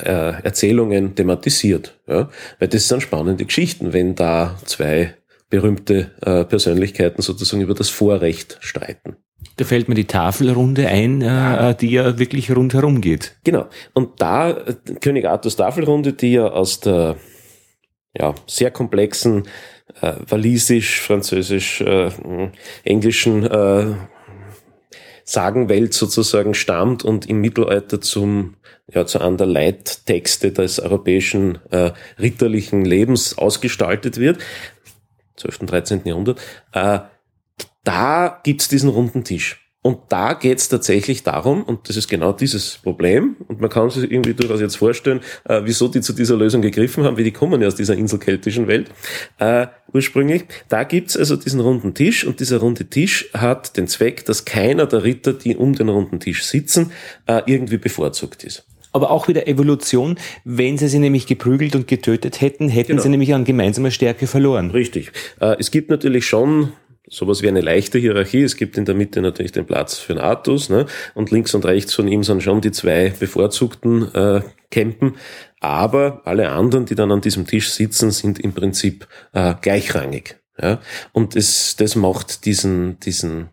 äh, 0.03 0.43
Erzählungen 0.43 1.15
thematisiert. 1.15 1.99
Ja? 2.07 2.29
Weil 2.59 2.67
das 2.67 2.87
sind 2.87 3.01
spannende 3.01 3.45
Geschichten, 3.45 3.93
wenn 3.93 4.15
da 4.15 4.57
zwei 4.65 5.15
berühmte 5.49 6.11
äh, 6.21 6.45
Persönlichkeiten 6.45 7.21
sozusagen 7.21 7.61
über 7.61 7.73
das 7.73 7.89
Vorrecht 7.89 8.57
streiten. 8.61 9.17
Da 9.57 9.65
fällt 9.65 9.89
mir 9.89 9.95
die 9.95 10.05
Tafelrunde 10.05 10.87
ein, 10.87 11.21
äh, 11.21 11.75
die 11.75 11.91
ja 11.91 12.17
wirklich 12.17 12.55
rundherum 12.55 13.01
geht. 13.01 13.35
Genau. 13.43 13.67
Und 13.93 14.21
da 14.21 14.51
äh, 14.51 14.75
König 15.01 15.27
Arthurs 15.27 15.57
Tafelrunde, 15.57 16.13
die 16.13 16.33
ja 16.33 16.47
aus 16.47 16.79
der 16.79 17.17
ja, 18.17 18.35
sehr 18.47 18.71
komplexen 18.71 19.43
äh, 20.01 20.13
walisisch, 20.27 21.01
französisch, 21.01 21.81
äh, 21.81 22.09
englischen 22.83 23.43
äh, 23.43 23.93
Sagenwelt 25.23 25.93
sozusagen 25.93 26.53
stammt 26.53 27.03
und 27.03 27.27
im 27.27 27.41
Mittelalter 27.41 28.01
zum 28.01 28.55
ja, 28.93 29.05
zu 29.05 29.19
einer 29.19 29.37
der 29.37 29.47
Leittexte 29.47 30.51
des 30.51 30.79
europäischen 30.79 31.59
äh, 31.71 31.91
ritterlichen 32.19 32.83
Lebens 32.83 33.37
ausgestaltet 33.37 34.17
wird, 34.17 34.39
12. 35.37 35.61
und 35.61 35.71
13. 35.71 36.01
Jahrhundert, 36.05 36.39
äh, 36.73 36.99
da 37.83 38.41
gibt's 38.43 38.67
diesen 38.67 38.89
runden 38.89 39.23
Tisch. 39.23 39.60
Und 39.83 39.97
da 40.09 40.33
geht's 40.33 40.69
tatsächlich 40.69 41.23
darum, 41.23 41.63
und 41.63 41.89
das 41.89 41.97
ist 41.97 42.07
genau 42.07 42.33
dieses 42.33 42.77
Problem, 42.83 43.35
und 43.47 43.61
man 43.61 43.69
kann 43.71 43.89
sich 43.89 44.11
irgendwie 44.11 44.35
durchaus 44.35 44.61
jetzt 44.61 44.75
vorstellen, 44.77 45.21
äh, 45.45 45.61
wieso 45.63 45.87
die 45.87 46.01
zu 46.01 46.13
dieser 46.13 46.37
Lösung 46.37 46.61
gegriffen 46.61 47.03
haben, 47.03 47.17
wie 47.17 47.23
die 47.23 47.31
kommen 47.31 47.59
ja 47.61 47.67
aus 47.67 47.73
dieser 47.73 47.95
inselkeltischen 47.95 48.67
Welt 48.67 48.91
äh, 49.39 49.65
ursprünglich. 49.91 50.43
Da 50.69 50.83
gibt's 50.83 51.17
also 51.17 51.35
diesen 51.35 51.59
runden 51.61 51.95
Tisch, 51.95 52.25
und 52.25 52.39
dieser 52.39 52.59
runde 52.59 52.85
Tisch 52.85 53.29
hat 53.33 53.75
den 53.75 53.87
Zweck, 53.87 54.23
dass 54.25 54.45
keiner 54.45 54.85
der 54.85 55.03
Ritter, 55.03 55.33
die 55.33 55.55
um 55.55 55.73
den 55.73 55.89
runden 55.89 56.19
Tisch 56.19 56.43
sitzen, 56.45 56.91
äh, 57.25 57.41
irgendwie 57.47 57.77
bevorzugt 57.77 58.43
ist. 58.43 58.63
Aber 58.93 59.09
auch 59.09 59.29
wieder 59.29 59.47
Evolution. 59.47 60.17
Wenn 60.43 60.77
sie 60.77 60.89
sie 60.89 60.99
nämlich 60.99 61.25
geprügelt 61.25 61.75
und 61.75 61.87
getötet 61.87 62.41
hätten, 62.41 62.67
hätten 62.67 62.89
Genau. 62.91 63.01
sie 63.03 63.09
nämlich 63.09 63.33
an 63.33 63.45
gemeinsamer 63.45 63.89
Stärke 63.89 64.27
verloren. 64.27 64.69
Richtig. 64.71 65.11
Äh, 65.39 65.55
Es 65.59 65.71
gibt 65.71 65.89
natürlich 65.89 66.25
schon 66.27 66.73
sowas 67.11 67.41
wie 67.43 67.49
eine 67.49 67.61
leichte 67.61 67.99
Hierarchie. 67.99 68.41
Es 68.41 68.55
gibt 68.55 68.77
in 68.77 68.85
der 68.85 68.95
Mitte 68.95 69.21
natürlich 69.21 69.51
den 69.51 69.65
Platz 69.65 69.99
für 69.99 70.13
den 70.13 70.21
Artus, 70.23 70.69
ne? 70.69 70.87
und 71.13 71.29
links 71.29 71.53
und 71.53 71.65
rechts 71.65 71.93
von 71.93 72.07
ihm 72.07 72.23
sind 72.23 72.41
schon 72.41 72.61
die 72.61 72.71
zwei 72.71 73.13
bevorzugten 73.19 74.13
äh, 74.15 74.41
Campen. 74.71 75.17
Aber 75.59 76.21
alle 76.25 76.49
anderen, 76.49 76.85
die 76.85 76.95
dann 76.95 77.11
an 77.11 77.21
diesem 77.21 77.45
Tisch 77.45 77.69
sitzen, 77.69 78.09
sind 78.11 78.39
im 78.39 78.53
Prinzip 78.53 79.07
äh, 79.33 79.53
gleichrangig. 79.61 80.37
Ja? 80.59 80.79
Und 81.11 81.35
das, 81.35 81.75
das 81.75 81.95
macht 81.95 82.45
diesen, 82.45 82.99
diesen 83.01 83.49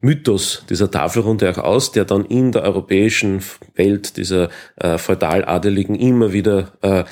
Mythos 0.00 0.64
dieser 0.68 0.90
Tafelrunde 0.90 1.50
auch 1.50 1.58
aus, 1.58 1.92
der 1.92 2.04
dann 2.04 2.24
in 2.24 2.52
der 2.52 2.62
europäischen 2.62 3.42
Welt 3.74 4.16
dieser 4.16 4.50
äh, 4.76 4.98
Feudaladeligen 4.98 5.96
immer 5.96 6.32
wieder 6.32 6.72
äh, 6.82 7.04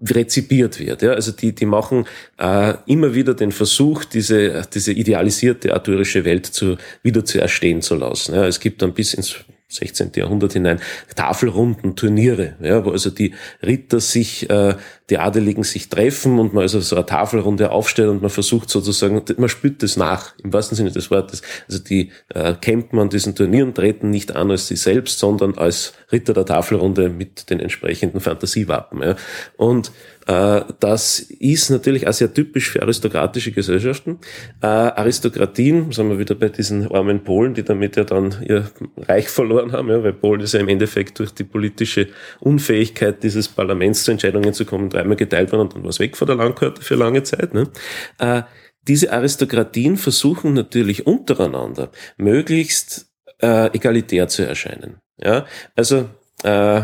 rezipiert 0.00 0.78
wird. 0.78 1.02
Ja? 1.02 1.12
Also 1.12 1.32
die, 1.32 1.54
die 1.54 1.66
machen 1.66 2.06
äh, 2.38 2.74
immer 2.86 3.14
wieder 3.14 3.34
den 3.34 3.52
Versuch, 3.52 4.04
diese, 4.04 4.62
diese 4.72 4.92
idealisierte 4.92 5.72
arthurische 5.74 6.24
Welt 6.24 6.46
zu, 6.46 6.76
wieder 7.02 7.24
zu 7.24 7.40
erstehen 7.40 7.82
zu 7.82 7.96
lassen. 7.96 8.34
Ja? 8.34 8.46
Es 8.46 8.60
gibt 8.60 8.82
dann 8.82 8.94
bis 8.94 9.14
ins 9.14 9.36
16. 9.70 10.12
Jahrhundert 10.16 10.54
hinein 10.54 10.80
Tafelrunden, 11.14 11.94
Turniere, 11.94 12.54
ja, 12.62 12.84
wo 12.86 12.90
also 12.90 13.10
die 13.10 13.34
Ritter 13.62 14.00
sich, 14.00 14.48
äh, 14.48 14.74
die 15.10 15.18
Adeligen 15.18 15.62
sich 15.62 15.90
treffen 15.90 16.38
und 16.38 16.54
man 16.54 16.62
also 16.62 16.80
so 16.80 16.96
eine 16.96 17.04
Tafelrunde 17.04 17.70
aufstellt 17.70 18.08
und 18.08 18.22
man 18.22 18.30
versucht 18.30 18.70
sozusagen, 18.70 19.22
man 19.36 19.48
spürt 19.50 19.82
das 19.82 19.98
nach, 19.98 20.32
im 20.42 20.54
wahrsten 20.54 20.74
Sinne 20.74 20.90
des 20.90 21.10
Wortes. 21.10 21.42
Also 21.68 21.80
die 21.80 22.12
äh, 22.34 22.54
campen 22.54 22.98
an 22.98 23.10
diesen 23.10 23.34
Turnieren, 23.34 23.74
treten 23.74 24.08
nicht 24.08 24.34
an 24.34 24.50
als 24.50 24.68
sie 24.68 24.76
selbst, 24.76 25.18
sondern 25.18 25.58
als 25.58 25.92
Ritter 26.10 26.32
der 26.32 26.46
Tafelrunde 26.46 27.10
mit 27.10 27.50
den 27.50 27.60
entsprechenden 27.60 28.20
Fantasiewappen. 28.20 29.02
Ja. 29.02 29.16
Und 29.58 29.92
das 30.28 31.20
ist 31.20 31.70
natürlich 31.70 32.06
auch 32.06 32.12
sehr 32.12 32.34
typisch 32.34 32.70
für 32.70 32.82
aristokratische 32.82 33.50
Gesellschaften. 33.50 34.18
Äh, 34.60 34.66
Aristokratien, 34.66 35.90
sagen 35.90 36.10
wir 36.10 36.18
wieder 36.18 36.34
bei 36.34 36.50
diesen 36.50 36.90
armen 36.92 37.24
Polen, 37.24 37.54
die 37.54 37.62
damit 37.62 37.96
ja 37.96 38.04
dann 38.04 38.34
ihr 38.46 38.70
Reich 38.98 39.30
verloren 39.30 39.72
haben, 39.72 39.88
ja, 39.88 40.02
weil 40.02 40.12
Polen 40.12 40.42
ist 40.42 40.52
ja 40.52 40.60
im 40.60 40.68
Endeffekt 40.68 41.18
durch 41.18 41.32
die 41.32 41.44
politische 41.44 42.08
Unfähigkeit 42.40 43.22
dieses 43.22 43.48
Parlaments 43.48 44.04
zu 44.04 44.10
Entscheidungen 44.10 44.52
zu 44.52 44.66
kommen, 44.66 44.90
dreimal 44.90 45.16
geteilt 45.16 45.50
worden 45.50 45.62
und 45.62 45.74
dann 45.76 45.82
war 45.82 45.90
es 45.90 45.98
weg 45.98 46.14
von 46.14 46.26
der 46.26 46.36
Landkarte 46.36 46.82
für 46.82 46.96
lange 46.96 47.22
Zeit. 47.22 47.54
Ne? 47.54 47.70
Äh, 48.18 48.42
diese 48.86 49.12
Aristokratien 49.12 49.96
versuchen 49.96 50.52
natürlich 50.52 51.06
untereinander 51.06 51.90
möglichst 52.18 53.06
äh, 53.40 53.74
egalitär 53.74 54.28
zu 54.28 54.46
erscheinen. 54.46 54.98
Ja, 55.16 55.46
also 55.74 56.08
äh, 56.42 56.82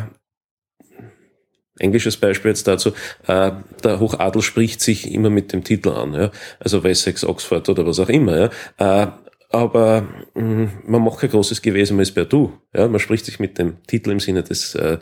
englisches 1.78 2.16
Beispiel 2.16 2.50
jetzt 2.50 2.66
dazu, 2.66 2.92
äh, 3.26 3.52
der 3.82 4.00
Hochadel 4.00 4.42
spricht 4.42 4.80
sich 4.80 5.12
immer 5.12 5.30
mit 5.30 5.52
dem 5.52 5.64
Titel 5.64 5.90
an, 5.90 6.14
ja? 6.14 6.30
also 6.60 6.84
Wessex, 6.84 7.24
Oxford 7.24 7.68
oder 7.68 7.86
was 7.86 7.98
auch 7.98 8.08
immer. 8.08 8.50
Ja? 8.78 9.02
Äh, 9.04 9.06
aber 9.50 10.06
mh, 10.34 10.70
man 10.86 11.04
macht 11.04 11.20
kein 11.20 11.30
großes 11.30 11.62
Gewesen, 11.62 11.96
man 11.96 12.02
ist 12.02 12.12
per 12.12 12.24
Du. 12.24 12.52
Ja? 12.72 12.88
Man 12.88 13.00
spricht 13.00 13.24
sich 13.24 13.38
mit 13.38 13.58
dem 13.58 13.82
Titel 13.86 14.10
im 14.10 14.20
Sinne 14.20 14.42
des, 14.42 14.74
äh, 14.74 14.98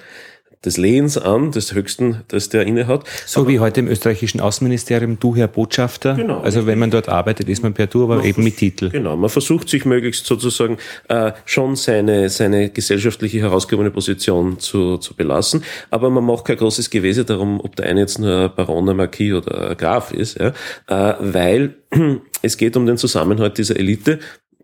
des 0.64 0.76
Lehens 0.76 1.18
an, 1.18 1.50
des 1.50 1.74
Höchsten, 1.74 2.22
das 2.28 2.48
der 2.48 2.66
inne 2.66 2.86
hat. 2.86 3.04
So 3.26 3.48
wie 3.48 3.58
heute 3.58 3.80
im 3.80 3.88
österreichischen 3.88 4.40
Außenministerium, 4.40 5.18
du 5.18 5.34
Herr 5.34 5.48
Botschafter. 5.48 6.14
Genau. 6.14 6.40
Also 6.40 6.66
wenn 6.66 6.78
man 6.78 6.90
dort 6.90 7.08
arbeitet, 7.08 7.48
ist 7.48 7.62
man 7.62 7.74
per 7.74 7.86
Du, 7.86 8.04
aber 8.04 8.24
eben 8.24 8.44
mit 8.44 8.56
Titel. 8.56 8.90
Genau, 8.90 9.16
man 9.16 9.30
versucht 9.30 9.68
sich 9.68 9.84
möglichst 9.84 10.26
sozusagen 10.26 10.78
äh, 11.08 11.32
schon 11.44 11.76
seine, 11.76 12.28
seine 12.30 12.70
gesellschaftliche 12.70 13.40
herausgehobene 13.40 13.90
Position 13.90 14.58
zu, 14.58 14.98
zu 14.98 15.14
belassen, 15.14 15.64
aber 15.90 16.10
man 16.10 16.24
macht 16.24 16.44
kein 16.44 16.56
großes 16.56 16.90
Gewese 16.90 17.24
darum, 17.24 17.60
ob 17.60 17.76
der 17.76 17.86
eine 17.86 18.00
jetzt 18.00 18.18
nur 18.18 18.44
ein 18.44 18.50
Baron, 18.54 18.88
ein 18.88 18.96
Marquis 18.96 19.32
oder 19.34 19.70
ein 19.70 19.76
Graf 19.76 20.12
ist, 20.12 20.38
ja, 20.38 20.48
äh, 20.88 21.14
weil 21.20 21.76
es 22.42 22.56
geht 22.56 22.76
um 22.76 22.86
den 22.86 22.96
Zusammenhalt 22.96 23.58
dieser 23.58 23.76
Elite 23.76 24.20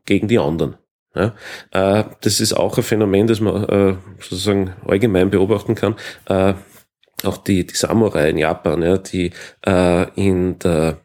gegen 0.07 0.29
die 0.29 0.39
anderen. 0.39 0.77
Ja, 1.15 1.35
äh, 1.73 2.05
das 2.21 2.41
ist 2.41 2.53
auch 2.53 2.77
ein 2.77 2.83
Phänomen, 2.83 3.27
das 3.27 3.41
man 3.41 3.65
äh, 3.65 3.97
sozusagen 4.21 4.75
allgemein 4.87 5.31
beobachten 5.31 5.75
kann. 5.75 5.97
Äh, 6.27 6.55
auch 7.25 7.39
die, 7.39 7.67
die 7.67 7.75
Samurai 7.75 8.31
in 8.31 8.39
Japan, 8.39 8.83
ja, 8.83 8.99
die 8.99 9.33
äh, 9.67 10.07
in 10.15 10.59
der 10.59 11.01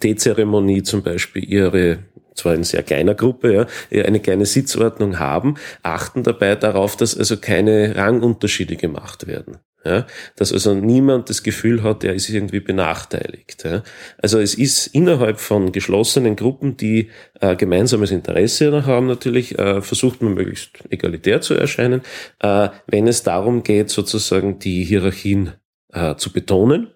Teezeremonie 0.00 0.82
zum 0.82 1.02
Beispiel 1.02 1.44
ihre 1.44 2.00
zwar 2.34 2.54
in 2.54 2.64
sehr 2.64 2.82
kleiner 2.82 3.14
Gruppe, 3.14 3.66
ja, 3.90 4.04
eine 4.04 4.20
kleine 4.20 4.46
Sitzordnung 4.46 5.18
haben, 5.18 5.56
achten 5.82 6.22
dabei 6.22 6.54
darauf, 6.54 6.96
dass 6.96 7.16
also 7.16 7.36
keine 7.36 7.96
Rangunterschiede 7.96 8.76
gemacht 8.76 9.26
werden. 9.26 9.58
Ja, 9.84 10.06
dass 10.34 10.52
also 10.52 10.74
niemand 10.74 11.30
das 11.30 11.44
Gefühl 11.44 11.84
hat, 11.84 12.02
er 12.02 12.12
ist 12.12 12.28
irgendwie 12.28 12.58
benachteiligt. 12.58 13.64
Ja. 13.64 13.84
Also 14.20 14.40
es 14.40 14.54
ist 14.54 14.88
innerhalb 14.88 15.38
von 15.38 15.70
geschlossenen 15.70 16.34
Gruppen, 16.34 16.76
die 16.76 17.10
äh, 17.40 17.54
gemeinsames 17.54 18.10
Interesse 18.10 18.86
haben, 18.86 19.06
natürlich 19.06 19.56
äh, 19.56 19.80
versucht 19.80 20.20
man 20.20 20.34
möglichst 20.34 20.84
egalitär 20.90 21.40
zu 21.40 21.54
erscheinen, 21.54 22.02
äh, 22.40 22.70
wenn 22.88 23.06
es 23.06 23.22
darum 23.22 23.62
geht, 23.62 23.90
sozusagen 23.90 24.58
die 24.58 24.82
Hierarchien 24.82 25.52
äh, 25.92 26.16
zu 26.16 26.32
betonen. 26.32 26.88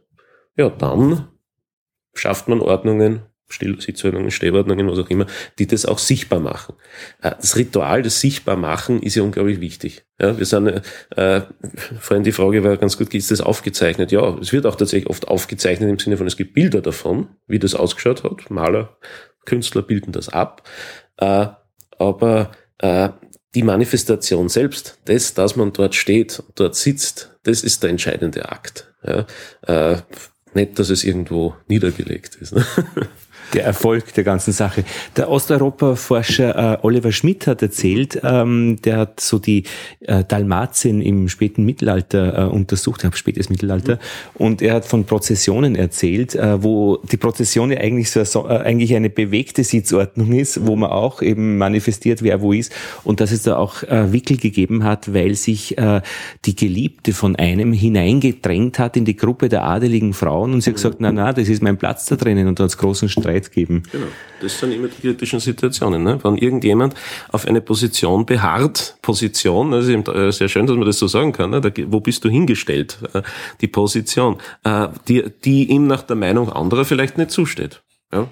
Ja, 0.57 0.69
dann 0.69 1.29
schafft 2.15 2.49
man 2.49 2.61
Ordnungen, 2.61 3.23
Still- 3.53 3.81
Stehordnungen, 4.31 4.89
was 4.89 4.99
auch 4.99 5.11
immer, 5.11 5.27
die 5.59 5.67
das 5.67 5.87
auch 5.87 5.99
sichtbar 5.99 6.41
machen. 6.41 6.75
Äh, 7.21 7.33
Das 7.41 7.57
Ritual 7.57 8.03
des 8.03 8.21
Sichtbarmachen 8.21 9.03
ist 9.03 9.15
ja 9.15 9.23
unglaublich 9.23 9.61
wichtig. 9.61 10.05
Ja, 10.21 10.39
wir 10.39 10.47
sind, 10.47 10.83
äh, 11.17 11.41
vorhin 12.01 12.25
die 12.25 12.33
Frage 12.33 12.63
war 12.65 12.77
ganz 12.77 12.97
gut, 12.97 13.13
ist 13.15 13.31
das 13.31 13.41
aufgezeichnet? 13.41 14.13
Ja, 14.13 14.37
es 14.39 14.53
wird 14.53 14.67
auch 14.67 14.77
tatsächlich 14.77 15.11
oft 15.11 15.29
aufgezeichnet 15.29 15.91
im 15.91 15.99
Sinne 15.99 16.17
von, 16.17 16.27
es 16.27 16.37
gibt 16.37 16.55
Bilder 16.55 16.81
davon, 16.81 17.29
wie 17.47 17.59
das 17.59 17.75
ausgeschaut 17.75 18.25
hat. 18.25 18.51
Maler, 18.51 18.97
Künstler 19.45 19.83
bilden 19.83 20.13
das 20.13 20.29
ab. 20.29 20.69
Äh, 21.19 21.47
aber 21.99 22.53
äh, 22.79 23.11
die 23.55 23.63
Manifestation 23.63 24.49
selbst, 24.49 24.99
das, 25.05 25.35
dass 25.35 25.57
man 25.57 25.73
dort 25.73 25.95
steht, 25.95 26.43
dort 26.55 26.75
sitzt, 26.75 27.37
das 27.43 27.63
ist 27.63 27.83
der 27.83 27.91
entscheidende 27.91 28.49
Akt. 28.51 28.93
Ja, 29.05 29.27
äh, 29.67 29.97
nicht, 30.55 30.79
dass 30.79 30.91
es 30.91 31.03
irgendwo 31.05 31.55
niedergelegt 31.67 32.37
ist. 32.37 32.55
Ne? 32.55 32.65
der 33.53 33.65
Erfolg 33.65 34.15
der 34.15 34.25
ganzen 34.25 34.53
Sache. 34.53 34.85
Der 35.17 35.31
Osteuropa-Forscher 35.31 36.75
äh, 36.75 36.79
Oliver 36.83 37.13
Schmidt 37.13 37.47
hat 37.47 37.63
erzählt, 37.63 38.21
ähm, 38.23 38.81
der 38.83 38.99
hat 38.99 39.21
so 39.21 39.39
die 39.39 39.65
äh, 40.01 40.25
Dalmatien 40.25 41.01
im 41.03 41.29
späten 41.29 41.65
Mittelalter 41.65 42.47
äh, 42.47 42.51
untersucht, 42.51 43.05
ja, 43.05 43.11
spätes 43.13 43.51
Mittelalter, 43.51 43.99
und 44.35 44.63
er 44.63 44.75
hat 44.75 44.85
von 44.85 45.05
Prozessionen 45.05 45.77
erzählt, 45.77 46.35
äh, 46.35 46.63
wo 46.63 46.99
die 47.11 47.17
Prozession 47.17 47.71
ja 47.71 47.79
eigentlich 47.79 48.11
so 48.11 48.49
äh, 48.49 48.59
eigentlich 48.59 48.95
eine 48.95 49.11
bewegte 49.11 49.65
Sitzordnung 49.65 50.33
ist, 50.33 50.67
wo 50.67 50.77
man 50.77 50.91
auch 50.91 51.23
eben 51.23 51.59
manifestiert, 51.59 52.23
wer 52.23 52.41
wo 52.41 52.53
ist, 52.53 52.73
und 53.05 53.21
dass 53.21 53.33
es 53.33 53.43
da 53.43 53.57
auch 53.57 53.83
äh, 53.85 54.13
Wickel 54.13 54.37
gegeben 54.37 54.85
hat, 54.85 55.13
weil 55.13 55.35
sich 55.35 55.79
äh, 55.79 56.01
die 56.45 56.57
Geliebte 56.57 57.13
von 57.13 57.37
einem 57.37 57.73
hineingedrängt 57.73 58.79
hat 58.79 58.97
in 58.97 59.05
die 59.05 59.17
Gruppe 59.17 59.49
der 59.49 59.65
adeligen 59.65 60.13
Frauen. 60.13 60.53
Und 60.53 60.61
sie 60.63 60.71
hat 60.71 60.77
gesagt, 60.77 60.97
na 61.01 61.13
na, 61.13 61.33
das 61.33 61.49
ist 61.49 61.63
mein 61.63 61.77
Platz 61.77 62.07
da 62.07 62.17
drinnen. 62.17 62.49
Und 62.49 62.59
da 62.59 62.65
hat 62.65 62.77
großen 62.77 63.09
Streit 63.09 63.42
gegeben. 63.51 63.83
Genau. 63.91 64.07
Das 64.41 64.59
sind 64.59 64.73
immer 64.73 64.89
die 64.89 65.01
kritischen 65.01 65.41
Situationen. 65.41 66.03
Ne? 66.03 66.19
Wenn 66.23 66.37
irgendjemand 66.37 66.95
auf 67.31 67.47
eine 67.47 67.61
Position 67.61 68.27
beharrt, 68.27 68.97
Position, 69.03 69.73
also 69.73 70.31
sehr 70.31 70.49
schön, 70.49 70.67
dass 70.67 70.77
man 70.77 70.87
das 70.87 70.99
so 70.99 71.07
sagen 71.07 71.33
kann, 71.33 71.51
ne? 71.51 71.61
da, 71.61 71.71
wo 71.87 72.01
bist 72.01 72.25
du 72.25 72.29
hingestellt? 72.29 72.99
Äh, 73.13 73.23
die 73.61 73.69
Position, 73.69 74.39
äh, 74.65 74.89
die, 75.09 75.25
die 75.45 75.71
ihm 75.71 75.87
nach 75.87 76.03
der 76.03 76.17
Meinung 76.17 76.51
anderer 76.51 76.85
vielleicht 76.85 77.19
nicht 77.19 77.31
zusteht. 77.31 77.83
Ja? 78.13 78.29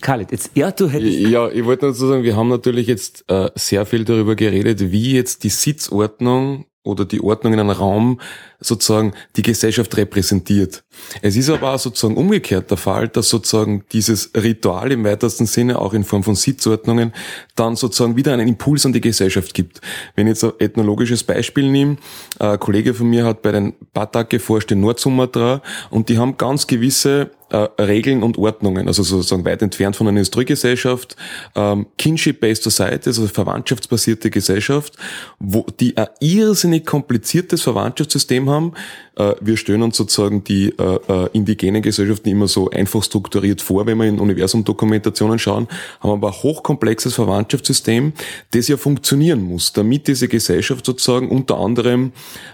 Khaled, 0.00 0.32
jetzt, 0.32 0.52
ja, 0.54 0.70
du 0.70 0.88
hättest. 0.88 1.18
Ja, 1.18 1.48
ich 1.50 1.64
wollte 1.64 1.86
dazu 1.86 2.06
sagen, 2.06 2.22
wir 2.22 2.34
haben 2.34 2.48
natürlich 2.48 2.86
jetzt 2.86 3.24
äh, 3.28 3.50
sehr 3.54 3.84
viel 3.84 4.04
darüber 4.04 4.34
geredet, 4.34 4.92
wie 4.92 5.14
jetzt 5.14 5.44
die 5.44 5.50
Sitzordnung 5.50 6.66
oder 6.82 7.04
die 7.04 7.20
Ordnung 7.20 7.52
in 7.52 7.60
einem 7.60 7.70
Raum 7.70 8.20
sozusagen 8.60 9.12
die 9.36 9.42
Gesellschaft 9.42 9.96
repräsentiert. 9.96 10.84
Es 11.22 11.36
ist 11.36 11.48
aber 11.50 11.74
auch 11.74 11.78
sozusagen 11.78 12.16
umgekehrt 12.16 12.70
der 12.70 12.76
Fall, 12.76 13.08
dass 13.08 13.28
sozusagen 13.28 13.84
dieses 13.92 14.30
Ritual 14.36 14.92
im 14.92 15.04
weitesten 15.04 15.46
Sinne 15.46 15.78
auch 15.78 15.94
in 15.94 16.04
Form 16.04 16.22
von 16.22 16.34
Sitzordnungen 16.34 17.12
dann 17.56 17.76
sozusagen 17.76 18.16
wieder 18.16 18.32
einen 18.32 18.48
Impuls 18.48 18.84
an 18.86 18.92
die 18.92 19.00
Gesellschaft 19.00 19.54
gibt. 19.54 19.80
Wenn 20.14 20.26
ich 20.26 20.32
jetzt 20.32 20.44
ein 20.44 20.52
ethnologisches 20.58 21.24
Beispiel 21.24 21.70
nehme, 21.70 21.96
ein 22.38 22.60
Kollege 22.60 22.94
von 22.94 23.08
mir 23.08 23.24
hat 23.24 23.42
bei 23.42 23.52
den 23.52 23.74
Batak 23.92 24.30
geforscht 24.30 24.70
in 24.72 24.80
Nordsumatra 24.80 25.62
und 25.90 26.08
die 26.08 26.18
haben 26.18 26.36
ganz 26.36 26.66
gewisse 26.66 27.30
äh, 27.50 27.56
Regeln 27.82 28.22
und 28.22 28.38
Ordnungen, 28.38 28.86
also 28.86 29.02
sozusagen 29.02 29.44
weit 29.44 29.62
entfernt 29.62 29.96
von 29.96 30.06
einer 30.06 30.18
Industriegesellschaft, 30.18 31.16
ähm, 31.54 31.86
Kinship-based 31.98 32.62
Society, 32.62 33.08
also 33.08 33.26
verwandtschaftsbasierte 33.26 34.30
Gesellschaft, 34.30 34.96
wo 35.38 35.66
die 35.80 35.96
ein 35.96 36.06
irrsinnig 36.20 36.86
kompliziertes 36.86 37.62
Verwandtschaftssystem 37.62 38.48
haben. 38.50 38.72
Äh, 39.16 39.34
wir 39.40 39.56
stellen 39.56 39.82
uns 39.82 39.96
sozusagen 39.96 40.44
die 40.44 40.74
äh, 40.78 40.98
äh, 41.08 41.28
indigenen 41.32 41.82
Gesellschaften 41.82 42.28
immer 42.28 42.48
so 42.48 42.68
einfach 42.70 43.02
strukturiert 43.02 43.62
vor, 43.62 43.86
wenn 43.86 43.98
wir 43.98 44.06
in 44.06 44.18
Universumdokumentationen 44.18 45.38
schauen, 45.38 45.68
haben 46.00 46.10
aber 46.10 46.28
ein 46.28 46.42
hochkomplexes 46.42 47.14
Verwandtschaftssystem, 47.14 48.12
das 48.50 48.68
ja 48.68 48.76
funktionieren 48.76 49.42
muss, 49.42 49.72
damit 49.72 50.08
diese 50.08 50.28
Gesellschaft 50.28 50.84
sozusagen 50.84 51.30
unter 51.30 51.58
anderem 51.58 52.12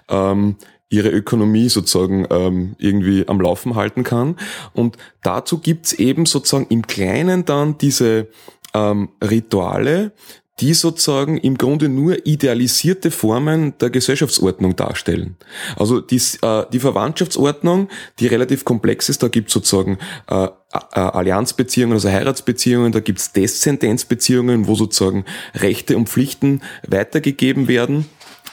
ähm, 0.08 0.56
ihre 0.88 1.08
Ökonomie 1.08 1.68
sozusagen 1.68 2.26
ähm, 2.30 2.76
irgendwie 2.78 3.26
am 3.26 3.40
Laufen 3.40 3.74
halten 3.74 4.04
kann. 4.04 4.36
Und 4.72 4.96
dazu 5.22 5.58
gibt's 5.58 5.92
eben 5.92 6.26
sozusagen 6.26 6.66
im 6.68 6.86
Kleinen 6.86 7.44
dann 7.44 7.78
diese 7.78 8.28
ähm, 8.74 9.08
Rituale, 9.22 10.12
die 10.60 10.72
sozusagen 10.72 11.36
im 11.36 11.58
Grunde 11.58 11.88
nur 11.88 12.26
idealisierte 12.26 13.10
Formen 13.10 13.76
der 13.78 13.90
Gesellschaftsordnung 13.90 14.74
darstellen. 14.74 15.36
Also 15.76 16.00
die, 16.00 16.20
äh, 16.42 16.64
die 16.72 16.80
Verwandtschaftsordnung, 16.80 17.88
die 18.18 18.26
relativ 18.26 18.64
komplex 18.64 19.08
ist, 19.08 19.22
da 19.22 19.28
gibt's 19.28 19.52
sozusagen 19.52 19.98
äh, 20.28 20.44
äh, 20.46 20.48
Allianzbeziehungen, 20.92 21.94
also 21.94 22.08
Heiratsbeziehungen, 22.08 22.92
da 22.92 23.00
gibt's 23.00 23.32
Deszendenzbeziehungen, 23.32 24.66
wo 24.66 24.74
sozusagen 24.74 25.26
Rechte 25.54 25.96
und 25.96 26.08
Pflichten 26.08 26.62
weitergegeben 26.86 27.68
werden 27.68 28.06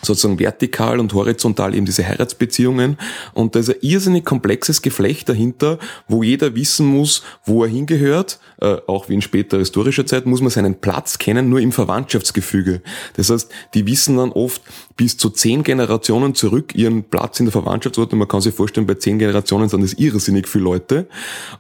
sozusagen 0.06 0.40
vertikal 0.40 1.00
und 1.00 1.14
horizontal 1.14 1.76
eben 1.76 1.86
diese 1.86 2.08
Heiratsbeziehungen. 2.08 2.98
Und 3.34 3.56
da 3.56 3.60
ist 3.60 3.70
ein 3.70 3.78
irrsinnig 3.82 4.26
komplexes 4.26 4.82
Geflecht 4.82 5.30
dahinter, 5.30 5.80
wo 6.08 6.24
jeder 6.24 6.56
wissen 6.56 6.86
muss, 6.86 7.24
wo 7.46 7.64
er 7.64 7.70
hingehört. 7.70 8.40
Äh, 8.60 8.78
auch 8.88 9.10
wie 9.10 9.16
in 9.16 9.22
später 9.22 9.58
historischer 9.58 10.06
Zeit 10.06 10.26
muss 10.26 10.42
man 10.42 10.50
seinen 10.50 10.76
Platz 10.76 11.18
kennen, 11.18 11.50
nur 11.50 11.60
im 11.60 11.72
Verwandtschaftsgefüge. 11.72 12.82
Das 13.16 13.30
heißt, 13.30 13.50
die 13.74 13.86
wissen 13.88 14.18
dann 14.18 14.32
oft 14.32 14.62
bis 14.96 15.18
zu 15.18 15.30
zehn 15.30 15.64
Generationen 15.64 16.36
zurück 16.36 16.76
ihren 16.76 17.04
Platz 17.04 17.40
in 17.40 17.48
der 17.48 17.54
Verwandtschaftsordnung. 17.54 18.20
Man 18.20 18.28
kann 18.28 18.42
sich 18.42 18.54
vorstellen, 18.54 18.88
bei 18.88 18.96
zehn 18.96 19.20
Generationen 19.20 19.70
sind 19.70 19.82
das 19.82 19.94
irrsinnig 19.94 20.48
viele 20.48 20.66
Leute. 20.66 21.08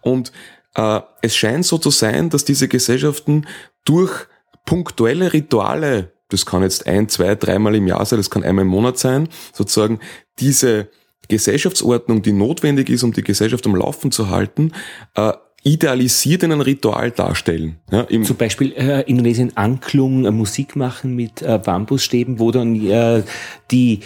Und 0.01 0.31
äh, 0.75 1.01
es 1.21 1.35
scheint 1.35 1.65
so 1.65 1.77
zu 1.77 1.89
sein, 1.89 2.29
dass 2.29 2.45
diese 2.45 2.67
Gesellschaften 2.67 3.47
durch 3.85 4.27
punktuelle 4.65 5.33
Rituale 5.33 6.13
das 6.33 6.45
kann 6.45 6.63
jetzt 6.63 6.87
ein, 6.87 7.07
zwei, 7.09 7.35
dreimal 7.35 7.75
im 7.75 7.87
Jahr 7.87 8.05
sein, 8.05 8.17
das 8.19 8.29
kann 8.29 8.43
einmal 8.43 8.63
im 8.63 8.69
Monat 8.69 8.97
sein, 8.97 9.29
sozusagen 9.53 9.99
diese 10.39 10.89
Gesellschaftsordnung, 11.29 12.21
die 12.21 12.33
notwendig 12.33 12.89
ist, 12.89 13.03
um 13.03 13.13
die 13.13 13.23
Gesellschaft 13.23 13.65
am 13.65 13.75
Laufen 13.75 14.11
zu 14.11 14.29
halten, 14.29 14.71
äh, 15.15 15.33
idealisiert 15.63 16.43
in 16.43 16.51
ein 16.51 16.61
Ritual 16.61 17.11
darstellen. 17.11 17.77
Ja, 17.89 18.05
Zum 18.23 18.35
Beispiel 18.35 18.73
äh, 18.73 19.01
Indonesien 19.03 19.55
Anklung, 19.55 20.25
äh, 20.25 20.31
Musik 20.31 20.75
machen 20.75 21.15
mit 21.15 21.41
äh, 21.41 21.59
Bambusstäben, 21.63 22.39
wo 22.39 22.51
dann 22.51 22.75
äh, 22.75 23.23
die 23.71 24.01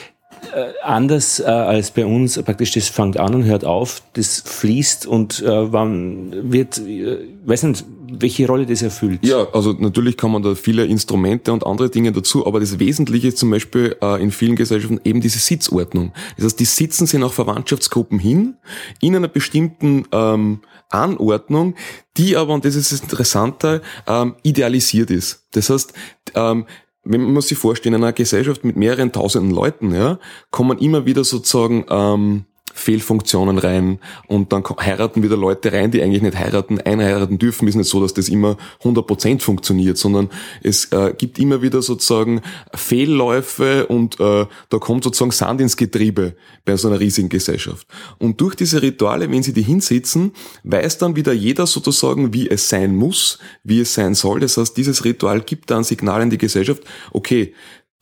äh, 0.54 0.74
anders 0.84 1.40
äh, 1.40 1.46
als 1.46 1.92
bei 1.92 2.06
uns 2.06 2.42
praktisch 2.44 2.72
das 2.72 2.90
fängt 2.90 3.18
an 3.20 3.34
und 3.34 3.46
hört 3.46 3.66
auf, 3.66 4.04
das 4.14 4.42
fließt 4.46 5.08
und 5.08 5.42
äh, 5.42 5.74
wann 5.74 6.52
wird, 6.52 6.78
äh, 6.78 7.18
weiß 7.46 7.64
nicht, 7.64 7.86
welche 8.10 8.48
Rolle 8.48 8.66
das 8.66 8.82
erfüllt. 8.82 9.26
Ja, 9.26 9.48
also 9.54 9.74
natürlich 9.74 10.18
kann 10.18 10.32
man 10.32 10.44
da 10.44 10.56
viele 10.56 10.86
Instrumente 10.86 11.52
und 11.54 11.66
andere 11.66 11.90
Dinge 11.90 12.12
dazu, 12.12 12.46
aber 12.46 12.60
das 12.60 12.80
Wesentliche 12.80 13.30
ist 13.30 13.38
zum 13.38 13.50
Beispiel 13.50 13.96
äh, 14.02 14.22
in 14.22 14.32
vielen 14.32 14.56
Gesellschaften 14.56 15.00
eben 15.04 15.22
diese 15.22 15.40
Sitzordnung. 15.40 16.14
Das 16.36 16.46
heißt, 16.46 16.60
die 16.60 16.66
sitzen 16.66 17.08
sich 17.08 17.20
nach 17.20 17.34
Verwandtschaftsgruppen 17.34 18.20
hin, 18.20 18.56
in 19.02 19.16
einer 19.16 19.28
bestimmten 19.28 20.06
ähm, 20.12 20.60
Anordnung, 20.90 21.76
die 22.18 22.38
aber, 22.38 22.54
und 22.54 22.66
das 22.66 22.76
ist 22.76 22.92
das 22.92 23.02
Interessante, 23.02 23.82
ähm, 24.08 24.36
idealisiert 24.44 25.12
ist. 25.12 25.46
Das 25.52 25.70
heißt, 25.70 25.94
ähm, 26.36 26.66
wenn 27.04 27.32
man 27.32 27.42
sich 27.42 27.58
vorstellen, 27.58 27.96
in 27.96 28.04
einer 28.04 28.14
Gesellschaft 28.14 28.64
mit 28.64 28.76
mehreren 28.76 29.12
tausenden 29.12 29.52
Leuten, 29.52 29.94
ja, 29.94 30.20
kommen 30.52 30.78
immer 30.80 31.06
wieder 31.06 31.24
sozusagen 31.24 31.86
ähm, 31.90 32.46
Fehlfunktionen 32.78 33.58
rein 33.58 34.00
und 34.28 34.54
dann 34.54 34.64
heiraten 34.80 35.24
wieder 35.24 35.36
Leute 35.36 35.74
rein, 35.74 35.92
die 35.92 36.02
eigentlich 36.02 36.22
nicht 36.22 36.38
heiraten, 36.38 36.80
einheiraten 36.80 37.38
dürfen. 37.40 37.68
Ist 37.68 37.76
nicht 37.76 37.90
so, 37.90 38.02
dass 38.02 38.14
das 38.14 38.30
immer 38.30 38.58
100% 38.84 39.42
funktioniert, 39.42 39.98
sondern 39.98 40.30
es 40.62 40.86
äh, 40.92 41.14
gibt 41.18 41.40
immer 41.40 41.62
wieder 41.62 41.82
sozusagen 41.82 42.42
Fehlläufe 42.74 43.88
und 43.88 44.20
äh, 44.20 44.46
da 44.70 44.78
kommt 44.78 45.04
sozusagen 45.04 45.32
Sand 45.32 45.62
ins 45.62 45.76
Getriebe 45.76 46.36
bei 46.66 46.78
so 46.78 46.88
einer 46.88 47.00
riesigen 47.00 47.30
Gesellschaft. 47.30 47.88
Und 48.20 48.40
durch 48.42 48.56
diese 48.56 48.82
Rituale, 48.82 49.30
wenn 49.32 49.44
sie 49.44 49.54
die 49.54 49.64
hinsitzen, 49.64 50.34
weiß 50.64 51.00
dann 51.00 51.16
wieder 51.16 51.34
jeder 51.34 51.66
sozusagen, 51.66 52.34
wie 52.34 52.50
es 52.50 52.70
sein 52.70 52.96
muss, 52.96 53.40
wie 53.64 53.82
es 53.82 53.94
sein 53.94 54.14
soll. 54.14 54.40
Das 54.40 54.58
heißt, 54.58 54.78
dieses 54.78 55.04
Ritual 55.04 55.42
gibt 55.42 55.72
dann 55.72 55.84
Signal 55.84 56.22
in 56.22 56.30
die 56.30 56.38
Gesellschaft, 56.38 56.84
okay, 57.12 57.54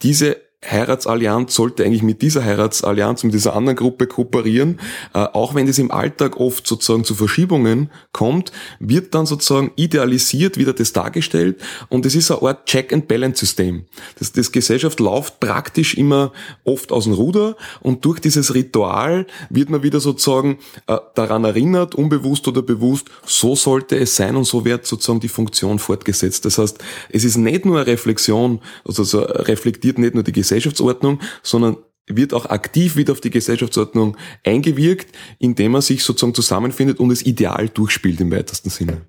diese 0.01 0.44
Heiratsallianz 0.69 1.53
sollte 1.53 1.85
eigentlich 1.85 2.03
mit 2.03 2.21
dieser 2.21 2.43
Heiratsallianz, 2.43 3.23
mit 3.23 3.33
dieser 3.33 3.55
anderen 3.55 3.75
Gruppe 3.75 4.07
kooperieren. 4.07 4.79
Äh, 5.13 5.19
auch 5.19 5.55
wenn 5.55 5.67
es 5.67 5.79
im 5.79 5.91
Alltag 5.91 6.37
oft 6.37 6.67
sozusagen 6.67 7.03
zu 7.03 7.15
Verschiebungen 7.15 7.89
kommt, 8.11 8.51
wird 8.79 9.13
dann 9.13 9.25
sozusagen 9.25 9.71
idealisiert 9.75 10.57
wieder 10.57 10.73
das 10.73 10.93
dargestellt 10.93 11.61
und 11.89 12.05
es 12.05 12.15
ist 12.15 12.31
eine 12.31 12.41
Art 12.41 12.65
Check-and-Balance-System. 12.65 13.85
Das, 14.19 14.31
das 14.31 14.51
Gesellschaft 14.51 14.99
läuft 14.99 15.39
praktisch 15.39 15.95
immer 15.95 16.31
oft 16.63 16.91
aus 16.91 17.05
dem 17.05 17.13
Ruder 17.13 17.55
und 17.81 18.05
durch 18.05 18.19
dieses 18.19 18.53
Ritual 18.53 19.27
wird 19.49 19.69
man 19.69 19.83
wieder 19.83 19.99
sozusagen 19.99 20.57
äh, 20.87 20.97
daran 21.15 21.43
erinnert, 21.43 21.95
unbewusst 21.95 22.47
oder 22.47 22.61
bewusst, 22.61 23.09
so 23.25 23.55
sollte 23.55 23.97
es 23.97 24.15
sein 24.15 24.35
und 24.35 24.45
so 24.45 24.65
wird 24.65 24.85
sozusagen 24.85 25.19
die 25.19 25.29
Funktion 25.29 25.79
fortgesetzt. 25.79 26.45
Das 26.45 26.57
heißt, 26.57 26.83
es 27.09 27.23
ist 27.23 27.37
nicht 27.37 27.65
nur 27.65 27.77
eine 27.77 27.87
Reflexion, 27.87 28.61
also 28.83 29.03
so 29.03 29.19
reflektiert 29.21 29.97
nicht 29.99 30.13
nur 30.13 30.23
die 30.23 30.31
Gesellschaft, 30.31 30.54
Gesellschaftsordnung, 30.55 31.19
sondern 31.43 31.77
wird 32.07 32.33
auch 32.33 32.45
aktiv 32.45 32.95
wieder 32.95 33.13
auf 33.13 33.21
die 33.21 33.31
Gesellschaftsordnung 33.31 34.15
eingewirkt, 34.43 35.15
indem 35.39 35.73
man 35.73 35.81
sich 35.81 36.03
sozusagen 36.03 36.35
zusammenfindet 36.35 36.99
und 36.99 37.09
das 37.09 37.23
Ideal 37.23 37.67
durchspielt 37.69 38.21
im 38.21 38.31
weitesten 38.31 38.69
Sinne. 38.69 39.01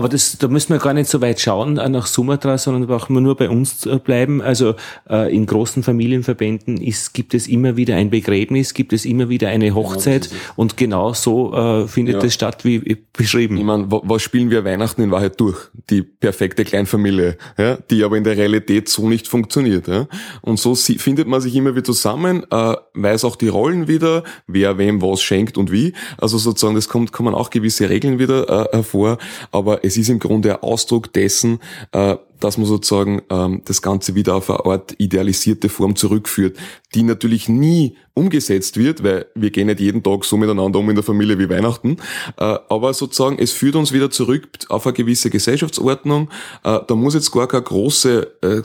Aber 0.00 0.08
das, 0.08 0.38
da 0.38 0.48
müssen 0.48 0.72
wir 0.72 0.78
gar 0.78 0.94
nicht 0.94 1.10
so 1.10 1.20
weit 1.20 1.40
schauen 1.40 1.76
äh, 1.76 1.86
nach 1.90 2.06
Sumatra, 2.06 2.56
sondern 2.56 2.86
brauchen 2.86 3.14
wir 3.14 3.20
nur 3.20 3.36
bei 3.36 3.50
uns 3.50 3.84
äh, 3.84 3.98
bleiben. 3.98 4.40
Also 4.40 4.74
äh, 5.10 5.30
in 5.30 5.44
großen 5.44 5.82
Familienverbänden 5.82 6.78
ist, 6.80 7.12
gibt 7.12 7.34
es 7.34 7.46
immer 7.46 7.76
wieder 7.76 7.96
ein 7.96 8.08
Begräbnis, 8.08 8.72
gibt 8.72 8.94
es 8.94 9.04
immer 9.04 9.28
wieder 9.28 9.48
eine 9.48 9.74
Hochzeit 9.74 10.30
genau 10.30 10.40
und 10.56 10.78
genau 10.78 11.12
so 11.12 11.52
äh, 11.52 11.86
findet 11.86 12.14
ja. 12.14 12.20
das 12.22 12.32
statt, 12.32 12.64
wie 12.64 12.96
beschrieben. 13.12 13.58
Ich 13.58 13.62
meine, 13.62 13.88
was 13.90 14.22
spielen 14.22 14.48
wir 14.48 14.64
Weihnachten 14.64 15.02
in 15.02 15.10
Wahrheit 15.10 15.38
durch? 15.38 15.58
Die 15.90 16.00
perfekte 16.00 16.64
Kleinfamilie, 16.64 17.36
ja, 17.58 17.76
die 17.90 18.02
aber 18.02 18.16
in 18.16 18.24
der 18.24 18.38
Realität 18.38 18.88
so 18.88 19.06
nicht 19.06 19.28
funktioniert. 19.28 19.86
Ja? 19.86 20.08
Und 20.40 20.58
so 20.58 20.74
findet 20.74 21.28
man 21.28 21.42
sich 21.42 21.54
immer 21.54 21.72
wieder 21.72 21.84
zusammen, 21.84 22.46
äh, 22.50 22.74
weiß 22.94 23.24
auch 23.26 23.36
die 23.36 23.48
Rollen 23.48 23.86
wieder, 23.86 24.24
wer 24.46 24.78
wem 24.78 25.02
was 25.02 25.20
schenkt 25.20 25.58
und 25.58 25.70
wie. 25.70 25.92
Also 26.16 26.38
sozusagen, 26.38 26.74
das 26.74 26.88
kommt, 26.88 27.12
kommen 27.12 27.34
auch 27.34 27.50
gewisse 27.50 27.90
Regeln 27.90 28.18
wieder 28.18 28.48
äh, 28.48 28.76
hervor, 28.76 29.18
aber 29.52 29.84
es 29.90 29.96
ist 29.96 30.08
im 30.08 30.20
Grunde 30.20 30.54
ein 30.54 30.62
Ausdruck 30.62 31.12
dessen, 31.12 31.58
äh, 31.92 32.16
dass 32.40 32.58
man 32.58 32.66
sozusagen 32.66 33.22
ähm, 33.30 33.62
das 33.64 33.82
Ganze 33.82 34.14
wieder 34.14 34.34
auf 34.34 34.50
eine 34.50 34.64
Art 34.64 34.94
idealisierte 34.98 35.68
Form 35.68 35.96
zurückführt, 35.96 36.56
die 36.94 37.02
natürlich 37.02 37.48
nie 37.48 37.96
umgesetzt 38.14 38.76
wird, 38.76 39.02
weil 39.02 39.26
wir 39.34 39.50
gehen 39.50 39.68
nicht 39.68 39.80
jeden 39.80 40.02
Tag 40.02 40.24
so 40.24 40.36
miteinander 40.36 40.78
um 40.78 40.88
in 40.90 40.96
der 40.96 41.04
Familie 41.04 41.38
wie 41.38 41.48
Weihnachten, 41.48 41.96
äh, 42.36 42.58
aber 42.68 42.92
sozusagen 42.92 43.38
es 43.38 43.52
führt 43.52 43.76
uns 43.76 43.92
wieder 43.92 44.10
zurück 44.10 44.48
auf 44.68 44.86
eine 44.86 44.94
gewisse 44.94 45.30
Gesellschaftsordnung. 45.30 46.28
Äh, 46.64 46.80
da 46.86 46.94
muss 46.94 47.14
jetzt 47.14 47.30
gar 47.30 47.46
kein 47.46 47.64
großes, 47.64 48.26
äh, 48.42 48.62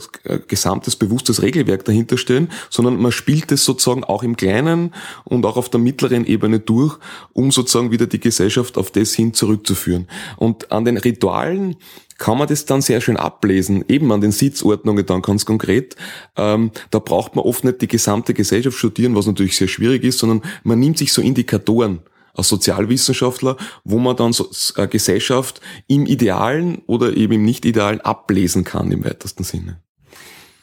gesamtes, 0.48 0.96
bewusstes 0.96 1.42
Regelwerk 1.42 1.84
dahinter 1.84 2.18
stehen, 2.18 2.50
sondern 2.70 2.96
man 2.96 3.12
spielt 3.12 3.52
es 3.52 3.64
sozusagen 3.64 4.04
auch 4.04 4.22
im 4.22 4.36
Kleinen 4.36 4.92
und 5.24 5.46
auch 5.46 5.56
auf 5.56 5.68
der 5.68 5.80
mittleren 5.80 6.26
Ebene 6.26 6.58
durch, 6.58 6.98
um 7.32 7.50
sozusagen 7.52 7.90
wieder 7.90 8.06
die 8.06 8.20
Gesellschaft 8.20 8.76
auf 8.76 8.90
das 8.90 9.14
hin 9.14 9.32
zurückzuführen. 9.32 10.08
Und 10.36 10.72
an 10.72 10.84
den 10.84 10.96
Ritualen 10.96 11.76
kann 12.18 12.38
man 12.38 12.48
das 12.48 12.64
dann 12.64 12.80
sehr 12.80 13.00
schön 13.00 13.16
ablesen, 13.16 13.84
eben 13.88 14.10
an 14.12 14.20
den 14.20 14.32
Sitzordnungen 14.32 15.04
dann 15.06 15.22
ganz 15.22 15.44
konkret. 15.44 15.96
Ähm, 16.36 16.70
da 16.90 16.98
braucht 16.98 17.36
man 17.36 17.44
oft 17.44 17.64
nicht 17.64 17.80
die 17.82 17.88
gesamte 17.88 18.34
Gesellschaft 18.34 18.78
studieren, 18.78 19.14
was 19.14 19.26
natürlich 19.26 19.56
sehr 19.56 19.68
schwierig 19.68 20.04
ist, 20.04 20.18
sondern 20.18 20.42
man 20.64 20.78
nimmt 20.78 20.98
sich 20.98 21.12
so 21.12 21.22
Indikatoren 21.22 22.00
als 22.34 22.48
Sozialwissenschaftler, 22.48 23.56
wo 23.84 23.98
man 23.98 24.16
dann 24.16 24.32
so 24.32 24.50
eine 24.76 24.88
Gesellschaft 24.88 25.60
im 25.86 26.06
Idealen 26.06 26.82
oder 26.86 27.16
eben 27.16 27.34
im 27.34 27.44
Nicht-Idealen 27.44 28.00
ablesen 28.00 28.64
kann 28.64 28.92
im 28.92 29.04
weitesten 29.04 29.44
Sinne. 29.44 29.80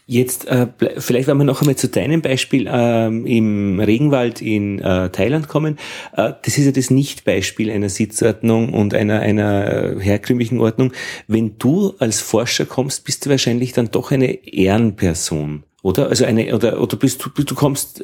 Jetzt 0.05 0.47
äh, 0.47 0.67
vielleicht, 0.97 1.27
wenn 1.27 1.37
wir 1.37 1.45
noch 1.45 1.61
einmal 1.61 1.77
zu 1.77 1.87
deinem 1.87 2.21
Beispiel 2.21 2.67
ähm, 2.69 3.25
im 3.25 3.79
Regenwald 3.79 4.41
in 4.41 4.79
äh, 4.79 5.09
Thailand 5.09 5.47
kommen. 5.47 5.77
Äh, 6.11 6.33
das 6.43 6.57
ist 6.57 6.65
ja 6.65 6.71
das 6.71 6.89
Nicht-Beispiel 6.89 7.71
einer 7.71 7.87
Sitzordnung 7.87 8.73
und 8.73 8.93
einer, 8.93 9.21
einer 9.21 9.95
äh, 9.95 9.99
herkömmlichen 10.01 10.59
Ordnung. 10.59 10.91
Wenn 11.27 11.57
du 11.57 11.93
als 11.99 12.19
Forscher 12.19 12.65
kommst, 12.65 13.05
bist 13.05 13.25
du 13.25 13.29
wahrscheinlich 13.29 13.71
dann 13.71 13.91
doch 13.91 14.11
eine 14.11 14.45
Ehrenperson, 14.45 15.63
oder? 15.83 16.09
Also 16.09 16.25
eine 16.25 16.53
oder 16.53 16.81
oder 16.81 16.97
bist 16.97 17.23
du 17.23 17.43
du 17.43 17.55
kommst 17.55 18.03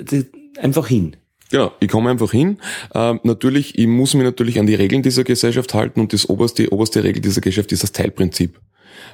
einfach 0.58 0.88
hin. 0.88 1.18
Genau, 1.52 1.72
ich 1.80 1.90
komme 1.90 2.12
einfach 2.12 2.32
hin. 2.32 2.60
Ähm, 2.94 3.20
natürlich, 3.24 3.78
ich 3.78 3.88
muss 3.88 4.14
mich 4.14 4.24
natürlich 4.24 4.60
an 4.60 4.68
die 4.68 4.76
Regeln 4.76 5.02
dieser 5.02 5.24
Gesellschaft 5.24 5.74
halten 5.74 6.00
und 6.00 6.14
das 6.14 6.30
oberste, 6.30 6.72
oberste 6.72 7.04
Regel 7.04 7.22
dieser 7.22 7.42
Gesellschaft 7.42 7.72
ist 7.72 7.84
das 7.84 7.92
Teilprinzip. 7.92 8.60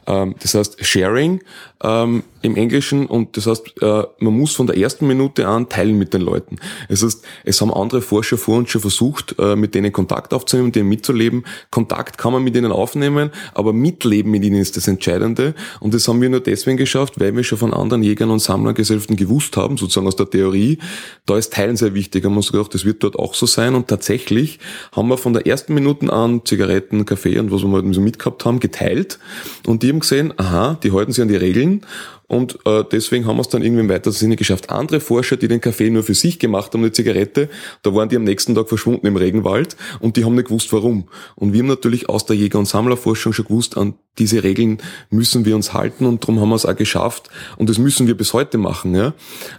Ähm, 0.08 0.36
das 0.40 0.54
heißt 0.54 0.86
Sharing 0.86 1.42
ähm, 1.84 2.24
im 2.42 2.56
Englischen 2.56 3.06
und 3.08 3.38
das 3.38 3.48
heißt, 3.48 3.82
äh, 3.82 4.04
man 4.20 4.38
muss 4.38 4.56
von 4.56 4.68
der 4.68 4.78
ersten 4.78 5.08
Minute 5.08 5.48
an 5.48 5.68
teilen 5.68 5.98
mit 5.98 6.14
den 6.14 6.22
Leuten. 6.22 6.58
Das 6.90 7.04
heißt, 7.04 7.24
es 7.44 7.62
haben 7.62 7.74
andere 7.74 8.02
Forscher 8.02 8.38
vor 8.38 8.58
uns 8.58 8.70
schon 8.70 8.82
versucht, 8.82 9.36
äh, 9.40 9.56
mit 9.56 9.76
denen 9.76 9.92
Kontakt 9.92 10.34
aufzunehmen, 10.34 10.72
denen 10.72 10.90
mitzuleben. 10.90 11.46
Kontakt 11.72 12.18
kann 12.18 12.34
man 12.34 12.44
mit 12.44 12.56
ihnen 12.56 12.72
aufnehmen, 12.72 13.32
aber 13.54 13.74
mitleben 13.74 14.32
mit 14.32 14.44
ihnen 14.44 14.62
ist 14.62 14.78
das 14.78 14.88
Entscheidende. 14.88 15.56
Und 15.80 15.94
das 15.94 16.08
haben 16.08 16.22
wir 16.22 16.30
nur 16.30 16.40
deswegen 16.40 16.78
geschafft, 16.78 17.20
weil 17.20 17.36
wir 17.36 17.44
schon 17.44 17.58
von 17.58 17.74
anderen 17.74 18.04
Jägern 18.04 18.30
und 18.30 18.40
Sammlergesellschaften 18.40 19.16
gewusst 19.16 19.58
haben, 19.58 19.78
sozusagen 19.78 20.08
aus 20.08 20.16
der 20.16 20.30
Theorie. 20.30 20.80
Da 21.26 21.38
ist 21.38 21.54
Teilen 21.54 21.76
sehr 21.76 21.94
wichtig. 21.94 22.24
Haben 22.26 22.34
wir 22.34 22.38
uns 22.38 22.52
gedacht, 22.52 22.74
das 22.74 22.86
wird 22.86 23.04
dort 23.04 23.18
auch 23.18 23.34
so 23.34 23.46
sein. 23.46 23.76
Und 23.76 23.88
tatsächlich 23.88 24.60
haben 24.92 25.08
wir 25.08 25.18
von 25.18 25.34
der 25.34 25.48
ersten 25.48 25.74
Minute 25.74 26.12
an 26.12 26.42
Zigaretten, 26.46 27.06
Kaffee 27.06 27.40
und 27.40 27.52
was 27.52 27.64
wir 27.64 27.72
halt 27.72 27.94
so 27.94 28.02
mitgehabt 28.02 28.46
haben, 28.46 28.60
geteilt. 28.60 29.20
Und 29.66 29.75
die 29.84 29.90
haben 29.90 30.00
gesehen, 30.00 30.34
aha, 30.38 30.78
die 30.84 30.92
halten 30.92 31.12
sich 31.12 31.22
an 31.22 31.28
die 31.28 31.36
Regeln 31.36 31.82
und 32.28 32.58
äh, 32.66 32.84
deswegen 32.92 33.28
haben 33.28 33.38
wir 33.38 33.42
es 33.42 33.50
dann 33.50 33.62
irgendwie 33.62 33.82
im 33.82 33.90
weiteren 33.90 34.14
Sinne 34.14 34.36
geschafft. 34.36 34.70
Andere 34.70 35.00
Forscher, 35.00 35.38
die 35.38 35.48
den 35.48 35.62
Kaffee 35.62 35.90
nur 35.90 36.04
für 36.04 36.16
sich 36.16 36.40
gemacht 36.40 36.74
haben, 36.74 36.82
eine 36.82 36.92
Zigarette, 36.92 37.50
da 37.84 37.94
waren 37.94 38.10
die 38.10 38.16
am 38.16 38.24
nächsten 38.24 38.56
Tag 38.56 38.68
verschwunden 38.68 39.06
im 39.06 39.16
Regenwald 39.16 39.76
und 40.00 40.18
die 40.18 40.26
haben 40.26 40.36
nicht 40.36 40.48
gewusst, 40.48 40.74
warum. 40.74 41.08
Und 41.36 41.54
wir 41.54 41.60
haben 41.60 41.68
natürlich 41.68 42.10
aus 42.10 42.26
der 42.26 42.36
Jäger- 42.36 42.60
und 42.60 42.66
Sammlerforschung 42.66 43.34
schon 43.34 43.46
gewusst, 43.46 43.78
an 43.78 43.94
diese 44.18 44.44
Regeln 44.44 44.80
müssen 45.10 45.46
wir 45.46 45.56
uns 45.56 45.74
halten 45.74 46.06
und 46.06 46.24
darum 46.24 46.40
haben 46.40 46.50
wir 46.50 46.56
es 46.56 46.66
auch 46.66 46.76
geschafft 46.76 47.30
und 47.58 47.70
das 47.70 47.78
müssen 47.78 48.08
wir 48.08 48.16
bis 48.16 48.34
heute 48.34 48.58
machen. 48.58 48.96
Ja? 48.96 49.14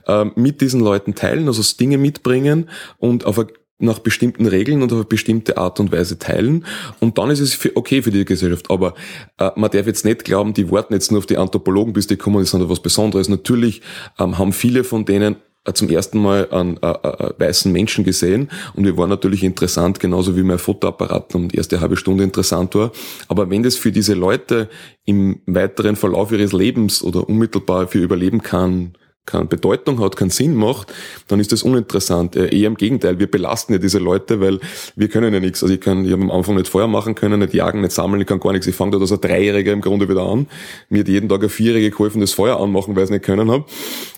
Äh, 0.07 0.27
mit 0.35 0.61
diesen 0.61 0.81
Leuten 0.81 1.15
teilen, 1.15 1.47
also 1.47 1.63
Dinge 1.79 1.99
mitbringen 1.99 2.69
und 2.99 3.25
auf 3.27 3.39
eine 3.39 3.49
nach 3.79 3.99
bestimmten 3.99 4.47
Regeln 4.47 4.83
und 4.83 4.93
auf 4.93 5.07
bestimmte 5.07 5.59
Art 5.59 5.81
und 5.81 5.93
Weise 5.93 6.19
teilen. 6.19 6.65
Und 7.01 7.19
dann 7.19 7.31
ist 7.31 7.41
es 7.41 7.55
für, 7.55 7.77
okay 7.77 8.03
für 8.03 8.11
die 8.11 8.25
Gesellschaft. 8.25 8.71
Aber 8.71 8.95
äh, 9.39 9.51
man 9.57 9.71
darf 9.71 9.87
jetzt 9.87 10.05
nicht 10.05 10.25
glauben, 10.25 10.55
die 10.55 10.71
warten 10.71 10.95
jetzt 10.95 11.11
nur 11.11 11.19
auf 11.19 11.27
die 11.27 11.37
Anthropologen, 11.37 11.93
bis 11.93 12.07
die 12.07 12.17
kommen, 12.17 12.39
das 12.39 12.55
ist 12.55 12.69
was 12.69 12.81
Besonderes. 12.81 13.29
Natürlich 13.29 13.83
ähm, 14.19 14.39
haben 14.39 14.53
viele 14.53 14.83
von 14.83 15.05
denen 15.05 15.37
äh, 15.67 15.73
zum 15.73 15.89
ersten 15.91 16.19
Mal 16.19 16.49
einen 16.51 16.79
äh, 16.83 16.87
äh, 16.87 17.33
weißen 17.39 17.71
Menschen 17.73 18.05
gesehen 18.05 18.51
und 18.75 18.85
wir 18.85 18.97
waren 18.97 19.11
natürlich 19.11 19.43
interessant, 19.43 20.01
genauso 20.01 20.37
wie 20.37 20.43
mein 20.43 20.59
Fotoapparat 20.59 21.35
um 21.35 21.49
die 21.49 21.57
erste 21.57 21.81
halbe 21.81 21.97
Stunde 21.97 22.25
interessant 22.25 22.75
war. 22.75 22.93
Aber 23.29 23.51
wenn 23.51 23.63
das 23.63 23.77
für 23.77 23.93
diese 23.93 24.15
Leute 24.15 24.69
im 25.05 25.41
weiteren 25.47 25.97
Verlauf 25.97 26.33
ihres 26.33 26.53
Lebens 26.53 27.03
oder 27.03 27.29
unmittelbar 27.29 27.89
für 27.89 27.99
Überleben 27.99 28.43
kann, 28.43 28.95
keine 29.27 29.47
Bedeutung 29.47 30.01
hat, 30.01 30.17
keinen 30.17 30.31
Sinn 30.31 30.55
macht, 30.55 30.93
dann 31.29 31.41
ist 31.41 31.53
das 31.53 31.63
uninteressant. 31.63 32.37
Äh, 32.37 32.57
eher 32.57 32.69
im 32.69 32.77
Gegenteil, 32.77 33.19
wir 33.19 33.31
belasten 33.31 33.73
ja 33.73 33.79
diese 33.79 33.99
Leute, 33.99 34.41
weil 34.41 34.61
wir 34.95 35.09
können 35.09 35.35
ja 35.35 35.41
nichts. 35.41 35.63
Also 35.63 35.75
ich 35.75 35.81
kann, 35.81 36.05
ich 36.05 36.13
habe 36.13 36.23
am 36.23 36.31
Anfang 36.31 36.55
nicht 36.55 36.69
Feuer 36.69 36.87
machen 36.87 37.15
können, 37.15 37.41
nicht 37.41 37.55
jagen, 37.55 37.81
nicht 37.81 37.93
sammeln, 37.93 38.21
ich 38.21 38.27
kann 38.27 38.41
gar 38.41 38.53
nichts. 38.53 38.67
Ich 38.67 38.75
fange 38.75 38.93
dort 38.93 39.03
als 39.03 39.13
ein 39.13 39.21
Dreijähriger 39.21 39.73
im 39.73 39.81
Grunde 39.81 40.09
wieder 40.09 40.23
an. 40.23 40.47
Mir 40.89 41.01
hat 41.01 41.09
jeden 41.09 41.29
Tag 41.29 41.43
ein 41.43 41.49
Vierjähriger 41.49 41.91
geholfen, 41.91 42.21
das 42.21 42.33
Feuer 42.33 42.61
anmachen, 42.61 42.95
weil 42.95 43.03
ich 43.03 43.09
es 43.09 43.11
nicht 43.11 43.25
können 43.25 43.51
habe. 43.51 43.65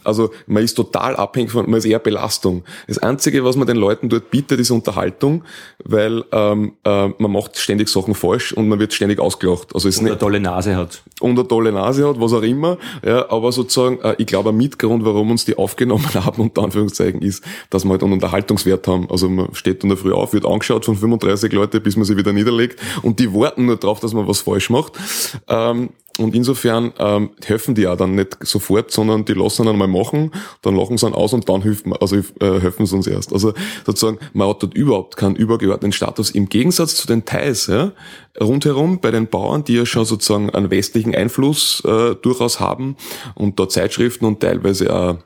Also 0.04 0.30
man 0.46 0.62
ist 0.62 0.74
total 0.74 1.16
abhängig 1.16 1.50
von, 1.50 1.68
man 1.68 1.78
ist 1.78 1.84
eher 1.84 1.98
Belastung. 1.98 2.64
Das 2.86 2.98
Einzige, 2.98 3.44
was 3.44 3.56
man 3.56 3.66
den 3.66 3.76
Leuten 3.76 4.08
dort 4.08 4.30
bietet, 4.30 4.60
ist 4.60 4.70
Unterhaltung, 4.70 5.44
weil 5.84 6.24
ähm, 6.32 6.72
äh, 6.84 7.08
man 7.18 7.32
macht 7.32 7.58
ständig 7.58 7.88
Sachen 7.88 8.14
falsch 8.14 8.52
und 8.52 8.68
man 8.68 8.78
wird 8.78 8.92
ständig 8.92 9.18
ausgelacht. 9.18 9.74
Also 9.74 9.88
es 9.88 9.98
und 9.98 10.06
eine 10.06 10.18
tolle 10.18 10.40
Nase 10.40 10.76
hat. 10.76 11.02
Und 11.20 11.38
eine 11.38 11.48
tolle 11.48 11.72
Nase 11.72 12.08
hat, 12.08 12.20
was 12.20 12.32
auch 12.32 12.42
immer. 12.42 12.78
Ja, 13.04 13.30
aber 13.30 13.52
sozusagen, 13.52 14.00
äh, 14.00 14.14
ich 14.18 14.26
glaube, 14.26 14.50
ein 14.50 14.56
Mitgrund 14.56 14.97
Grund, 14.98 15.14
warum 15.14 15.30
uns 15.30 15.44
die 15.44 15.56
aufgenommen 15.56 16.06
haben, 16.14 16.42
unter 16.42 16.62
Anführungszeichen, 16.62 17.22
ist, 17.22 17.44
dass 17.70 17.84
wir 17.84 17.90
halt 17.90 18.02
einen 18.02 18.12
Unterhaltungswert 18.12 18.86
haben. 18.88 19.10
Also 19.10 19.28
man 19.28 19.54
steht 19.54 19.82
in 19.82 19.88
der 19.88 19.98
Früh 19.98 20.12
auf, 20.12 20.32
wird 20.32 20.46
angeschaut 20.46 20.84
von 20.84 20.96
35 20.96 21.52
Leute, 21.52 21.80
bis 21.80 21.96
man 21.96 22.04
sie 22.04 22.16
wieder 22.16 22.32
niederlegt 22.32 22.80
und 23.02 23.18
die 23.18 23.32
warten 23.32 23.66
nur 23.66 23.76
drauf, 23.76 24.00
dass 24.00 24.12
man 24.12 24.26
was 24.28 24.40
falsch 24.40 24.70
macht. 24.70 24.92
Ähm, 25.48 25.90
und 26.18 26.34
insofern 26.34 26.92
ähm, 26.98 27.30
helfen 27.44 27.74
die 27.74 27.82
ja 27.82 27.96
dann 27.96 28.14
nicht 28.14 28.36
sofort, 28.44 28.90
sondern 28.90 29.24
die 29.24 29.34
lassen 29.34 29.66
dann 29.66 29.78
mal 29.78 29.88
machen, 29.88 30.32
dann 30.62 30.76
lachen 30.76 30.98
sie 30.98 31.06
dann 31.06 31.14
aus 31.14 31.32
und 31.32 31.48
dann 31.48 31.62
helfen, 31.62 31.92
also 31.94 32.16
äh, 32.16 32.60
helfen 32.60 32.86
sie 32.86 32.96
uns 32.96 33.06
erst. 33.06 33.32
Also 33.32 33.54
sozusagen, 33.86 34.18
man 34.32 34.48
hat 34.48 34.62
dort 34.62 34.74
überhaupt 34.74 35.16
keinen 35.16 35.36
übergeordneten 35.36 35.92
Status 35.92 36.30
im 36.30 36.48
Gegensatz 36.48 36.96
zu 36.96 37.06
den 37.06 37.24
Thais, 37.24 37.68
ja, 37.68 37.92
rundherum 38.40 39.00
bei 39.00 39.10
den 39.10 39.28
Bauern, 39.28 39.64
die 39.64 39.74
ja 39.74 39.86
schon 39.86 40.04
sozusagen 40.04 40.50
einen 40.50 40.70
westlichen 40.70 41.14
Einfluss 41.14 41.82
äh, 41.84 42.14
durchaus 42.16 42.60
haben 42.60 42.96
und 43.34 43.58
da 43.60 43.68
Zeitschriften 43.68 44.26
und 44.26 44.40
teilweise 44.40 44.94
auch 44.94 45.16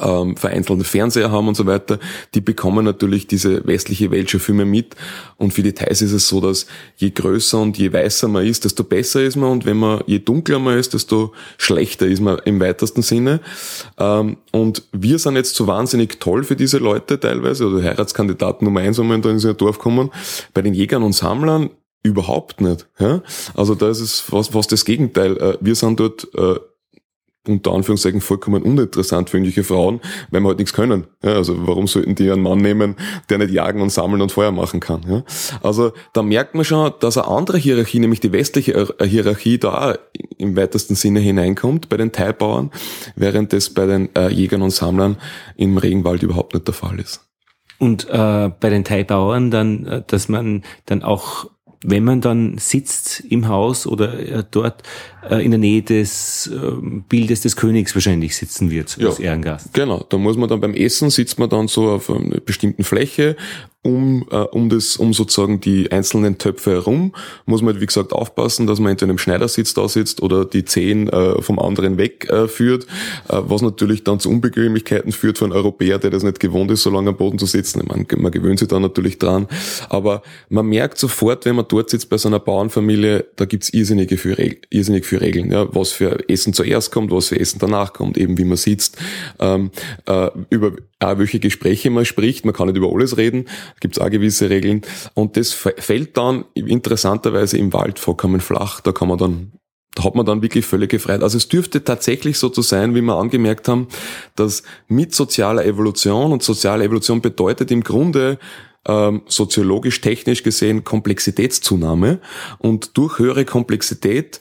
ähm, 0.00 0.36
vereinzelte 0.36 0.84
Fernseher 0.84 1.30
haben 1.30 1.48
und 1.48 1.56
so 1.56 1.66
weiter, 1.66 1.98
die 2.34 2.40
bekommen 2.40 2.84
natürlich 2.84 3.26
diese 3.26 3.66
westliche 3.66 4.10
Welt 4.10 4.30
schon 4.30 4.40
viel 4.40 4.54
mehr 4.54 4.66
mit. 4.66 4.96
Und 5.36 5.52
für 5.52 5.62
die 5.62 5.72
Thais 5.72 6.02
ist 6.02 6.12
es 6.12 6.28
so, 6.28 6.40
dass 6.40 6.66
je 6.96 7.10
größer 7.10 7.60
und 7.60 7.78
je 7.78 7.92
weißer 7.92 8.28
man 8.28 8.46
ist, 8.46 8.64
desto 8.64 8.84
besser 8.84 9.22
ist 9.22 9.36
man. 9.36 9.50
Und 9.50 9.66
wenn 9.66 9.76
man, 9.76 10.02
je 10.06 10.18
dunkler 10.18 10.58
man 10.58 10.78
ist, 10.78 10.94
desto 10.94 11.32
schlechter 11.58 12.06
ist 12.06 12.20
man 12.20 12.38
im 12.44 12.60
weitesten 12.60 13.02
Sinne. 13.02 13.40
Ähm, 13.98 14.38
und 14.52 14.82
wir 14.92 15.18
sind 15.18 15.36
jetzt 15.36 15.54
so 15.54 15.66
wahnsinnig 15.66 16.20
toll 16.20 16.44
für 16.44 16.56
diese 16.56 16.78
Leute 16.78 17.18
teilweise, 17.18 17.66
oder 17.66 17.82
Heiratskandidaten 17.82 18.64
Nummer 18.64 18.80
eins, 18.80 18.98
wenn 18.98 19.08
wir 19.08 19.16
in 19.16 19.24
unser 19.24 19.54
Dorf 19.54 19.78
kommen. 19.78 20.10
Bei 20.52 20.62
den 20.62 20.74
Jägern 20.74 21.02
und 21.02 21.12
Sammlern 21.12 21.70
überhaupt 22.02 22.60
nicht. 22.60 22.86
Ja? 22.98 23.22
Also 23.54 23.74
da 23.74 23.88
ist 23.88 24.00
es 24.00 24.20
fast, 24.20 24.52
fast 24.52 24.70
das 24.70 24.84
Gegenteil. 24.84 25.36
Äh, 25.38 25.58
wir 25.60 25.74
sind 25.74 25.98
dort 25.98 26.28
äh, 26.34 26.56
unter 27.46 27.72
Anführungszeichen 27.72 28.20
vollkommen 28.20 28.62
uninteressant 28.62 29.30
für 29.30 29.36
irgendwelche 29.36 29.64
Frauen, 29.64 30.00
weil 30.30 30.40
wir 30.40 30.48
halt 30.48 30.58
nichts 30.58 30.72
können. 30.72 31.06
Ja, 31.22 31.34
also 31.34 31.66
warum 31.66 31.86
sollten 31.86 32.14
die 32.14 32.30
einen 32.30 32.42
Mann 32.42 32.58
nehmen, 32.58 32.96
der 33.28 33.38
nicht 33.38 33.50
jagen 33.50 33.80
und 33.82 33.90
sammeln 33.90 34.22
und 34.22 34.32
Feuer 34.32 34.50
machen 34.50 34.80
kann? 34.80 35.02
Ja? 35.08 35.22
Also 35.62 35.92
da 36.12 36.22
merkt 36.22 36.54
man 36.54 36.64
schon, 36.64 36.92
dass 37.00 37.18
eine 37.18 37.28
andere 37.28 37.58
Hierarchie, 37.58 37.98
nämlich 37.98 38.20
die 38.20 38.32
westliche 38.32 38.94
Hierarchie, 39.02 39.58
da 39.58 39.98
im 40.38 40.56
weitesten 40.56 40.94
Sinne 40.94 41.20
hineinkommt 41.20 41.88
bei 41.88 41.96
den 41.96 42.12
Teilbauern, 42.12 42.70
während 43.16 43.52
das 43.52 43.70
bei 43.70 43.86
den 43.86 44.14
äh, 44.16 44.28
Jägern 44.28 44.62
und 44.62 44.70
Sammlern 44.70 45.16
im 45.56 45.76
Regenwald 45.76 46.22
überhaupt 46.22 46.54
nicht 46.54 46.66
der 46.66 46.74
Fall 46.74 46.98
ist. 46.98 47.20
Und 47.78 48.08
äh, 48.08 48.50
bei 48.60 48.70
den 48.70 48.84
Teilbauern 48.84 49.50
dann, 49.50 49.86
äh, 49.86 50.02
dass 50.06 50.28
man 50.28 50.62
dann 50.86 51.02
auch 51.02 51.50
wenn 51.86 52.02
man 52.02 52.20
dann 52.20 52.56
sitzt 52.58 53.20
im 53.28 53.46
Haus 53.48 53.86
oder 53.86 54.18
äh, 54.18 54.42
dort 54.50 54.82
äh, 55.28 55.44
in 55.44 55.50
der 55.50 55.58
Nähe 55.60 55.82
des 55.82 56.46
äh, 56.46 56.72
Bildes 57.08 57.42
des 57.42 57.56
Königs 57.56 57.94
wahrscheinlich 57.94 58.34
sitzen 58.36 58.70
wird 58.70 58.96
Ja. 58.96 59.08
als 59.08 59.18
Ehrengast. 59.18 59.72
Genau, 59.74 60.04
da 60.08 60.16
muss 60.16 60.36
man 60.36 60.48
dann 60.48 60.60
beim 60.60 60.74
Essen 60.74 61.10
sitzt 61.10 61.38
man 61.38 61.48
dann 61.50 61.68
so 61.68 61.90
auf 61.90 62.10
einer 62.10 62.40
bestimmten 62.40 62.84
Fläche 62.84 63.36
um, 63.84 64.26
äh, 64.30 64.36
um 64.36 64.68
das, 64.68 64.96
um 64.96 65.12
sozusagen 65.12 65.60
die 65.60 65.92
einzelnen 65.92 66.38
Töpfe 66.38 66.72
herum, 66.72 67.12
muss 67.46 67.60
man 67.60 67.74
halt, 67.74 67.82
wie 67.82 67.86
gesagt 67.86 68.12
aufpassen, 68.12 68.66
dass 68.66 68.80
man 68.80 68.92
entweder 68.92 69.12
im 69.12 69.18
Schneidersitz 69.18 69.74
da 69.74 69.86
sitzt 69.88 70.22
oder 70.22 70.44
die 70.44 70.64
Zehen 70.64 71.08
äh, 71.08 71.40
vom 71.42 71.58
anderen 71.58 71.98
weg 71.98 72.26
äh, 72.30 72.44
äh, 72.44 72.78
was 73.28 73.62
natürlich 73.62 74.02
dann 74.02 74.20
zu 74.20 74.30
Unbequemlichkeiten 74.30 75.12
führt 75.12 75.38
für 75.38 75.44
einen 75.44 75.52
Europäer, 75.52 75.98
der 75.98 76.10
das 76.10 76.22
nicht 76.22 76.40
gewohnt 76.40 76.70
ist, 76.70 76.82
so 76.82 76.90
lange 76.90 77.10
am 77.10 77.16
Boden 77.16 77.38
zu 77.38 77.46
sitzen. 77.46 77.82
Meine, 77.86 78.06
man 78.16 78.32
gewöhnt 78.32 78.58
sich 78.58 78.68
da 78.68 78.80
natürlich 78.80 79.18
dran, 79.18 79.46
aber 79.90 80.22
man 80.48 80.66
merkt 80.66 80.98
sofort, 80.98 81.44
wenn 81.44 81.56
man 81.56 81.66
dort 81.68 81.90
sitzt 81.90 82.08
bei 82.08 82.16
so 82.16 82.28
einer 82.28 82.40
Bauernfamilie, 82.40 83.26
da 83.36 83.44
gibt's 83.44 83.68
irrsinnige 83.68 84.16
für, 84.16 84.36
irrsinnig 84.70 85.04
für 85.04 85.20
Regeln, 85.20 85.52
ja, 85.52 85.66
was 85.74 85.92
für 85.92 86.26
Essen 86.28 86.54
zuerst 86.54 86.90
kommt, 86.90 87.10
was 87.10 87.28
für 87.28 87.38
Essen 87.38 87.58
danach 87.58 87.92
kommt, 87.92 88.16
eben 88.16 88.38
wie 88.38 88.44
man 88.44 88.56
sitzt, 88.56 88.96
ähm, 89.40 89.70
äh, 90.06 90.30
über 90.48 90.72
welche 91.18 91.40
Gespräche 91.40 91.90
man 91.90 92.04
spricht, 92.04 92.44
man 92.44 92.54
kann 92.54 92.68
nicht 92.68 92.76
über 92.76 92.92
alles 92.92 93.16
reden, 93.16 93.46
gibt's 93.80 93.98
auch 93.98 94.10
gewisse 94.10 94.50
Regeln. 94.50 94.82
Und 95.14 95.36
das 95.36 95.52
fällt 95.52 96.16
dann 96.16 96.44
interessanterweise 96.54 97.58
im 97.58 97.72
Wald 97.72 97.98
vollkommen 97.98 98.40
flach, 98.40 98.80
da 98.80 98.92
kann 98.92 99.08
man 99.08 99.18
dann 99.18 99.52
da 99.94 100.02
hat 100.02 100.16
man 100.16 100.26
dann 100.26 100.42
wirklich 100.42 100.66
völlige 100.66 100.98
Freiheit. 100.98 101.22
Also 101.22 101.36
es 101.36 101.48
dürfte 101.48 101.84
tatsächlich 101.84 102.36
so 102.38 102.48
zu 102.48 102.62
sein, 102.62 102.96
wie 102.96 103.00
wir 103.00 103.14
angemerkt 103.14 103.68
haben, 103.68 103.86
dass 104.34 104.64
mit 104.88 105.14
sozialer 105.14 105.64
Evolution 105.64 106.32
und 106.32 106.42
soziale 106.42 106.84
Evolution 106.84 107.20
bedeutet 107.20 107.70
im 107.70 107.84
Grunde 107.84 108.38
ähm, 108.86 109.22
soziologisch, 109.26 110.00
technisch 110.00 110.42
gesehen 110.42 110.84
Komplexitätszunahme. 110.84 112.20
Und 112.58 112.96
durch 112.96 113.18
höhere 113.18 113.44
Komplexität 113.44 114.40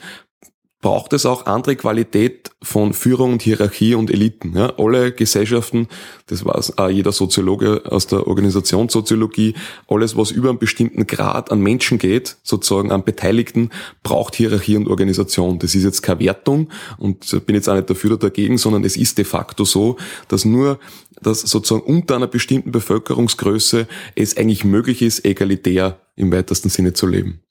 braucht 0.84 1.13
es 1.13 1.25
auch 1.25 1.45
andere 1.45 1.77
Qualität 1.77 2.51
von 2.61 2.93
Führung 2.93 3.31
und 3.31 3.41
Hierarchie 3.41 3.95
und 3.95 4.11
Eliten. 4.11 4.53
Ja, 4.55 4.73
alle 4.77 5.13
Gesellschaften, 5.13 5.88
das 6.27 6.45
weiß 6.45 6.77
auch 6.77 6.89
jeder 6.89 7.13
Soziologe 7.13 7.84
aus 7.86 8.05
der 8.05 8.27
Organisationssoziologie, 8.27 9.55
alles, 9.88 10.17
was 10.17 10.31
über 10.31 10.49
einen 10.49 10.59
bestimmten 10.59 11.07
Grad 11.07 11.53
an 11.53 11.61
Menschen 11.61 11.99
geht, 11.99 12.36
sozusagen 12.43 12.91
an 12.91 13.05
Beteiligten, 13.05 13.69
braucht 14.03 14.36
Hierarchie 14.36 14.75
und 14.75 14.89
Organisation. 14.89 15.57
Das 15.57 15.73
ist 15.73 15.86
jetzt 15.86 16.03
keine 16.03 16.19
Wertung 16.19 16.67
und 16.97 17.45
bin 17.45 17.55
jetzt 17.55 17.69
auch 17.69 17.75
nicht 17.75 17.89
dafür 17.89 18.11
oder 18.11 18.29
dagegen, 18.29 18.57
sondern 18.57 18.84
es 18.84 18.97
ist 18.97 19.17
de 19.17 19.25
facto 19.25 19.63
so, 19.63 19.95
dass 20.27 20.43
nur, 20.43 20.79
dass 21.21 21.41
sozusagen 21.41 21.86
unter 21.86 22.17
einer 22.17 22.27
bestimmten 22.27 22.73
Bevölkerungsgröße 22.73 23.88
es 24.15 24.36
eigentlich 24.36 24.65
möglich 24.65 25.01
ist, 25.01 25.23
egalitär 25.23 26.01
im 26.17 26.29
weitesten 26.34 26.67
Sinne 26.67 26.91
zu 26.91 27.07
leben. 27.07 27.42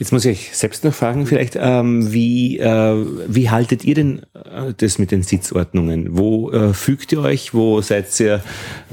Jetzt 0.00 0.12
muss 0.12 0.24
ich 0.24 0.30
euch 0.30 0.56
selbst 0.56 0.82
noch 0.82 0.94
fragen, 0.94 1.26
vielleicht, 1.26 1.58
ähm, 1.60 2.10
wie, 2.10 2.58
äh, 2.58 3.06
wie 3.28 3.50
haltet 3.50 3.84
ihr 3.84 3.94
denn 3.94 4.22
äh, 4.32 4.72
das 4.74 4.98
mit 4.98 5.10
den 5.10 5.22
Sitzordnungen? 5.22 6.16
Wo 6.16 6.50
äh, 6.50 6.72
fügt 6.72 7.12
ihr 7.12 7.20
euch? 7.20 7.52
Wo 7.52 7.82
seid 7.82 8.18
ihr 8.18 8.42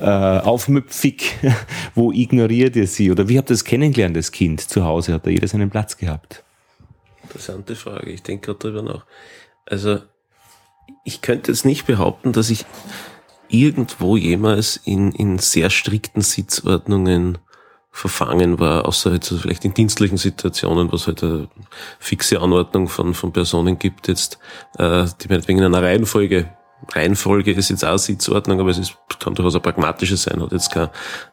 äh, 0.01 0.03
aufmüpfig? 0.03 1.37
Wo 1.95 2.11
ignoriert 2.11 2.75
ihr 2.75 2.87
sie? 2.87 3.09
Oder 3.09 3.29
wie 3.29 3.37
habt 3.37 3.49
ihr 3.49 3.53
das 3.53 3.63
kennengelernt, 3.63 4.17
das 4.17 4.33
Kind 4.33 4.59
zu 4.59 4.83
Hause? 4.83 5.13
Hat 5.13 5.25
da 5.25 5.29
jeder 5.29 5.47
seinen 5.47 5.69
Platz 5.69 5.95
gehabt? 5.95 6.43
Interessante 7.23 7.77
Frage. 7.77 8.11
Ich 8.11 8.23
denke 8.23 8.47
gerade 8.47 8.59
drüber 8.59 8.81
nach. 8.81 9.05
Also, 9.65 9.99
ich 11.05 11.21
könnte 11.21 11.53
jetzt 11.53 11.63
nicht 11.63 11.85
behaupten, 11.85 12.33
dass 12.33 12.49
ich 12.49 12.65
irgendwo 13.47 14.17
jemals 14.17 14.75
in, 14.83 15.13
in 15.13 15.39
sehr 15.39 15.69
strikten 15.69 16.21
Sitzordnungen 16.21 17.37
verfangen 17.97 18.59
war, 18.59 18.85
außer 18.85 19.11
jetzt 19.11 19.31
also 19.31 19.41
vielleicht 19.41 19.65
in 19.65 19.73
dienstlichen 19.73 20.17
Situationen, 20.17 20.91
was 20.91 21.07
halt 21.07 21.23
eine 21.23 21.47
fixe 21.97 22.39
Anordnung 22.39 22.89
von, 22.89 23.15
von 23.15 23.33
Personen 23.33 23.79
gibt, 23.79 24.07
jetzt, 24.07 24.37
äh, 24.77 25.07
die 25.19 25.27
meinetwegen 25.29 25.57
in 25.57 25.65
einer 25.65 25.81
Reihenfolge 25.81 26.47
Reihenfolge 26.93 27.51
ist 27.51 27.69
jetzt 27.69 27.83
auch 27.83 27.97
Sitzordnung, 27.97 28.59
aber 28.59 28.69
es 28.69 28.77
ist, 28.77 28.95
kann 29.19 29.33
durchaus 29.33 29.55
ein 29.55 29.61
pragmatisches 29.61 30.23
sein, 30.23 30.41
hat 30.41 30.51
jetzt 30.51 30.71
keine, 30.71 30.91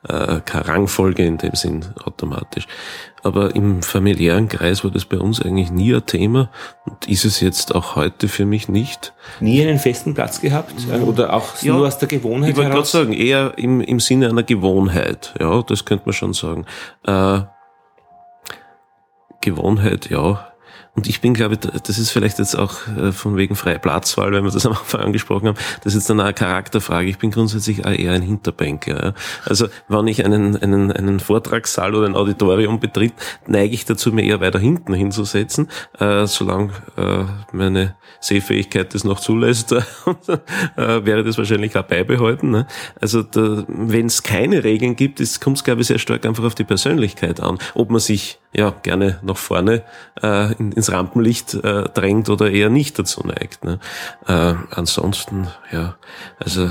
äh, 0.08 0.40
keine 0.40 0.68
Rangfolge 0.68 1.24
in 1.24 1.38
dem 1.38 1.54
Sinn 1.54 1.84
automatisch. 2.04 2.66
Aber 3.22 3.54
im 3.54 3.82
familiären 3.82 4.48
Kreis 4.48 4.84
war 4.84 4.90
das 4.90 5.04
bei 5.04 5.18
uns 5.18 5.40
eigentlich 5.40 5.70
nie 5.70 5.94
ein 5.94 6.04
Thema 6.06 6.50
und 6.86 7.08
ist 7.08 7.24
es 7.24 7.40
jetzt 7.40 7.74
auch 7.74 7.94
heute 7.94 8.28
für 8.28 8.46
mich 8.46 8.68
nicht. 8.68 9.12
Nie 9.40 9.62
einen 9.62 9.78
festen 9.78 10.14
Platz 10.14 10.40
gehabt? 10.40 10.72
Äh, 10.90 10.98
Oder 10.98 11.32
auch 11.32 11.62
Ja, 11.62 11.74
nur 11.74 11.86
aus 11.86 11.98
der 11.98 12.08
Gewohnheit 12.08 12.50
Ich 12.50 12.56
wollte 12.56 12.70
gerade 12.70 12.86
sagen, 12.86 13.12
eher 13.12 13.54
im, 13.56 13.80
im 13.80 14.00
Sinne 14.00 14.28
einer 14.28 14.42
Gewohnheit. 14.42 15.34
Ja, 15.38 15.62
das 15.62 15.84
könnte 15.84 16.06
man 16.06 16.14
schon 16.14 16.32
sagen. 16.32 16.66
Äh, 17.06 17.42
Gewohnheit, 19.40 20.08
ja. 20.10 20.53
Und 20.96 21.08
ich 21.08 21.20
bin, 21.20 21.34
glaube 21.34 21.54
ich, 21.54 21.60
das 21.60 21.98
ist 21.98 22.10
vielleicht 22.10 22.38
jetzt 22.38 22.54
auch 22.54 22.86
äh, 22.96 23.10
von 23.10 23.36
wegen 23.36 23.56
freie 23.56 23.80
Platzwahl, 23.80 24.32
wenn 24.32 24.44
wir 24.44 24.52
das 24.52 24.64
am 24.66 24.72
Anfang 24.72 25.00
angesprochen 25.00 25.48
haben, 25.48 25.58
das 25.82 25.94
ist 25.94 26.02
jetzt 26.02 26.10
dann 26.10 26.20
eine 26.20 26.32
Charakterfrage. 26.32 27.08
Ich 27.08 27.18
bin 27.18 27.32
grundsätzlich 27.32 27.84
auch 27.84 27.90
eher 27.90 28.12
ein 28.12 28.22
Hinterbänker. 28.22 29.14
Also 29.44 29.66
wenn 29.88 30.06
ich 30.06 30.24
einen, 30.24 30.56
einen, 30.56 30.92
einen 30.92 31.18
Vortragssaal 31.18 31.94
oder 31.94 32.06
ein 32.06 32.14
Auditorium 32.14 32.78
betritt, 32.78 33.12
neige 33.46 33.74
ich 33.74 33.84
dazu, 33.84 34.12
mir 34.12 34.22
eher 34.22 34.40
weiter 34.40 34.60
hinten 34.60 34.94
hinzusetzen, 34.94 35.68
äh, 35.98 36.26
solange 36.26 36.72
äh, 36.96 37.24
meine 37.52 37.96
Sehfähigkeit 38.20 38.94
das 38.94 39.02
noch 39.02 39.18
zulässt, 39.18 39.72
äh, 39.72 39.84
wäre 40.76 41.24
das 41.24 41.38
wahrscheinlich 41.38 41.76
auch 41.76 41.82
beibehalten. 41.82 42.50
Ne? 42.50 42.66
Also 43.00 43.24
wenn 43.34 44.06
es 44.06 44.22
keine 44.22 44.62
Regeln 44.62 44.94
gibt, 44.94 45.20
kommt 45.40 45.56
es, 45.56 45.64
glaube 45.64 45.80
ich, 45.80 45.88
sehr 45.88 45.98
stark 45.98 46.24
einfach 46.24 46.44
auf 46.44 46.54
die 46.54 46.64
Persönlichkeit 46.64 47.40
an. 47.40 47.58
Ob 47.74 47.90
man 47.90 48.00
sich 48.00 48.38
ja 48.56 48.70
gerne 48.82 49.18
nach 49.22 49.36
vorne 49.36 49.82
äh, 50.22 50.52
in, 50.54 50.72
ins 50.72 50.90
Rampenlicht 50.92 51.54
äh, 51.54 51.84
drängt 51.88 52.28
oder 52.28 52.50
eher 52.50 52.70
nicht 52.70 52.98
dazu 52.98 53.22
neigt. 53.26 53.64
Ne? 53.64 53.78
Äh, 54.26 54.54
ansonsten, 54.70 55.48
ja, 55.72 55.96
also 56.38 56.70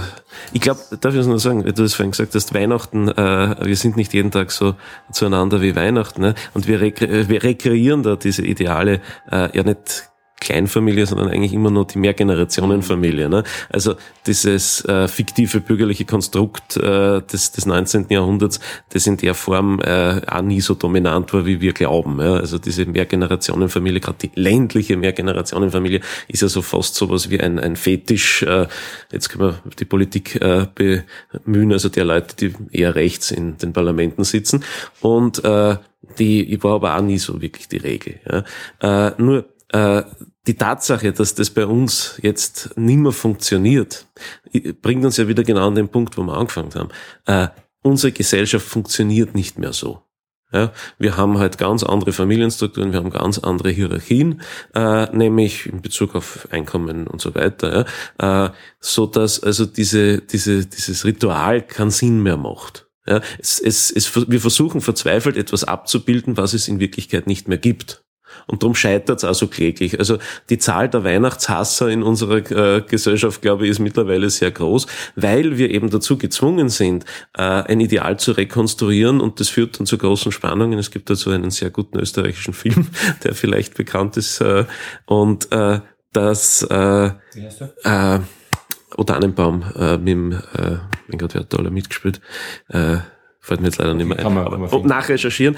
ich 0.51 0.61
glaube, 0.61 0.79
darf 0.99 1.13
ich 1.13 1.19
das 1.19 1.27
nur 1.27 1.39
sagen, 1.39 1.65
wie 1.65 1.73
du 1.73 1.83
das 1.83 1.93
vorhin 1.93 2.11
gesagt 2.11 2.35
hast, 2.35 2.53
Weihnachten, 2.53 3.09
äh, 3.09 3.55
wir 3.65 3.75
sind 3.75 3.97
nicht 3.97 4.13
jeden 4.13 4.31
Tag 4.31 4.51
so 4.51 4.75
zueinander 5.11 5.61
wie 5.61 5.75
Weihnachten. 5.75 6.21
Ne? 6.21 6.35
Und 6.53 6.67
wir, 6.67 6.81
rekre 6.81 7.29
wir 7.29 7.43
rekreieren 7.43 8.03
da 8.03 8.15
diese 8.15 8.43
Ideale 8.43 9.01
äh, 9.31 9.55
ja 9.55 9.63
nicht 9.63 10.09
Kleinfamilie, 10.43 11.05
sondern 11.05 11.29
eigentlich 11.29 11.53
immer 11.53 11.71
nur 11.71 11.85
die 11.85 11.97
Mehrgenerationenfamilie. 11.97 13.29
Ne? 13.29 13.43
Also 13.69 13.95
dieses 14.27 14.83
äh, 14.85 15.07
fiktive 15.07 15.61
bürgerliche 15.61 16.05
Konstrukt 16.05 16.77
äh, 16.77 17.21
des, 17.21 17.51
des 17.51 17.65
19. 17.65 18.07
Jahrhunderts, 18.09 18.59
das 18.89 19.07
in 19.07 19.17
der 19.17 19.33
Form 19.33 19.79
äh, 19.79 20.21
auch 20.27 20.41
nie 20.41 20.61
so 20.61 20.73
dominant 20.75 21.33
war, 21.33 21.45
wie 21.45 21.61
wir 21.61 21.73
glauben. 21.73 22.19
Ja? 22.19 22.35
Also 22.35 22.57
diese 22.57 22.85
Mehrgenerationenfamilie, 22.85 23.99
gerade 23.99 24.17
die 24.27 24.31
ländliche 24.35 24.97
Mehrgenerationenfamilie, 24.97 26.01
ist 26.27 26.41
ja 26.41 26.47
so 26.47 26.61
fast 26.61 26.95
sowas 26.95 27.29
wie 27.29 27.39
ein, 27.39 27.59
ein 27.59 27.75
Fetisch. 27.75 28.43
Äh, 28.43 28.67
jetzt 29.11 29.29
können 29.29 29.51
wir 29.51 29.71
die 29.79 29.85
Politik 29.85 30.35
äh, 30.41 30.67
bemühen, 30.75 31.71
also 31.71 31.89
der 31.89 32.05
Leute, 32.05 32.35
die 32.35 32.77
eher 32.77 32.95
rechts 32.95 33.31
in 33.31 33.57
den 33.57 33.73
Parlamenten 33.73 34.23
sitzen. 34.23 34.63
Und 35.01 35.43
äh, 35.43 35.77
die 36.19 36.63
war 36.63 36.75
aber 36.75 36.97
auch 36.97 37.01
nie 37.01 37.17
so 37.17 37.41
wirklich 37.41 37.67
die 37.67 37.77
Regel. 37.77 38.19
Ja? 38.29 39.07
Äh, 39.07 39.13
nur 39.17 39.45
äh, 39.69 40.03
die 40.47 40.55
Tatsache, 40.55 41.13
dass 41.13 41.35
das 41.35 41.49
bei 41.49 41.65
uns 41.65 42.19
jetzt 42.21 42.77
nimmer 42.77 43.11
funktioniert, 43.11 44.07
bringt 44.81 45.05
uns 45.05 45.17
ja 45.17 45.27
wieder 45.27 45.43
genau 45.43 45.67
an 45.67 45.75
den 45.75 45.89
Punkt, 45.89 46.17
wo 46.17 46.23
wir 46.23 46.35
angefangen 46.35 46.73
haben. 46.75 46.89
Äh, 47.25 47.47
unsere 47.81 48.11
Gesellschaft 48.11 48.65
funktioniert 48.65 49.35
nicht 49.35 49.57
mehr 49.57 49.73
so. 49.73 50.01
Ja, 50.51 50.71
wir 50.99 51.17
haben 51.17 51.39
halt 51.39 51.57
ganz 51.57 51.81
andere 51.81 52.13
Familienstrukturen, 52.13 52.91
wir 52.91 52.99
haben 52.99 53.09
ganz 53.09 53.39
andere 53.39 53.71
Hierarchien, 53.71 54.41
äh, 54.75 55.05
nämlich 55.15 55.65
in 55.65 55.81
Bezug 55.81 56.13
auf 56.13 56.47
Einkommen 56.51 57.07
und 57.07 57.19
so 57.19 57.33
weiter, 57.33 57.87
ja, 58.21 58.45
äh, 58.45 58.51
so 58.79 59.07
dass 59.07 59.41
also 59.41 59.65
diese, 59.65 60.19
diese, 60.19 60.63
dieses 60.67 61.05
Ritual 61.05 61.63
keinen 61.63 61.89
Sinn 61.89 62.21
mehr 62.21 62.37
macht. 62.37 62.87
Ja, 63.07 63.21
es, 63.39 63.59
es, 63.59 63.89
es, 63.89 64.15
wir 64.29 64.39
versuchen 64.39 64.79
verzweifelt 64.79 65.37
etwas 65.37 65.63
abzubilden, 65.63 66.37
was 66.37 66.53
es 66.53 66.67
in 66.67 66.79
Wirklichkeit 66.79 67.25
nicht 67.25 67.47
mehr 67.47 67.57
gibt. 67.57 68.03
Und 68.47 68.63
darum 68.63 68.75
scheitert 68.75 69.19
es 69.19 69.23
also 69.23 69.47
kläglich. 69.47 69.99
Also 69.99 70.17
die 70.49 70.57
Zahl 70.57 70.89
der 70.89 71.03
Weihnachtshasser 71.03 71.89
in 71.89 72.03
unserer 72.03 72.37
äh, 72.51 72.81
Gesellschaft, 72.81 73.41
glaube 73.41 73.65
ich, 73.65 73.71
ist 73.71 73.79
mittlerweile 73.79 74.29
sehr 74.29 74.51
groß, 74.51 74.87
weil 75.15 75.57
wir 75.57 75.69
eben 75.71 75.89
dazu 75.89 76.17
gezwungen 76.17 76.69
sind, 76.69 77.05
äh, 77.37 77.41
ein 77.41 77.79
Ideal 77.79 78.19
zu 78.19 78.31
rekonstruieren 78.31 79.21
und 79.21 79.39
das 79.39 79.49
führt 79.49 79.79
dann 79.79 79.85
zu 79.85 79.97
großen 79.97 80.31
Spannungen. 80.31 80.79
Es 80.79 80.91
gibt 80.91 81.09
dazu 81.09 81.29
einen 81.29 81.51
sehr 81.51 81.69
guten 81.69 81.99
österreichischen 81.99 82.53
Film, 82.53 82.87
der 83.23 83.33
vielleicht 83.35 83.75
bekannt 83.75 84.17
ist. 84.17 84.41
Äh, 84.41 84.65
und 85.05 85.51
äh, 85.51 85.79
das 86.11 86.63
äh, 86.69 87.11
äh, 87.83 88.19
O 88.95 89.03
Tannenbaum 89.03 89.63
äh, 89.75 89.97
mit 89.97 90.07
dem, 90.07 90.31
äh, 90.31 90.77
mein 91.07 91.17
Gott, 91.17 91.33
wer 91.33 91.41
hat 91.41 91.53
da 91.53 91.57
alle 91.57 91.71
mitgespielt? 91.71 92.21
Äh, 92.69 92.97
fällt 93.39 93.61
mir 93.61 93.67
jetzt 93.67 93.79
leider 93.79 93.93
nicht 93.93 94.07
mehr 94.07 94.19
ein. 94.19 94.25
Aber, 94.25 94.71
oh, 94.71 94.85
nachrecherchieren. 94.85 95.57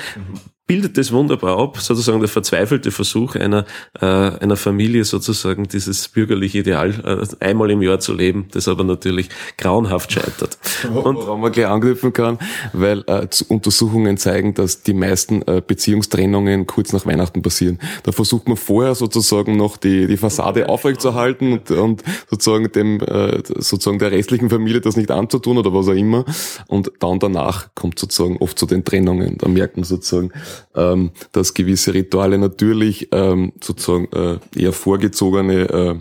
Bildet 0.67 0.97
das 0.97 1.11
wunderbar 1.11 1.59
ab, 1.59 1.79
sozusagen 1.79 2.19
der 2.19 2.29
verzweifelte 2.29 2.89
Versuch 2.89 3.35
einer, 3.35 3.65
äh, 4.01 4.05
einer 4.05 4.55
Familie 4.55 5.03
sozusagen 5.03 5.67
dieses 5.67 6.07
bürgerliche 6.07 6.59
Ideal 6.59 7.27
äh, 7.39 7.45
einmal 7.45 7.69
im 7.69 7.83
Jahr 7.83 7.99
zu 7.99 8.13
leben, 8.13 8.47
das 8.51 8.67
aber 8.67 8.83
natürlich 8.83 9.29
grauenhaft 9.59 10.11
scheitert. 10.11 10.57
Und 10.91 11.17
woran 11.17 11.41
man 11.41 11.51
gleich 11.51 11.67
anknüpfen 11.67 12.13
kann, 12.13 12.39
weil 12.73 13.03
äh, 13.05 13.27
Untersuchungen 13.47 14.17
zeigen, 14.17 14.55
dass 14.55 14.81
die 14.81 14.95
meisten 14.95 15.43
äh, 15.43 15.61
Beziehungstrennungen 15.65 16.65
kurz 16.65 16.93
nach 16.93 17.05
Weihnachten 17.05 17.43
passieren. 17.43 17.79
Da 18.01 18.11
versucht 18.11 18.47
man 18.47 18.57
vorher 18.57 18.95
sozusagen 18.95 19.57
noch 19.57 19.77
die, 19.77 20.07
die 20.07 20.17
Fassade 20.17 20.67
aufrechtzuerhalten 20.67 21.53
und, 21.53 21.69
und 21.69 22.03
sozusagen 22.27 22.71
dem 22.71 23.01
äh, 23.01 23.43
sozusagen 23.45 23.99
der 23.99 24.11
restlichen 24.11 24.49
Familie 24.49 24.81
das 24.81 24.97
nicht 24.97 25.11
anzutun 25.11 25.59
oder 25.59 25.73
was 25.75 25.87
auch 25.87 25.93
immer. 25.93 26.25
Und 26.65 26.91
dann 26.99 27.19
danach 27.19 27.69
kommt 27.75 27.99
sozusagen 27.99 28.37
oft 28.37 28.57
zu 28.57 28.65
den 28.65 28.83
Trennungen. 28.83 29.37
Da 29.37 29.47
merkt 29.47 29.77
man 29.77 29.83
sozusagen, 29.83 30.31
ähm, 30.75 31.11
dass 31.31 31.53
gewisse 31.53 31.93
Rituale 31.93 32.37
natürlich 32.37 33.09
ähm, 33.11 33.53
sozusagen 33.61 34.07
äh, 34.13 34.39
eher 34.59 34.73
vorgezogene 34.73 35.69
äh, 35.69 35.95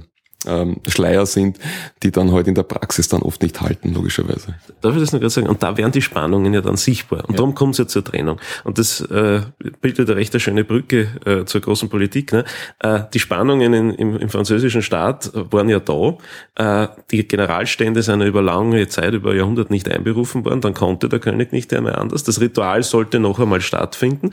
ähm, 0.46 0.76
Schleier 0.86 1.26
sind, 1.26 1.58
die 2.02 2.10
dann 2.10 2.32
halt 2.32 2.48
in 2.48 2.54
der 2.54 2.62
Praxis 2.62 3.08
dann 3.08 3.22
oft 3.22 3.42
nicht 3.42 3.60
halten, 3.60 3.94
logischerweise. 3.94 4.54
Darf 4.80 4.94
ich 4.94 5.00
das 5.00 5.12
noch 5.12 5.20
gerade 5.20 5.30
sagen? 5.30 5.48
Und 5.48 5.62
da 5.62 5.76
werden 5.76 5.92
die 5.92 6.02
Spannungen 6.02 6.52
ja 6.52 6.60
dann 6.60 6.76
sichtbar. 6.76 7.20
Und 7.20 7.30
ja. 7.30 7.36
darum 7.36 7.54
kommt 7.54 7.72
es 7.72 7.78
ja 7.78 7.86
zur 7.86 8.04
Trennung. 8.04 8.40
Und 8.64 8.78
das 8.78 9.00
äh, 9.00 9.42
bildet 9.80 10.08
eine 10.08 10.18
recht 10.18 10.34
eine 10.34 10.40
schöne 10.40 10.64
Brücke 10.64 11.08
äh, 11.24 11.44
zur 11.44 11.60
großen 11.60 11.88
Politik. 11.88 12.32
Ne? 12.32 12.44
Äh, 12.80 13.00
die 13.12 13.18
Spannungen 13.18 13.72
in, 13.72 13.90
im, 13.90 14.16
im 14.16 14.28
französischen 14.28 14.82
Staat 14.82 15.30
waren 15.34 15.68
ja 15.68 15.80
da. 15.80 16.16
Äh, 16.56 16.88
die 17.10 17.26
Generalstände 17.26 18.02
sind 18.02 18.20
ja 18.20 18.26
über 18.26 18.42
lange 18.42 18.86
Zeit, 18.88 19.14
über 19.14 19.34
Jahrhunderte 19.34 19.72
nicht 19.72 19.88
einberufen 19.90 20.44
worden. 20.44 20.60
Dann 20.60 20.74
konnte 20.74 21.08
der 21.08 21.20
König 21.20 21.52
nicht 21.52 21.72
mehr 21.72 21.98
anders. 21.98 22.24
Das 22.24 22.40
Ritual 22.40 22.82
sollte 22.82 23.20
noch 23.20 23.38
einmal 23.38 23.60
stattfinden. 23.60 24.30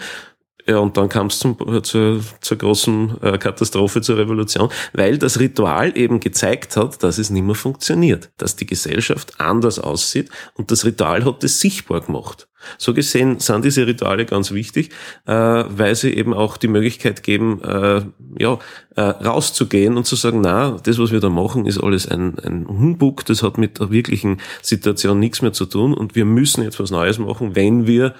Ja, 0.67 0.77
und 0.77 0.97
dann 0.97 1.09
kam 1.09 1.27
es 1.27 1.39
zum, 1.39 1.57
zur, 1.83 2.21
zur 2.41 2.57
großen 2.57 3.21
äh, 3.21 3.37
Katastrophe, 3.37 4.01
zur 4.01 4.17
Revolution, 4.17 4.69
weil 4.93 5.17
das 5.17 5.39
Ritual 5.39 5.97
eben 5.97 6.19
gezeigt 6.19 6.77
hat, 6.77 7.01
dass 7.03 7.17
es 7.17 7.29
nicht 7.29 7.43
mehr 7.43 7.55
funktioniert, 7.55 8.29
dass 8.37 8.55
die 8.55 8.65
Gesellschaft 8.65 9.39
anders 9.39 9.79
aussieht 9.79 10.29
und 10.55 10.71
das 10.71 10.85
Ritual 10.85 11.25
hat 11.25 11.43
es 11.43 11.59
sichtbar 11.59 12.01
gemacht. 12.01 12.47
So 12.77 12.93
gesehen 12.93 13.39
sind 13.39 13.65
diese 13.65 13.87
Rituale 13.87 14.25
ganz 14.25 14.51
wichtig, 14.51 14.91
äh, 15.25 15.33
weil 15.33 15.95
sie 15.95 16.13
eben 16.13 16.33
auch 16.33 16.57
die 16.57 16.67
Möglichkeit 16.67 17.23
geben, 17.23 17.61
äh, 17.63 18.01
ja, 18.37 18.59
äh, 18.95 19.01
rauszugehen 19.01 19.97
und 19.97 20.05
zu 20.05 20.15
sagen, 20.15 20.41
na, 20.41 20.77
das, 20.83 20.99
was 20.99 21.11
wir 21.11 21.19
da 21.19 21.29
machen, 21.29 21.65
ist 21.65 21.79
alles 21.79 22.07
ein, 22.07 22.37
ein 22.39 22.67
Humbug, 22.67 23.25
das 23.25 23.41
hat 23.43 23.57
mit 23.57 23.79
der 23.79 23.91
wirklichen 23.91 24.41
Situation 24.61 25.19
nichts 25.19 25.41
mehr 25.41 25.53
zu 25.53 25.65
tun 25.65 25.93
und 25.93 26.15
wir 26.15 26.25
müssen 26.25 26.63
jetzt 26.63 26.79
was 26.79 26.91
Neues 26.91 27.17
machen, 27.17 27.55
wenn 27.55 27.87
wir 27.87 28.13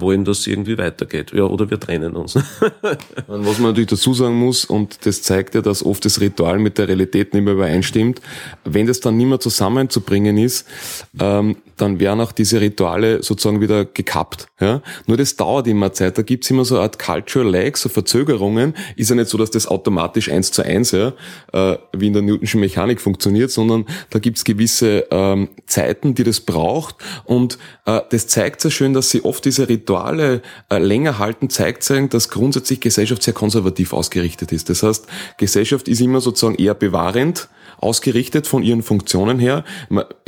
wollen, 0.00 0.24
dass 0.24 0.40
es 0.40 0.46
irgendwie 0.46 0.78
weitergeht. 0.78 1.32
Ja, 1.32 1.44
oder 1.44 1.70
wir 1.70 1.78
trennen 1.80 2.14
uns. 2.16 2.34
Was 3.26 3.58
man 3.58 3.70
natürlich 3.70 3.90
dazu 3.90 4.14
sagen 4.14 4.34
muss, 4.34 4.64
und 4.64 5.06
das 5.06 5.22
zeigt 5.22 5.54
ja, 5.54 5.60
dass 5.60 5.84
oft 5.84 6.04
das 6.04 6.20
Ritual 6.20 6.58
mit 6.58 6.78
der 6.78 6.88
Realität 6.88 7.34
nicht 7.34 7.44
mehr 7.44 7.54
übereinstimmt, 7.54 8.20
wenn 8.64 8.86
das 8.86 9.00
dann 9.00 9.16
nicht 9.16 9.26
mehr 9.26 9.40
zusammenzubringen 9.40 10.38
ist, 10.38 10.66
ähm, 11.20 11.56
dann 11.76 12.00
werden 12.00 12.20
auch 12.20 12.32
diese 12.32 12.60
Rituale 12.60 13.22
sozusagen 13.22 13.60
wieder 13.60 13.84
gekappt. 13.84 14.48
Ja? 14.60 14.82
Nur 15.06 15.16
das 15.16 15.36
dauert 15.36 15.66
immer 15.66 15.92
Zeit. 15.92 16.18
Da 16.18 16.22
gibt's 16.22 16.50
immer 16.50 16.64
so 16.64 16.74
eine 16.74 16.82
Art 16.82 16.98
Cultural 16.98 17.50
Lag, 17.50 17.76
so 17.76 17.88
Verzögerungen. 17.88 18.74
Ist 18.96 19.10
ja 19.10 19.16
nicht 19.16 19.28
so, 19.28 19.38
dass 19.38 19.50
das 19.50 19.66
automatisch 19.66 20.30
eins 20.30 20.50
zu 20.50 20.62
eins, 20.62 20.90
ja, 20.90 21.12
äh, 21.52 21.78
wie 21.92 22.08
in 22.08 22.12
der 22.12 22.22
Newtonschen 22.22 22.60
Mechanik 22.60 23.00
funktioniert, 23.00 23.50
sondern 23.50 23.86
da 24.10 24.18
gibt's 24.18 24.44
gewisse 24.44 25.06
ähm, 25.10 25.48
Zeiten, 25.66 26.14
die 26.14 26.24
das 26.24 26.40
braucht. 26.40 26.96
Und 27.24 27.58
äh, 27.86 28.00
das 28.10 28.26
zeigt 28.26 28.60
sehr 28.60 28.70
schön, 28.70 28.92
dass 28.92 29.10
sie 29.10 29.24
oft 29.24 29.44
diese 29.44 29.68
Rituale 29.68 29.87
äh, 29.88 30.78
länger 30.78 31.18
halten, 31.18 31.50
zeigt 31.50 31.82
sagen, 31.82 32.08
dass 32.08 32.28
grundsätzlich 32.28 32.80
Gesellschaft 32.80 33.22
sehr 33.22 33.34
konservativ 33.34 33.92
ausgerichtet 33.92 34.52
ist. 34.52 34.70
Das 34.70 34.82
heißt, 34.82 35.06
Gesellschaft 35.36 35.88
ist 35.88 36.00
immer 36.00 36.20
sozusagen 36.20 36.56
eher 36.56 36.74
bewahrend 36.74 37.48
ausgerichtet 37.80 38.46
von 38.46 38.62
ihren 38.62 38.82
Funktionen 38.82 39.38
her. 39.38 39.64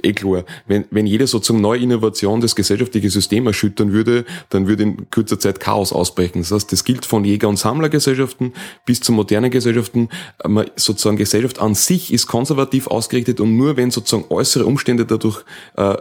Eh 0.02 0.12
klar, 0.12 0.44
wenn, 0.66 0.84
wenn 0.90 1.06
jede 1.06 1.26
sozusagen 1.26 1.60
neue 1.60 1.80
Innovation 1.80 2.40
das 2.40 2.54
gesellschaftliche 2.54 3.10
System 3.10 3.46
erschüttern 3.46 3.92
würde, 3.92 4.24
dann 4.50 4.66
würde 4.66 4.84
in 4.84 5.10
kurzer 5.10 5.38
Zeit 5.38 5.60
Chaos 5.60 5.92
ausbrechen. 5.92 6.40
Das 6.40 6.52
heißt, 6.52 6.72
das 6.72 6.84
gilt 6.84 7.04
von 7.04 7.24
Jäger- 7.24 7.48
und 7.48 7.58
Sammlergesellschaften 7.58 8.52
bis 8.86 9.00
zu 9.00 9.12
modernen 9.12 9.50
Gesellschaften. 9.50 10.08
Sozusagen 10.76 11.16
Gesellschaft 11.16 11.60
an 11.60 11.74
sich 11.74 12.12
ist 12.12 12.26
konservativ 12.26 12.86
ausgerichtet 12.86 13.40
und 13.40 13.56
nur 13.56 13.76
wenn 13.76 13.90
sozusagen 13.90 14.32
äußere 14.32 14.64
Umstände 14.64 15.04
dadurch 15.04 15.44
äh, 15.76 15.96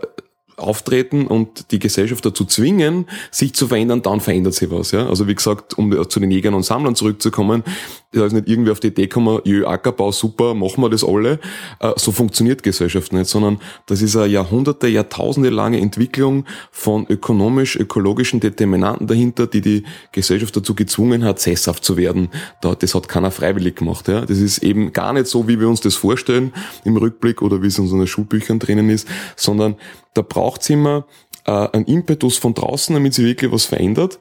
auftreten 0.59 1.27
und 1.27 1.71
die 1.71 1.79
Gesellschaft 1.79 2.25
dazu 2.25 2.45
zwingen, 2.45 3.07
sich 3.31 3.53
zu 3.53 3.67
verändern, 3.67 4.01
dann 4.01 4.19
verändert 4.19 4.53
sich 4.53 4.69
was. 4.71 4.91
Ja? 4.91 5.07
Also 5.07 5.27
wie 5.27 5.35
gesagt, 5.35 5.77
um 5.77 6.09
zu 6.09 6.19
den 6.19 6.31
Jägern 6.31 6.53
und 6.53 6.63
Sammlern 6.63 6.95
zurückzukommen, 6.95 7.63
da 8.11 8.25
ist 8.25 8.33
nicht 8.33 8.47
irgendwie 8.47 8.71
auf 8.71 8.79
die 8.79 8.87
Idee 8.87 9.03
gekommen, 9.03 9.39
jö, 9.43 9.67
Ackerbau, 9.67 10.11
super, 10.11 10.55
machen 10.55 10.81
wir 10.81 10.89
das 10.89 11.03
alle. 11.03 11.39
Äh, 11.79 11.93
so 11.95 12.11
funktioniert 12.11 12.63
Gesellschaft 12.63 13.13
nicht, 13.13 13.27
sondern 13.27 13.59
das 13.85 14.01
ist 14.01 14.15
eine 14.15 14.25
Jahrhunderte, 14.25 14.87
Jahrtausende 14.87 15.49
lange 15.49 15.79
Entwicklung 15.79 16.45
von 16.71 17.05
ökonomisch-ökologischen 17.07 18.39
Determinanten 18.39 19.05
dahinter, 19.05 19.45
die 19.45 19.61
die 19.61 19.83
Gesellschaft 20.11 20.55
dazu 20.55 20.73
gezwungen 20.73 21.23
hat, 21.23 21.39
sesshaft 21.39 21.83
zu 21.83 21.97
werden. 21.97 22.29
Das 22.61 22.95
hat 22.95 23.07
keiner 23.07 23.29
freiwillig 23.29 23.75
gemacht. 23.75 24.07
Ja? 24.07 24.21
Das 24.25 24.39
ist 24.39 24.59
eben 24.59 24.91
gar 24.91 25.13
nicht 25.13 25.27
so, 25.27 25.47
wie 25.47 25.59
wir 25.59 25.69
uns 25.69 25.81
das 25.81 25.95
vorstellen 25.95 26.51
im 26.85 26.97
Rückblick 26.97 27.43
oder 27.43 27.61
wie 27.61 27.67
es 27.67 27.77
in 27.77 27.83
unseren 27.83 28.07
Schulbüchern 28.07 28.57
drinnen 28.57 28.89
ist, 28.89 29.07
sondern 29.35 29.75
da 30.13 30.21
braucht 30.21 30.61
es 30.61 30.69
immer 30.69 31.05
äh, 31.45 31.51
einen 31.51 31.85
Impetus 31.85 32.37
von 32.37 32.53
draußen, 32.53 32.93
damit 32.93 33.13
sich 33.13 33.25
wirklich 33.25 33.51
was 33.51 33.65
verändert. 33.65 34.19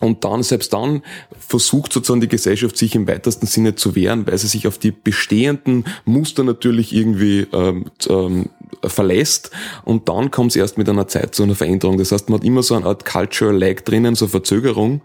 Und 0.00 0.24
dann, 0.24 0.42
selbst 0.42 0.72
dann, 0.72 1.02
versucht 1.38 1.92
sozusagen 1.92 2.22
die 2.22 2.28
Gesellschaft 2.28 2.76
sich 2.76 2.94
im 2.94 3.06
weitesten 3.06 3.46
Sinne 3.46 3.74
zu 3.74 3.94
wehren, 3.94 4.26
weil 4.26 4.38
sie 4.38 4.46
sich 4.46 4.66
auf 4.66 4.78
die 4.78 4.92
bestehenden 4.92 5.84
Muster 6.06 6.42
natürlich 6.42 6.94
irgendwie 6.94 7.46
ähm, 7.52 7.84
ähm, 8.08 8.48
verlässt. 8.82 9.50
Und 9.84 10.08
dann 10.08 10.30
kommt 10.30 10.52
es 10.52 10.56
erst 10.56 10.78
mit 10.78 10.88
einer 10.88 11.06
Zeit 11.06 11.34
zu 11.34 11.42
einer 11.42 11.54
Veränderung. 11.54 11.98
Das 11.98 12.12
heißt, 12.12 12.30
man 12.30 12.40
hat 12.40 12.46
immer 12.46 12.62
so 12.62 12.74
eine 12.74 12.86
Art 12.86 13.04
Cultural 13.04 13.54
Lag 13.54 13.82
drinnen, 13.82 14.14
so 14.14 14.26
Verzögerung, 14.26 15.02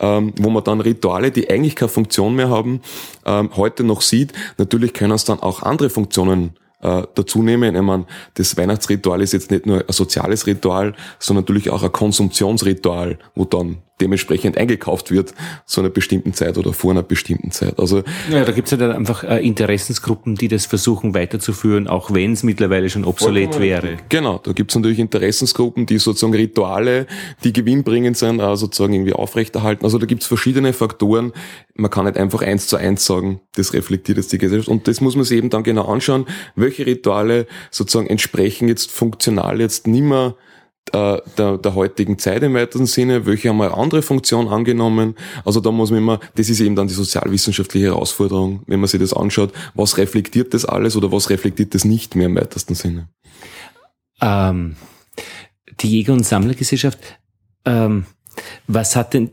ähm, 0.00 0.32
wo 0.40 0.48
man 0.48 0.64
dann 0.64 0.80
Rituale, 0.80 1.30
die 1.30 1.50
eigentlich 1.50 1.76
keine 1.76 1.90
Funktion 1.90 2.34
mehr 2.34 2.48
haben, 2.48 2.80
ähm, 3.26 3.50
heute 3.54 3.84
noch 3.84 4.00
sieht. 4.00 4.32
Natürlich 4.56 4.94
können 4.94 5.12
es 5.12 5.26
dann 5.26 5.40
auch 5.40 5.62
andere 5.62 5.90
Funktionen 5.90 6.56
äh, 6.82 7.02
dazu 7.14 7.42
nehmen. 7.42 7.74
Ich 7.74 7.82
meine, 7.82 8.06
das 8.34 8.56
Weihnachtsritual 8.56 9.20
ist 9.20 9.32
jetzt 9.32 9.50
nicht 9.50 9.66
nur 9.66 9.80
ein 9.80 9.92
soziales 9.92 10.46
Ritual, 10.46 10.94
sondern 11.18 11.44
natürlich 11.44 11.70
auch 11.70 11.82
ein 11.82 11.92
Konsumptionsritual, 11.92 13.18
wo 13.34 13.44
dann 13.44 13.78
dementsprechend 14.00 14.56
eingekauft 14.56 15.10
wird 15.10 15.34
zu 15.66 15.80
einer 15.80 15.90
bestimmten 15.90 16.32
Zeit 16.32 16.58
oder 16.58 16.72
vor 16.72 16.92
einer 16.92 17.02
bestimmten 17.02 17.50
Zeit. 17.50 17.78
Also 17.78 18.02
ja, 18.30 18.44
da 18.44 18.52
gibt 18.52 18.68
es 18.68 18.72
ja 18.72 18.76
dann 18.76 18.92
einfach 18.92 19.24
äh, 19.24 19.44
Interessensgruppen, 19.44 20.34
die 20.34 20.48
das 20.48 20.66
versuchen 20.66 21.14
weiterzuführen, 21.14 21.88
auch 21.88 22.12
wenn 22.12 22.32
es 22.32 22.42
mittlerweile 22.42 22.90
schon 22.90 23.04
obsolet 23.04 23.58
wäre. 23.58 23.96
Genau, 24.08 24.38
da 24.38 24.52
gibt 24.52 24.70
es 24.70 24.76
natürlich 24.76 24.98
Interessensgruppen, 24.98 25.86
die 25.86 25.98
sozusagen 25.98 26.34
Rituale, 26.34 27.06
die 27.44 27.52
gewinnbringend 27.52 28.16
sind, 28.16 28.40
äh, 28.40 28.56
sozusagen 28.56 28.94
irgendwie 28.94 29.12
aufrechterhalten. 29.12 29.84
Also 29.84 29.98
da 29.98 30.06
gibt 30.06 30.22
es 30.22 30.28
verschiedene 30.28 30.72
Faktoren. 30.72 31.32
Man 31.74 31.90
kann 31.90 32.04
nicht 32.04 32.16
einfach 32.16 32.42
eins 32.42 32.66
zu 32.66 32.76
eins 32.76 33.04
sagen, 33.04 33.40
das 33.54 33.72
reflektiert 33.72 34.18
jetzt 34.18 34.32
die 34.32 34.38
Gesellschaft. 34.38 34.68
Und 34.68 34.88
das 34.88 35.00
muss 35.00 35.16
man 35.16 35.24
sich 35.24 35.38
eben 35.38 35.50
dann 35.50 35.62
genau 35.62 35.86
anschauen, 35.86 36.26
welche 36.56 36.86
Rituale 36.86 37.46
sozusagen 37.70 38.08
entsprechen 38.08 38.68
jetzt 38.68 38.90
funktional 38.90 39.60
jetzt 39.60 39.86
nimmer 39.86 40.36
äh, 40.94 41.20
der, 41.36 41.58
der 41.58 41.74
heutigen 41.74 42.18
Zeit 42.18 42.42
im 42.42 42.54
weiteren 42.54 42.86
Sinne, 42.86 43.26
welche 43.26 43.48
haben 43.48 43.60
eine 43.60 43.74
andere 43.74 44.02
Funktion 44.02 44.48
angenommen. 44.48 45.14
Also 45.44 45.60
da 45.60 45.70
muss 45.70 45.90
man 45.90 45.98
immer, 45.98 46.20
das 46.34 46.48
ist 46.48 46.60
eben 46.60 46.76
dann 46.76 46.88
die 46.88 46.94
sozialwissenschaftliche 46.94 47.86
Herausforderung, 47.86 48.62
wenn 48.66 48.80
man 48.80 48.88
sich 48.88 49.00
das 49.00 49.12
anschaut, 49.12 49.52
was 49.74 49.98
reflektiert 49.98 50.54
das 50.54 50.64
alles 50.64 50.96
oder 50.96 51.12
was 51.12 51.30
reflektiert 51.30 51.74
das 51.74 51.84
nicht 51.84 52.16
mehr 52.16 52.26
im 52.26 52.36
weitesten 52.36 52.74
Sinne. 52.74 53.08
Ähm, 54.20 54.76
die 55.80 55.90
Jäger- 55.90 56.12
und 56.12 56.26
Sammlergesellschaft, 56.26 56.98
ähm, 57.64 58.06
was 58.66 58.96
hat 58.96 59.14
denn 59.14 59.30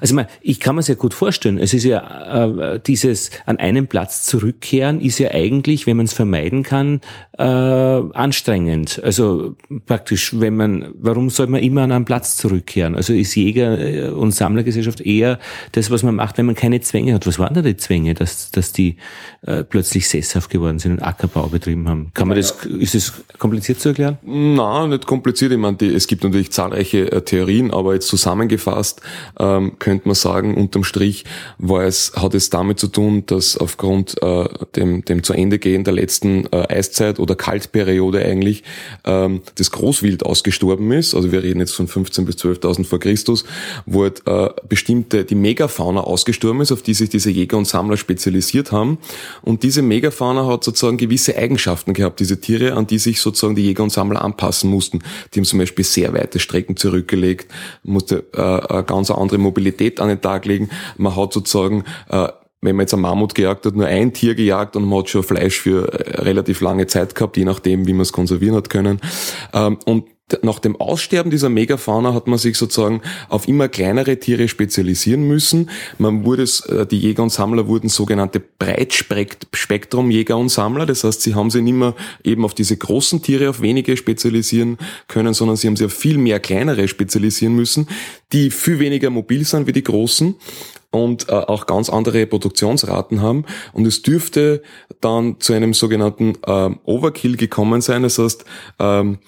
also 0.00 0.12
ich, 0.12 0.16
meine, 0.16 0.28
ich 0.40 0.60
kann 0.60 0.76
mir 0.76 0.82
sehr 0.82 0.96
gut 0.96 1.14
vorstellen, 1.14 1.58
es 1.58 1.74
ist 1.74 1.84
ja 1.84 2.46
äh, 2.74 2.80
dieses 2.84 3.30
an 3.46 3.58
einem 3.58 3.86
Platz 3.86 4.24
zurückkehren 4.24 5.00
ist 5.00 5.18
ja 5.18 5.30
eigentlich, 5.30 5.86
wenn 5.86 5.96
man 5.96 6.06
es 6.06 6.12
vermeiden 6.12 6.62
kann, 6.62 7.00
äh, 7.38 7.42
anstrengend. 7.42 9.00
Also 9.02 9.56
praktisch, 9.86 10.38
wenn 10.38 10.56
man, 10.56 10.88
warum 10.98 11.30
soll 11.30 11.46
man 11.48 11.62
immer 11.62 11.82
an 11.82 11.92
einen 11.92 12.04
Platz 12.04 12.36
zurückkehren? 12.36 12.94
Also 12.94 13.12
ist 13.12 13.34
Jäger- 13.34 13.78
äh, 13.78 14.08
und 14.08 14.32
Sammlergesellschaft 14.32 15.00
eher 15.00 15.38
das, 15.72 15.90
was 15.90 16.02
man 16.02 16.14
macht, 16.14 16.38
wenn 16.38 16.46
man 16.46 16.54
keine 16.54 16.80
Zwänge 16.80 17.14
hat. 17.14 17.26
Was 17.26 17.38
waren 17.38 17.54
da 17.54 17.62
die 17.62 17.76
Zwänge, 17.76 18.14
dass, 18.14 18.50
dass 18.50 18.72
die 18.72 18.96
äh, 19.42 19.64
plötzlich 19.64 20.08
sesshaft 20.08 20.50
geworden 20.50 20.78
sind 20.78 20.92
und 20.92 21.02
Ackerbau 21.02 21.48
betrieben 21.48 21.88
haben? 21.88 22.10
Kann 22.14 22.28
man 22.28 22.36
das, 22.36 22.52
ist 22.64 22.94
das 22.94 23.12
kompliziert 23.38 23.80
zu 23.80 23.90
erklären? 23.90 24.18
Na, 24.24 24.86
nicht 24.86 25.06
kompliziert. 25.06 25.52
Ich 25.52 25.58
meine, 25.58 25.76
die, 25.76 25.88
es 25.88 26.06
gibt 26.06 26.24
natürlich 26.24 26.52
zahlreiche 26.52 27.12
äh, 27.12 27.22
Theorien, 27.22 27.70
aber 27.70 27.94
jetzt 27.94 28.08
zusammengefasst 28.08 29.02
ähm, 29.38 29.78
könnte 29.86 30.08
man 30.08 30.16
sagen, 30.16 30.56
unterm 30.56 30.82
Strich 30.82 31.24
war 31.58 31.84
es, 31.84 32.14
hat 32.16 32.34
es 32.34 32.50
damit 32.50 32.80
zu 32.80 32.88
tun, 32.88 33.22
dass 33.26 33.56
aufgrund 33.56 34.20
äh, 34.20 34.48
dem, 34.74 35.04
dem 35.04 35.22
zu 35.22 35.32
Ende 35.32 35.60
gehen 35.60 35.84
der 35.84 35.92
letzten 35.92 36.46
äh, 36.46 36.66
Eiszeit 36.68 37.20
oder 37.20 37.36
Kaltperiode 37.36 38.18
eigentlich 38.18 38.64
ähm, 39.04 39.42
das 39.54 39.70
Großwild 39.70 40.26
ausgestorben 40.26 40.90
ist. 40.90 41.14
Also 41.14 41.30
wir 41.30 41.44
reden 41.44 41.60
jetzt 41.60 41.72
von 41.72 41.86
15 41.86 42.24
bis 42.24 42.34
12.000 42.34 42.84
vor 42.84 42.98
Christus, 42.98 43.44
wo 43.84 44.02
halt, 44.02 44.26
äh, 44.26 44.48
bestimmte, 44.68 45.24
die 45.24 45.36
Megafauna 45.36 46.00
ausgestorben 46.00 46.62
ist, 46.62 46.72
auf 46.72 46.82
die 46.82 46.94
sich 46.94 47.08
diese 47.08 47.30
Jäger 47.30 47.56
und 47.56 47.68
Sammler 47.68 47.96
spezialisiert 47.96 48.72
haben. 48.72 48.98
Und 49.42 49.62
diese 49.62 49.82
Megafauna 49.82 50.48
hat 50.48 50.64
sozusagen 50.64 50.96
gewisse 50.96 51.36
Eigenschaften 51.36 51.94
gehabt, 51.94 52.18
diese 52.18 52.40
Tiere, 52.40 52.72
an 52.74 52.88
die 52.88 52.98
sich 52.98 53.20
sozusagen 53.20 53.54
die 53.54 53.62
Jäger 53.62 53.84
und 53.84 53.90
Sammler 53.90 54.24
anpassen 54.24 54.68
mussten. 54.68 54.98
Die 55.32 55.38
haben 55.38 55.44
zum 55.44 55.60
Beispiel 55.60 55.84
sehr 55.84 56.12
weite 56.12 56.40
Strecken 56.40 56.76
zurückgelegt, 56.76 57.52
musste 57.84 58.24
äh, 58.34 58.40
eine 58.40 58.82
ganz 58.82 59.12
andere 59.12 59.38
Mobilität 59.38 59.65
an 60.00 60.08
den 60.08 60.20
Tag 60.20 60.44
legen. 60.44 60.70
Man 60.96 61.16
hat 61.16 61.32
sozusagen 61.32 61.84
äh, 62.08 62.28
wenn 62.60 62.76
man 62.76 62.84
jetzt 62.84 62.94
ein 62.94 63.00
Mammut 63.00 63.34
gejagt 63.34 63.66
hat, 63.66 63.74
nur 63.74 63.86
ein 63.86 64.12
Tier 64.12 64.34
gejagt 64.34 64.76
und 64.76 64.84
man 64.84 65.00
hat 65.00 65.10
schon 65.10 65.22
Fleisch 65.22 65.60
für 65.60 65.92
äh, 65.92 66.20
relativ 66.22 66.60
lange 66.60 66.86
Zeit 66.86 67.14
gehabt, 67.14 67.36
je 67.36 67.44
nachdem, 67.44 67.86
wie 67.86 67.92
man 67.92 68.02
es 68.02 68.12
konservieren 68.12 68.56
hat 68.56 68.70
können. 68.70 69.00
Ähm, 69.52 69.78
und 69.84 70.04
nach 70.42 70.58
dem 70.58 70.74
Aussterben 70.74 71.30
dieser 71.30 71.48
Megafauna 71.48 72.12
hat 72.12 72.26
man 72.26 72.36
sich 72.38 72.58
sozusagen 72.58 73.00
auf 73.28 73.46
immer 73.46 73.68
kleinere 73.68 74.18
Tiere 74.18 74.48
spezialisieren 74.48 75.28
müssen. 75.28 75.70
Man 75.98 76.24
wurde, 76.24 76.42
äh, 76.42 76.84
die 76.84 76.98
Jäger 76.98 77.22
und 77.22 77.30
Sammler 77.30 77.68
wurden 77.68 77.88
sogenannte 77.88 78.40
Breitspektrum-Jäger 78.40 80.36
und 80.36 80.48
Sammler. 80.48 80.84
Das 80.84 81.04
heißt, 81.04 81.22
sie 81.22 81.36
haben 81.36 81.50
sich 81.50 81.62
nicht 81.62 81.74
mehr 81.74 81.94
eben 82.24 82.44
auf 82.44 82.54
diese 82.54 82.76
großen 82.76 83.22
Tiere, 83.22 83.48
auf 83.50 83.60
wenige 83.60 83.96
spezialisieren 83.96 84.78
können, 85.06 85.32
sondern 85.32 85.56
sie 85.56 85.68
haben 85.68 85.76
sich 85.76 85.86
auf 85.86 85.94
viel 85.94 86.18
mehr 86.18 86.40
kleinere 86.40 86.88
spezialisieren 86.88 87.54
müssen, 87.54 87.86
die 88.32 88.50
viel 88.50 88.80
weniger 88.80 89.10
mobil 89.10 89.44
sind 89.44 89.68
wie 89.68 89.72
die 89.72 89.84
großen 89.84 90.34
und 91.04 91.28
äh, 91.28 91.32
auch 91.32 91.66
ganz 91.66 91.88
andere 91.90 92.26
Produktionsraten 92.26 93.20
haben. 93.20 93.44
Und 93.72 93.86
es 93.86 94.02
dürfte 94.02 94.62
dann 95.00 95.40
zu 95.40 95.52
einem 95.52 95.74
sogenannten 95.74 96.34
äh, 96.46 96.70
Overkill 96.84 97.36
gekommen 97.36 97.80
sein. 97.80 98.02
Das 98.02 98.18
heißt, 98.18 98.44
ähm, 98.78 99.18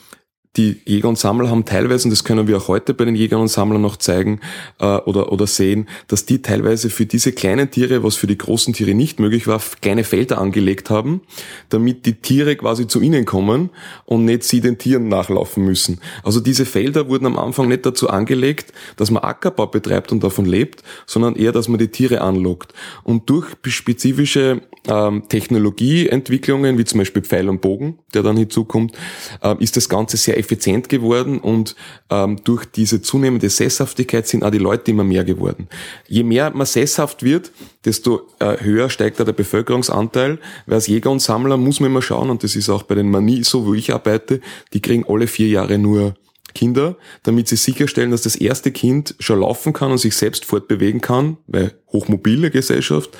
die 0.58 0.80
Jäger 0.84 1.08
und 1.08 1.16
Sammler 1.16 1.50
haben 1.50 1.64
teilweise, 1.64 2.04
und 2.04 2.10
das 2.10 2.24
können 2.24 2.48
wir 2.48 2.56
auch 2.58 2.68
heute 2.68 2.92
bei 2.92 3.04
den 3.04 3.14
Jägern 3.14 3.40
und 3.40 3.48
Sammlern 3.48 3.80
noch 3.80 3.96
zeigen 3.96 4.40
äh, 4.80 4.84
oder, 4.84 5.32
oder 5.32 5.46
sehen, 5.46 5.88
dass 6.08 6.26
die 6.26 6.42
teilweise 6.42 6.90
für 6.90 7.06
diese 7.06 7.32
kleinen 7.32 7.70
Tiere, 7.70 8.02
was 8.02 8.16
für 8.16 8.26
die 8.26 8.36
großen 8.36 8.74
Tiere 8.74 8.94
nicht 8.94 9.20
möglich 9.20 9.46
war, 9.46 9.62
kleine 9.80 10.02
Felder 10.02 10.38
angelegt 10.38 10.90
haben, 10.90 11.22
damit 11.68 12.04
die 12.06 12.14
Tiere 12.14 12.56
quasi 12.56 12.88
zu 12.88 13.00
ihnen 13.00 13.24
kommen 13.24 13.70
und 14.04 14.24
nicht 14.24 14.42
sie 14.42 14.60
den 14.60 14.78
Tieren 14.78 15.08
nachlaufen 15.08 15.64
müssen. 15.64 16.00
Also 16.24 16.40
diese 16.40 16.66
Felder 16.66 17.08
wurden 17.08 17.26
am 17.26 17.38
Anfang 17.38 17.68
nicht 17.68 17.86
dazu 17.86 18.10
angelegt, 18.10 18.72
dass 18.96 19.10
man 19.10 19.22
Ackerbau 19.22 19.66
betreibt 19.66 20.10
und 20.10 20.24
davon 20.24 20.44
lebt, 20.44 20.82
sondern 21.06 21.36
eher, 21.36 21.52
dass 21.52 21.68
man 21.68 21.78
die 21.78 21.88
Tiere 21.88 22.20
anlockt. 22.20 22.74
Und 23.04 23.30
durch 23.30 23.46
spezifische 23.66 24.62
ähm, 24.88 25.24
Technologieentwicklungen, 25.28 26.78
wie 26.78 26.84
zum 26.84 26.98
Beispiel 26.98 27.22
Pfeil 27.22 27.48
und 27.48 27.60
Bogen, 27.60 27.98
der 28.14 28.22
dann 28.22 28.36
hinzukommt, 28.36 28.96
äh, 29.42 29.54
ist 29.60 29.76
das 29.76 29.88
Ganze 29.88 30.16
sehr 30.16 30.36
effizient 30.48 30.88
geworden 30.88 31.38
und 31.38 31.76
ähm, 32.08 32.38
durch 32.42 32.64
diese 32.64 33.02
zunehmende 33.02 33.50
Sesshaftigkeit 33.50 34.26
sind 34.26 34.42
auch 34.42 34.50
die 34.50 34.58
Leute 34.58 34.90
immer 34.90 35.04
mehr 35.04 35.24
geworden. 35.24 35.68
Je 36.08 36.22
mehr 36.22 36.50
man 36.50 36.66
sesshaft 36.66 37.22
wird, 37.22 37.52
desto 37.84 38.22
äh, 38.38 38.56
höher 38.60 38.88
steigt 38.88 39.20
da 39.20 39.24
der 39.24 39.34
Bevölkerungsanteil, 39.34 40.38
weil 40.66 40.74
als 40.74 40.86
Jäger 40.86 41.10
und 41.10 41.20
Sammler 41.20 41.58
muss 41.58 41.80
man 41.80 41.90
immer 41.90 42.02
schauen, 42.02 42.30
und 42.30 42.42
das 42.42 42.56
ist 42.56 42.70
auch 42.70 42.82
bei 42.84 42.94
den 42.94 43.10
Manie 43.10 43.44
so, 43.44 43.66
wo 43.66 43.74
ich 43.74 43.92
arbeite, 43.92 44.40
die 44.72 44.80
kriegen 44.80 45.04
alle 45.06 45.26
vier 45.26 45.48
Jahre 45.48 45.78
nur 45.78 46.14
Kinder, 46.54 46.96
damit 47.22 47.48
sie 47.48 47.56
sicherstellen, 47.56 48.10
dass 48.10 48.22
das 48.22 48.36
erste 48.36 48.72
Kind 48.72 49.14
schon 49.18 49.40
laufen 49.40 49.72
kann 49.72 49.92
und 49.92 49.98
sich 49.98 50.16
selbst 50.16 50.44
fortbewegen 50.44 51.00
kann, 51.00 51.36
weil 51.46 51.74
hochmobile 51.92 52.50
Gesellschaft, 52.50 53.10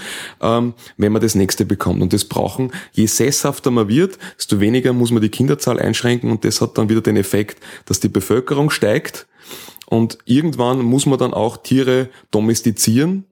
ähm, 0.41 0.75
wenn 0.97 1.13
man 1.13 1.23
das 1.23 1.35
nächste 1.35 1.65
bekommt. 1.65 2.03
Und 2.03 2.13
das 2.13 2.25
brauchen, 2.25 2.73
je 2.93 3.07
sesshafter 3.07 3.71
man 3.71 3.89
wird, 3.89 4.19
desto 4.37 4.61
weniger 4.61 4.93
muss 4.93 5.11
man 5.11 5.23
die 5.23 5.29
Kinderzahl 5.29 5.79
einschränken 5.79 6.31
und 6.31 6.45
das 6.45 6.61
hat 6.61 6.79
dann 6.79 6.89
wieder 6.89 7.01
den 7.01 7.17
Effekt, 7.17 7.59
dass 7.87 8.01
die 8.01 8.09
Bevölkerung 8.09 8.71
steigt 8.71 9.27
und 9.87 10.19
irgendwann 10.27 10.81
muss 10.83 11.07
man 11.07 11.19
dann 11.19 11.33
auch 11.33 11.57
Tiere 11.57 12.11
domestizieren, 12.31 13.25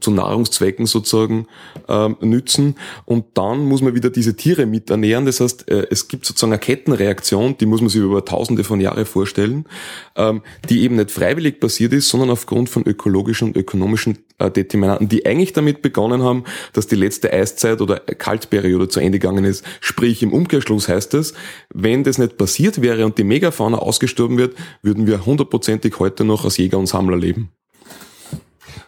zu 0.00 0.10
Nahrungszwecken 0.10 0.86
sozusagen 0.86 1.46
ähm, 1.88 2.16
nützen. 2.20 2.76
Und 3.04 3.24
dann 3.34 3.64
muss 3.64 3.82
man 3.82 3.94
wieder 3.94 4.10
diese 4.10 4.36
Tiere 4.36 4.66
miternähren. 4.66 5.26
Das 5.26 5.40
heißt, 5.40 5.70
äh, 5.70 5.86
es 5.90 6.08
gibt 6.08 6.26
sozusagen 6.26 6.52
eine 6.52 6.60
Kettenreaktion, 6.60 7.56
die 7.58 7.66
muss 7.66 7.80
man 7.80 7.90
sich 7.90 8.00
über 8.00 8.24
tausende 8.24 8.62
von 8.64 8.80
Jahren 8.80 9.06
vorstellen, 9.06 9.64
ähm, 10.16 10.42
die 10.68 10.82
eben 10.82 10.96
nicht 10.96 11.10
freiwillig 11.10 11.60
passiert 11.60 11.92
ist, 11.92 12.08
sondern 12.08 12.30
aufgrund 12.30 12.68
von 12.68 12.84
ökologischen 12.84 13.48
und 13.48 13.56
ökonomischen 13.56 14.18
äh, 14.38 14.50
Determinanten, 14.50 15.08
die 15.08 15.26
eigentlich 15.26 15.52
damit 15.52 15.82
begonnen 15.82 16.22
haben, 16.22 16.44
dass 16.72 16.86
die 16.86 16.96
letzte 16.96 17.32
Eiszeit 17.32 17.80
oder 17.80 17.98
Kaltperiode 17.98 18.88
zu 18.88 19.00
Ende 19.00 19.18
gegangen 19.18 19.44
ist. 19.44 19.64
Sprich, 19.80 20.22
im 20.22 20.32
Umkehrschluss 20.32 20.88
heißt 20.88 21.14
es, 21.14 21.34
wenn 21.72 22.04
das 22.04 22.18
nicht 22.18 22.36
passiert 22.36 22.82
wäre 22.82 23.04
und 23.04 23.18
die 23.18 23.24
Megafauna 23.24 23.78
ausgestorben 23.78 24.38
wird, 24.38 24.56
würden 24.82 25.06
wir 25.06 25.26
hundertprozentig 25.26 25.98
heute 25.98 26.24
noch 26.24 26.44
als 26.44 26.56
Jäger 26.56 26.78
und 26.78 26.86
Sammler 26.86 27.16
leben. 27.16 27.50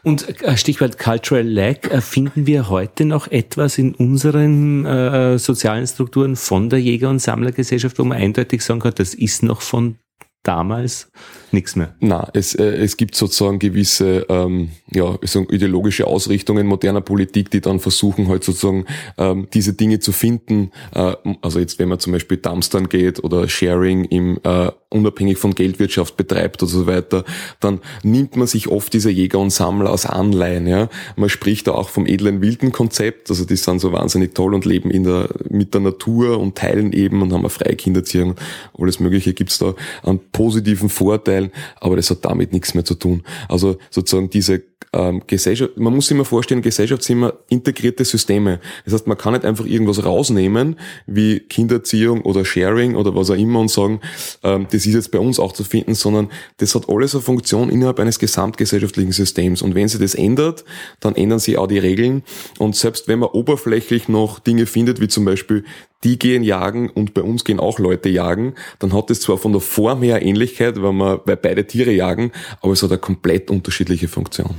Und 0.04 0.42
äh, 0.42 0.56
Stichwort 0.56 0.98
Cultural 0.98 1.46
Lag, 1.46 1.84
äh, 1.90 2.00
finden 2.00 2.46
wir 2.46 2.68
heute 2.68 3.04
noch 3.04 3.28
etwas 3.28 3.78
in 3.78 3.94
unseren 3.94 4.84
äh, 4.84 5.38
sozialen 5.38 5.86
Strukturen 5.86 6.34
von 6.34 6.68
der 6.68 6.80
Jäger- 6.80 7.08
und 7.08 7.20
Sammlergesellschaft, 7.20 7.98
wo 7.98 8.04
man 8.04 8.18
eindeutig 8.18 8.62
sagen 8.62 8.80
kann, 8.80 8.94
das 8.96 9.14
ist 9.14 9.42
noch 9.42 9.60
von 9.60 9.96
damals 10.42 11.10
nichts 11.52 11.76
mehr. 11.76 11.94
Na, 12.00 12.28
es, 12.32 12.54
äh, 12.54 12.64
es 12.64 12.96
gibt 12.96 13.14
sozusagen 13.14 13.58
gewisse 13.58 14.26
ähm, 14.28 14.70
ja, 14.90 15.18
so 15.22 15.46
ideologische 15.48 16.06
Ausrichtungen 16.06 16.66
moderner 16.66 17.00
Politik, 17.00 17.50
die 17.50 17.60
dann 17.60 17.80
versuchen 17.80 18.28
halt 18.28 18.44
sozusagen 18.44 18.86
ähm, 19.18 19.48
diese 19.52 19.74
Dinge 19.74 20.00
zu 20.00 20.12
finden. 20.12 20.70
Äh, 20.94 21.14
also 21.42 21.58
jetzt, 21.58 21.78
wenn 21.78 21.88
man 21.88 21.98
zum 21.98 22.12
Beispiel 22.12 22.36
Dumpstern 22.36 22.88
geht 22.88 23.22
oder 23.22 23.48
Sharing 23.48 24.04
im 24.04 24.38
äh, 24.42 24.70
unabhängig 24.92 25.38
von 25.38 25.54
Geldwirtschaft 25.54 26.16
betreibt 26.16 26.62
und 26.62 26.68
so 26.68 26.86
weiter, 26.86 27.24
dann 27.60 27.80
nimmt 28.02 28.36
man 28.36 28.46
sich 28.46 28.68
oft 28.68 28.92
diese 28.92 29.10
Jäger 29.10 29.38
und 29.38 29.50
Sammler 29.50 29.90
als 29.90 30.06
Anleihen. 30.06 30.66
Ja? 30.66 30.88
Man 31.16 31.28
spricht 31.28 31.66
da 31.66 31.72
auch 31.72 31.88
vom 31.88 32.06
edlen 32.06 32.42
wilden 32.42 32.72
Konzept, 32.72 33.30
also 33.30 33.44
die 33.44 33.56
sind 33.56 33.80
so 33.80 33.92
wahnsinnig 33.92 34.34
toll 34.34 34.54
und 34.54 34.64
leben 34.64 34.90
in 34.90 35.04
der, 35.04 35.28
mit 35.48 35.74
der 35.74 35.80
Natur 35.80 36.38
und 36.38 36.56
teilen 36.56 36.92
eben 36.92 37.22
und 37.22 37.32
haben 37.32 37.40
eine 37.40 37.50
freie 37.50 37.76
Kinderziehung. 37.76 38.34
Alles 38.78 39.00
Mögliche 39.00 39.32
gibt's 39.32 39.58
da 39.58 39.74
an 40.02 40.20
positiven 40.32 40.88
Vorteilen, 40.88 41.41
aber 41.80 41.96
das 41.96 42.10
hat 42.10 42.24
damit 42.24 42.52
nichts 42.52 42.74
mehr 42.74 42.84
zu 42.84 42.94
tun. 42.94 43.22
Also 43.48 43.78
sozusagen 43.90 44.30
diese 44.30 44.62
ähm, 44.92 45.22
Gesellschaft, 45.26 45.76
man 45.76 45.94
muss 45.94 46.06
sich 46.06 46.14
immer 46.14 46.24
vorstellen, 46.24 46.60
Gesellschaft 46.60 47.02
sind 47.02 47.18
immer 47.18 47.34
integrierte 47.48 48.04
Systeme. 48.04 48.60
Das 48.84 48.94
heißt, 48.94 49.06
man 49.06 49.16
kann 49.16 49.32
nicht 49.32 49.44
einfach 49.44 49.64
irgendwas 49.64 50.04
rausnehmen, 50.04 50.76
wie 51.06 51.40
Kinderziehung 51.40 52.22
oder 52.22 52.44
Sharing 52.44 52.94
oder 52.94 53.14
was 53.14 53.30
auch 53.30 53.36
immer 53.36 53.60
und 53.60 53.70
sagen, 53.70 54.00
ähm, 54.42 54.66
das 54.70 54.86
ist 54.86 54.94
jetzt 54.94 55.10
bei 55.10 55.18
uns 55.18 55.38
auch 55.40 55.52
zu 55.52 55.64
finden, 55.64 55.94
sondern 55.94 56.28
das 56.58 56.74
hat 56.74 56.88
alles 56.88 57.14
eine 57.14 57.22
Funktion 57.22 57.70
innerhalb 57.70 58.00
eines 58.00 58.18
gesamtgesellschaftlichen 58.18 59.12
Systems. 59.12 59.62
Und 59.62 59.74
wenn 59.74 59.88
sich 59.88 60.00
das 60.00 60.14
ändert, 60.14 60.64
dann 61.00 61.14
ändern 61.14 61.38
sich 61.38 61.56
auch 61.56 61.68
die 61.68 61.78
Regeln. 61.78 62.22
Und 62.58 62.76
selbst 62.76 63.08
wenn 63.08 63.20
man 63.20 63.30
oberflächlich 63.30 64.08
noch 64.08 64.40
Dinge 64.40 64.66
findet, 64.66 65.00
wie 65.00 65.08
zum 65.08 65.24
Beispiel 65.24 65.64
die 66.04 66.18
gehen 66.18 66.42
jagen 66.42 66.90
und 66.90 67.14
bei 67.14 67.22
uns 67.22 67.44
gehen 67.44 67.60
auch 67.60 67.78
Leute 67.78 68.08
jagen, 68.08 68.54
dann 68.78 68.92
hat 68.92 69.10
es 69.10 69.20
zwar 69.20 69.38
von 69.38 69.52
der 69.52 69.60
Form 69.60 70.02
her 70.02 70.22
Ähnlichkeit, 70.22 70.80
weil, 70.82 70.92
man, 70.92 71.20
weil 71.24 71.36
beide 71.36 71.66
Tiere 71.66 71.92
jagen, 71.92 72.32
aber 72.60 72.72
es 72.72 72.82
hat 72.82 72.90
eine 72.90 72.98
komplett 72.98 73.50
unterschiedliche 73.50 74.08
Funktion. 74.08 74.54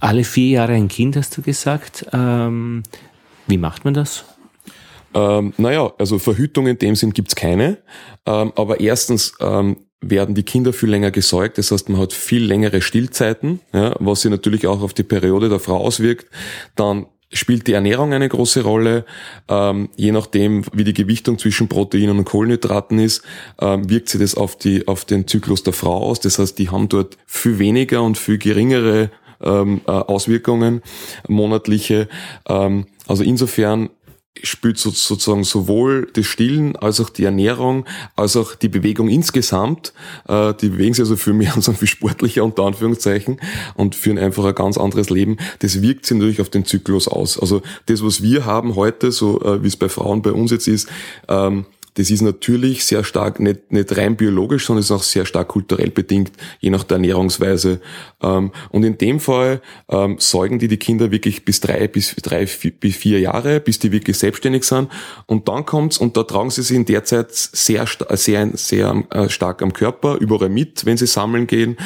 Alle 0.00 0.24
vier 0.24 0.48
Jahre 0.48 0.72
ein 0.72 0.88
Kind, 0.88 1.16
hast 1.16 1.36
du 1.36 1.42
gesagt. 1.42 2.06
Ähm, 2.12 2.82
wie 3.46 3.58
macht 3.58 3.84
man 3.84 3.94
das? 3.94 4.24
Ähm, 5.12 5.52
naja, 5.56 5.92
also 5.98 6.18
Verhütung 6.18 6.66
in 6.66 6.78
dem 6.78 6.94
Sinn 6.94 7.12
gibt's 7.12 7.36
keine. 7.36 7.78
Ähm, 8.26 8.52
aber 8.56 8.80
erstens 8.80 9.34
ähm, 9.40 9.76
werden 10.00 10.34
die 10.34 10.42
Kinder 10.42 10.72
viel 10.72 10.88
länger 10.88 11.10
gesäugt. 11.10 11.58
Das 11.58 11.70
heißt, 11.70 11.88
man 11.88 12.00
hat 12.00 12.12
viel 12.12 12.44
längere 12.44 12.80
Stillzeiten, 12.80 13.60
ja, 13.72 13.94
was 13.98 14.22
sich 14.22 14.30
natürlich 14.30 14.66
auch 14.66 14.80
auf 14.82 14.94
die 14.94 15.02
Periode 15.02 15.48
der 15.48 15.60
Frau 15.60 15.76
auswirkt. 15.76 16.26
Dann 16.76 17.06
spielt 17.32 17.66
die 17.66 17.72
Ernährung 17.72 18.12
eine 18.12 18.28
große 18.28 18.62
Rolle. 18.62 19.04
Ähm, 19.48 19.88
je 19.96 20.12
nachdem, 20.12 20.64
wie 20.72 20.84
die 20.84 20.94
Gewichtung 20.94 21.38
zwischen 21.38 21.68
Proteinen 21.68 22.18
und 22.18 22.24
Kohlenhydraten 22.24 22.98
ist, 22.98 23.22
ähm, 23.60 23.88
wirkt 23.88 24.08
sich 24.08 24.20
das 24.20 24.34
auf, 24.34 24.56
die, 24.56 24.88
auf 24.88 25.04
den 25.04 25.26
Zyklus 25.26 25.62
der 25.62 25.72
Frau 25.72 25.98
aus. 25.98 26.20
Das 26.20 26.38
heißt, 26.38 26.58
die 26.58 26.70
haben 26.70 26.88
dort 26.88 27.16
viel 27.26 27.58
weniger 27.58 28.02
und 28.02 28.18
viel 28.18 28.38
geringere 28.38 29.10
ähm, 29.42 29.80
äh, 29.86 29.90
Auswirkungen, 29.90 30.82
monatliche. 31.28 32.08
Ähm, 32.48 32.86
also 33.06 33.22
insofern 33.22 33.90
spielt 34.42 34.78
sozusagen 34.78 35.44
sowohl 35.44 36.08
das 36.12 36.26
Stillen 36.26 36.76
als 36.76 37.00
auch 37.00 37.10
die 37.10 37.24
Ernährung, 37.24 37.84
als 38.16 38.36
auch 38.36 38.54
die 38.54 38.68
Bewegung 38.68 39.08
insgesamt. 39.08 39.92
Äh, 40.28 40.54
die 40.54 40.70
bewegen 40.70 40.94
sich 40.94 41.02
also 41.02 41.16
für 41.16 41.32
mich 41.32 41.54
und 41.54 41.62
viel 41.76 41.88
sportlicher 41.88 42.44
unter 42.44 42.64
Anführungszeichen 42.64 43.40
und 43.74 43.94
führen 43.94 44.18
einfach 44.18 44.44
ein 44.44 44.54
ganz 44.54 44.78
anderes 44.78 45.10
Leben. 45.10 45.36
Das 45.58 45.82
wirkt 45.82 46.06
sich 46.06 46.16
natürlich 46.16 46.40
auf 46.40 46.48
den 46.48 46.64
Zyklus 46.64 47.08
aus. 47.08 47.38
Also 47.38 47.62
das, 47.86 48.04
was 48.04 48.22
wir 48.22 48.44
haben 48.46 48.76
heute, 48.76 49.12
so 49.12 49.40
äh, 49.42 49.62
wie 49.62 49.68
es 49.68 49.76
bei 49.76 49.88
Frauen 49.88 50.22
bei 50.22 50.32
uns 50.32 50.50
jetzt 50.50 50.68
ist, 50.68 50.88
ähm, 51.28 51.66
das 51.94 52.10
ist 52.10 52.22
natürlich 52.22 52.84
sehr 52.84 53.04
stark, 53.04 53.40
nicht, 53.40 53.72
nicht 53.72 53.96
rein 53.96 54.16
biologisch, 54.16 54.66
sondern 54.66 54.80
ist 54.80 54.90
auch 54.90 55.02
sehr 55.02 55.26
stark 55.26 55.48
kulturell 55.48 55.90
bedingt, 55.90 56.32
je 56.60 56.70
nach 56.70 56.84
der 56.84 56.96
Ernährungsweise. 56.96 57.80
Ähm, 58.22 58.52
und 58.70 58.84
in 58.84 58.96
dem 58.98 59.20
Fall 59.20 59.60
ähm, 59.88 60.16
säugen 60.18 60.58
die 60.58 60.68
die 60.68 60.76
Kinder 60.76 61.10
wirklich 61.10 61.44
bis 61.44 61.60
drei, 61.60 61.88
bis 61.88 62.14
drei, 62.16 62.46
bis 62.46 62.96
vier 62.96 63.20
Jahre, 63.20 63.60
bis 63.60 63.78
die 63.78 63.92
wirklich 63.92 64.18
selbstständig 64.18 64.64
sind. 64.64 64.88
Und 65.26 65.48
dann 65.48 65.66
kommt's 65.66 65.98
und 65.98 66.16
da 66.16 66.22
tragen 66.22 66.50
sie 66.50 66.62
sich 66.62 66.76
in 66.76 66.84
der 66.84 67.04
Zeit 67.04 67.28
sehr, 67.32 67.86
sehr, 67.86 68.50
sehr 68.54 69.04
äh, 69.10 69.28
stark 69.28 69.62
am 69.62 69.72
Körper, 69.72 70.16
überall 70.16 70.48
mit, 70.48 70.86
wenn 70.86 70.96
sie 70.96 71.06
sammeln 71.06 71.46
gehen. 71.46 71.76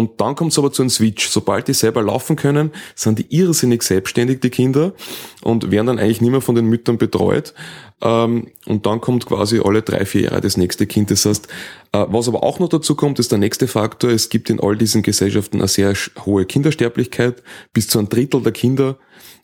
Und 0.00 0.18
dann 0.18 0.34
kommt's 0.34 0.58
aber 0.58 0.72
zu 0.72 0.80
einem 0.80 0.88
Switch. 0.88 1.28
Sobald 1.28 1.68
die 1.68 1.74
selber 1.74 2.02
laufen 2.02 2.34
können, 2.34 2.70
sind 2.94 3.18
die 3.18 3.26
irrsinnig 3.28 3.82
selbstständig, 3.82 4.40
die 4.40 4.48
Kinder, 4.48 4.94
und 5.42 5.70
werden 5.70 5.88
dann 5.88 5.98
eigentlich 5.98 6.22
nicht 6.22 6.30
mehr 6.30 6.40
von 6.40 6.54
den 6.54 6.64
Müttern 6.64 6.96
betreut. 6.96 7.52
Ähm, 8.00 8.46
und 8.64 8.86
dann 8.86 9.02
kommt 9.02 9.26
quasi 9.26 9.60
alle 9.62 9.82
drei, 9.82 10.06
vier 10.06 10.22
Jahre 10.22 10.40
das 10.40 10.56
nächste 10.56 10.86
Kind. 10.86 11.10
Das 11.10 11.26
heißt, 11.26 11.48
äh, 11.92 12.06
was 12.08 12.28
aber 12.28 12.42
auch 12.42 12.60
noch 12.60 12.70
dazu 12.70 12.94
kommt, 12.94 13.18
ist 13.18 13.30
der 13.30 13.38
nächste 13.38 13.68
Faktor. 13.68 14.08
Es 14.08 14.30
gibt 14.30 14.48
in 14.48 14.58
all 14.58 14.74
diesen 14.74 15.02
Gesellschaften 15.02 15.58
eine 15.58 15.68
sehr 15.68 15.92
hohe 16.24 16.46
Kindersterblichkeit. 16.46 17.42
Bis 17.74 17.88
zu 17.88 17.98
ein 17.98 18.08
Drittel 18.08 18.42
der 18.42 18.52
Kinder 18.52 18.96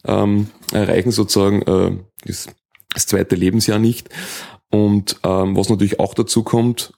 ähm, 0.07 0.47
erreichen 0.73 1.11
sozusagen 1.11 1.61
äh, 1.63 1.99
das, 2.25 2.49
zweite 2.95 3.37
Lebensjahr 3.37 3.79
nicht. 3.79 4.09
Und 4.71 5.21
ähm, 5.23 5.55
was 5.55 5.69
natürlich 5.69 6.01
auch 6.01 6.15
dazu 6.15 6.43
kommt, 6.43 6.95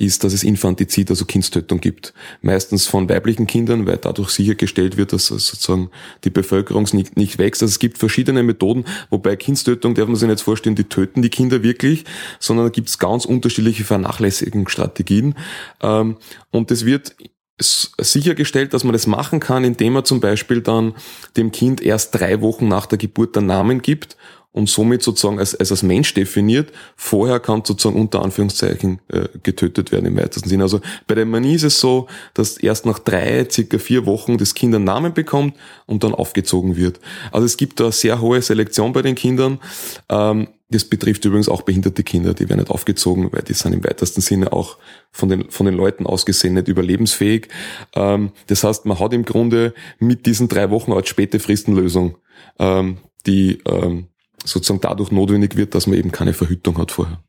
ist, 0.00 0.24
dass 0.24 0.32
es 0.32 0.42
Infantizid, 0.42 1.10
also 1.10 1.24
Kindstötung 1.24 1.80
gibt. 1.80 2.14
Meistens 2.40 2.86
von 2.86 3.08
weiblichen 3.08 3.46
Kindern, 3.46 3.86
weil 3.86 3.98
dadurch 3.98 4.30
sichergestellt 4.30 4.96
wird, 4.96 5.12
dass 5.12 5.26
sozusagen 5.26 5.90
die 6.24 6.30
Bevölkerung 6.30 6.86
nicht, 6.92 7.16
nicht 7.16 7.38
wächst. 7.38 7.62
Also 7.62 7.72
es 7.72 7.78
gibt 7.78 7.98
verschiedene 7.98 8.42
Methoden, 8.42 8.84
wobei 9.10 9.36
Kindstötung 9.36 9.94
darf 9.94 10.06
man 10.06 10.16
sich 10.16 10.28
nicht 10.28 10.40
vorstellen, 10.40 10.76
die 10.76 10.84
töten 10.84 11.22
die 11.22 11.28
Kinder 11.28 11.62
wirklich, 11.62 12.04
sondern 12.38 12.66
da 12.66 12.70
gibt 12.70 12.88
es 12.88 12.98
ganz 12.98 13.24
unterschiedliche 13.24 13.84
Vernachlässigungsstrategien. 13.84 15.34
Ähm, 15.82 16.16
und 16.50 16.70
es 16.70 16.86
wird 16.86 17.14
sichergestellt, 17.60 18.72
dass 18.72 18.84
man 18.84 18.94
das 18.94 19.06
machen 19.06 19.38
kann, 19.38 19.64
indem 19.64 19.92
man 19.92 20.04
zum 20.04 20.20
Beispiel 20.20 20.62
dann 20.62 20.94
dem 21.36 21.52
Kind 21.52 21.82
erst 21.82 22.14
drei 22.14 22.40
Wochen 22.40 22.68
nach 22.68 22.86
der 22.86 22.96
Geburt 22.96 23.36
einen 23.36 23.48
Namen 23.48 23.82
gibt 23.82 24.16
und 24.52 24.68
somit 24.68 25.02
sozusagen 25.02 25.38
als, 25.38 25.54
als, 25.54 25.70
als 25.70 25.82
Mensch 25.82 26.12
definiert. 26.14 26.72
Vorher 26.96 27.38
kann 27.38 27.64
sozusagen 27.64 28.00
unter 28.00 28.22
Anführungszeichen 28.22 29.00
äh, 29.08 29.28
getötet 29.42 29.92
werden 29.92 30.06
im 30.06 30.16
weitesten 30.16 30.48
Sinne. 30.48 30.64
Also 30.64 30.80
bei 31.06 31.14
der 31.14 31.26
Manie 31.26 31.54
ist 31.54 31.62
es 31.62 31.78
so, 31.78 32.08
dass 32.34 32.56
erst 32.56 32.84
nach 32.84 32.98
drei, 32.98 33.46
circa 33.48 33.78
vier 33.78 34.06
Wochen 34.06 34.38
das 34.38 34.54
Kind 34.54 34.74
einen 34.74 34.84
Namen 34.84 35.14
bekommt 35.14 35.54
und 35.86 36.02
dann 36.02 36.14
aufgezogen 36.14 36.76
wird. 36.76 37.00
Also 37.30 37.46
es 37.46 37.56
gibt 37.56 37.78
da 37.78 37.92
sehr 37.92 38.20
hohe 38.20 38.42
Selektion 38.42 38.92
bei 38.92 39.02
den 39.02 39.14
Kindern. 39.14 39.60
Ähm, 40.08 40.48
das 40.70 40.84
betrifft 40.84 41.24
übrigens 41.24 41.48
auch 41.48 41.62
behinderte 41.62 42.04
Kinder, 42.04 42.32
die 42.32 42.48
werden 42.48 42.60
nicht 42.60 42.70
aufgezogen, 42.70 43.32
weil 43.32 43.42
die 43.42 43.54
sind 43.54 43.72
im 43.72 43.82
weitesten 43.84 44.20
Sinne 44.20 44.52
auch 44.52 44.78
von 45.10 45.28
den, 45.28 45.50
von 45.50 45.66
den 45.66 45.74
Leuten 45.74 46.06
ausgesehen 46.06 46.54
nicht 46.54 46.68
überlebensfähig. 46.68 47.48
Ähm, 47.94 48.30
das 48.46 48.64
heißt, 48.64 48.86
man 48.86 48.98
hat 48.98 49.12
im 49.12 49.24
Grunde 49.24 49.74
mit 49.98 50.26
diesen 50.26 50.48
drei 50.48 50.70
Wochen 50.70 50.92
als 50.92 51.08
späte 51.08 51.40
Fristenlösung, 51.40 52.16
ähm, 52.60 52.98
die 53.26 53.58
ähm, 53.66 54.06
sozusagen 54.44 54.80
dadurch 54.80 55.10
notwendig 55.10 55.56
wird, 55.56 55.74
dass 55.74 55.86
man 55.86 55.96
eben 55.96 56.12
keine 56.12 56.32
Verhütung 56.32 56.78
hat 56.78 56.92
vorher. 56.92 57.20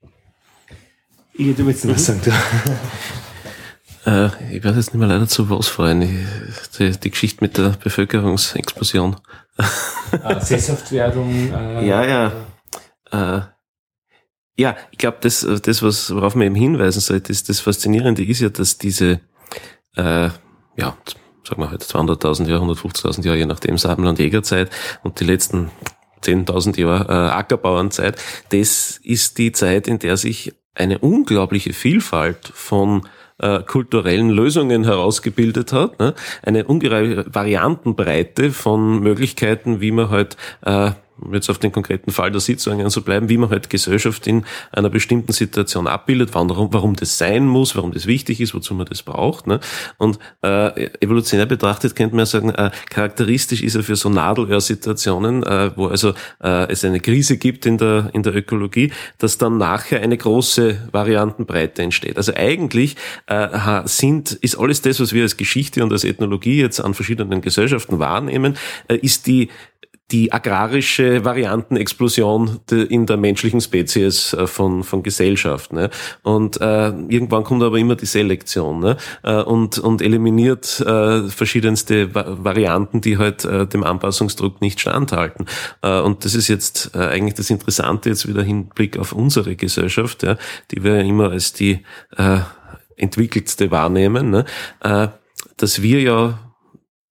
Ich, 1.34 1.56
du 1.56 1.66
willst 1.66 1.86
noch 1.86 1.96
was 1.96 2.06
sagen, 2.06 2.22
du. 2.24 2.32
Äh, 4.06 4.28
ich 4.56 4.64
werde 4.64 4.78
jetzt 4.78 4.94
nicht 4.94 5.00
mehr 5.00 5.08
leider 5.08 5.28
zu 5.28 5.50
was 5.50 5.68
freuen. 5.68 6.02
Die, 6.80 6.92
die 6.92 7.12
Geschichte 7.12 7.44
mit 7.44 7.58
der 7.58 7.70
Bevölkerungsexplosion. 7.70 9.18
Ah, 10.24 10.40
Sesshaftwerdung. 10.40 11.54
Äh, 11.54 11.88
ja, 11.88 12.06
ja. 12.06 12.32
Äh, 13.12 13.42
ja, 14.58 14.76
ich 14.92 14.98
glaube, 14.98 15.18
das, 15.22 15.48
das, 15.64 15.82
was, 15.82 16.14
worauf 16.14 16.36
man 16.36 16.48
eben 16.48 16.56
hinweisen 16.56 17.00
sollte, 17.00 17.32
ist, 17.32 17.50
das 17.50 17.60
Faszinierende 17.60 18.24
ist 18.24 18.42
ja, 18.42 18.50
dass 18.50 18.78
diese, 18.78 19.22
äh, 19.96 20.30
ja, 20.76 20.98
sagen 21.48 21.62
wir 21.62 21.70
halt 21.70 21.84
200.000 21.84 22.48
Jahre, 22.48 22.66
150.000 22.66 23.24
Jahre, 23.26 23.38
je 23.38 23.46
nachdem, 23.46 23.78
Sammler- 23.78 24.10
und 24.10 24.20
Jägerzeit 24.20 24.70
und 25.04 25.20
die 25.20 25.26
letzten 25.26 25.72
10.000 26.24 26.80
Jahre 26.80 27.06
äh, 27.10 27.32
Ackerbauernzeit, 27.32 28.22
das 28.50 29.00
ist 29.04 29.38
die 29.38 29.52
Zeit, 29.52 29.88
in 29.88 30.00
der 30.00 30.18
sich 30.18 30.54
eine 30.76 31.00
unglaubliche 31.00 31.74
Vielfalt 31.74 32.52
von 32.54 33.08
äh, 33.40 33.62
kulturellen 33.64 34.30
Lösungen 34.30 34.84
herausgebildet 34.84 35.74
hat. 35.74 36.00
Ne? 36.00 36.14
Eine 36.44 36.66
ungeheure 36.66 37.26
Variantenbreite 37.34 38.52
von 38.52 39.00
Möglichkeiten, 39.00 39.82
wie 39.82 39.92
man 39.92 40.10
halt 40.10 40.38
äh, 40.64 40.92
jetzt 41.32 41.50
auf 41.50 41.60
den 41.60 41.72
konkreten 41.72 42.12
Fall 42.12 42.32
der 42.32 42.42
Sitzungen 42.42 42.90
zu 42.90 43.04
bleiben, 43.04 43.30
wie 43.30 43.38
man 43.38 43.50
halt 43.50 43.70
Gesellschaft 43.70 44.28
in 44.28 44.46
einer 44.72 44.90
bestimmten 44.90 45.34
Situation 45.34 45.88
abbildet, 45.88 46.34
warum, 46.34 46.74
warum 46.74 46.96
das 46.96 47.18
sein 47.18 47.46
muss, 47.46 47.76
warum 47.76 47.92
das 47.92 48.06
wichtig 48.06 48.42
ist, 48.42 48.54
wozu 48.54 48.74
man 48.74 48.86
das 48.86 49.04
braucht. 49.04 49.48
Ne? 49.48 49.60
Und 49.98 50.20
äh, 50.44 50.90
evolutionär 51.00 51.46
betrachtet 51.46 51.96
könnte 51.96 52.16
man 52.16 52.24
ja 52.24 52.26
sagen, 52.26 52.50
äh, 52.50 52.72
charakteristisch 52.90 53.62
ist 53.62 53.76
er 53.76 53.84
für 53.84 53.96
so 53.96 54.10
Nadelöhr-Situationen, 54.10 55.44
äh, 55.44 55.72
wo 55.76 55.88
also 55.88 56.14
äh, 56.44 56.72
es 56.72 56.84
eine 56.84 57.00
Krise 57.00 57.38
gibt 57.38 57.66
in 57.66 57.78
der, 57.78 58.10
in 58.14 58.24
der 58.24 58.36
Ökologie, 58.36 58.92
dass 59.18 59.38
dann 59.38 59.58
nachher 59.58 60.02
eine 60.02 60.18
große 60.18 60.90
Variantenbreite 60.92 61.82
entsteht. 61.84 62.18
Also 62.18 62.34
eigentlich 62.36 62.96
äh, 63.28 63.82
sind, 63.86 64.32
ist 64.34 64.58
alles 64.58 64.82
das, 64.82 65.00
was 65.00 65.14
wir 65.14 65.24
als 65.24 65.38
Geschichte 65.38 65.84
und 65.84 65.92
als 65.92 66.04
Ethnologie 66.04 66.60
jetzt 66.60 66.80
an 66.80 66.94
verschiedenen 66.94 67.42
Gesellschaften 67.42 68.00
wahrnehmen, 68.00 68.58
äh, 68.88 68.96
ist 68.96 69.28
die 69.28 69.50
die 70.12 70.32
agrarische 70.32 71.24
Variantenexplosion 71.24 72.60
in 72.70 73.06
der 73.06 73.18
menschlichen 73.18 73.62
Spezies 73.62 74.34
äh, 74.34 74.48
von, 74.48 74.84
von 74.84 75.04
Gesellschaft. 75.04 75.74
Ne? 75.74 75.90
Und 76.24 76.60
äh, 76.60 76.90
irgendwann 76.90 77.44
kommt 77.44 77.64
aber 77.64 77.78
immer 77.78 77.96
die 77.96 78.06
Selektion 78.06 78.80
ne? 78.80 78.98
äh, 79.24 79.42
und, 79.42 79.80
und 79.80 80.02
eliminiert 80.02 80.80
äh, 80.82 81.30
verschiedenste 81.30 82.14
Varianten, 82.14 83.02
die 83.02 83.18
halt 83.18 83.46
äh, 83.46 83.66
dem 83.68 83.84
Anpassungsdruck 83.84 84.62
nicht 84.62 84.80
standhalten. 84.80 85.46
Äh, 85.82 86.00
und 86.00 86.26
das 86.26 86.36
ist 86.36 86.48
jetzt 86.48 86.92
äh, 86.94 87.00
eigentlich 87.00 87.36
das 87.36 87.50
Interessante 87.50 88.10
jetzt 88.10 88.28
wieder 88.28 88.44
Hinblick 88.44 88.98
auf 88.98 89.14
unsere 89.14 89.56
Gesellschaft, 89.56 90.24
ja, 90.24 90.38
die 90.72 90.84
wir 90.84 91.00
immer 91.00 91.32
als 91.32 91.54
die 91.54 91.80
äh, 92.18 92.40
entwickeltste 92.98 93.72
wahrnehmen, 93.72 94.30
ne? 94.30 94.46
äh, 94.82 95.08
dass 95.58 95.82
wir 95.82 96.02
ja 96.02 96.51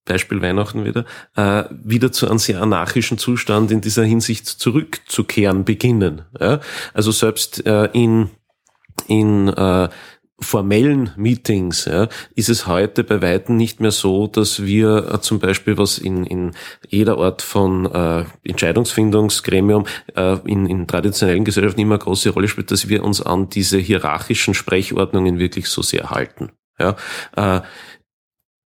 Beispiel 0.04 0.42
Weihnachten 0.42 0.84
wieder, 0.84 1.04
äh, 1.36 1.64
wieder 1.70 2.12
zu 2.12 2.28
einem 2.28 2.38
sehr 2.38 2.62
anarchischen 2.62 3.18
Zustand 3.18 3.70
in 3.70 3.80
dieser 3.80 4.04
Hinsicht 4.04 4.46
zurückzukehren 4.46 5.64
beginnen. 5.64 6.22
Ja? 6.38 6.60
Also 6.94 7.10
selbst 7.10 7.64
äh, 7.66 7.88
in, 7.92 8.30
in 9.06 9.48
äh, 9.48 9.88
formellen 10.40 11.10
Meetings 11.16 11.84
ja, 11.84 12.08
ist 12.34 12.48
es 12.48 12.66
heute 12.66 13.04
bei 13.04 13.20
Weitem 13.20 13.56
nicht 13.56 13.80
mehr 13.80 13.90
so, 13.90 14.26
dass 14.26 14.64
wir 14.64 15.12
äh, 15.12 15.20
zum 15.20 15.38
Beispiel, 15.38 15.76
was 15.76 15.98
in, 15.98 16.24
in 16.24 16.52
jeder 16.88 17.18
Art 17.18 17.42
von 17.42 17.86
äh, 17.86 18.24
Entscheidungsfindungsgremium 18.44 19.86
äh, 20.16 20.38
in, 20.46 20.66
in 20.66 20.86
traditionellen 20.86 21.44
Gesellschaften 21.44 21.80
immer 21.80 21.96
eine 21.96 22.04
große 22.04 22.30
Rolle 22.30 22.48
spielt, 22.48 22.70
dass 22.70 22.88
wir 22.88 23.04
uns 23.04 23.20
an 23.20 23.50
diese 23.50 23.78
hierarchischen 23.78 24.54
Sprechordnungen 24.54 25.38
wirklich 25.38 25.66
so 25.66 25.82
sehr 25.82 26.10
halten. 26.10 26.50
Ja, 26.78 26.96
äh, 27.36 27.60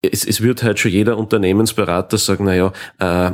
es, 0.03 0.25
es 0.25 0.41
wird 0.41 0.63
halt 0.63 0.79
schon 0.79 0.91
jeder 0.91 1.17
Unternehmensberater 1.17 2.17
sagen, 2.17 2.45
naja, 2.45 2.73
äh, 2.99 3.31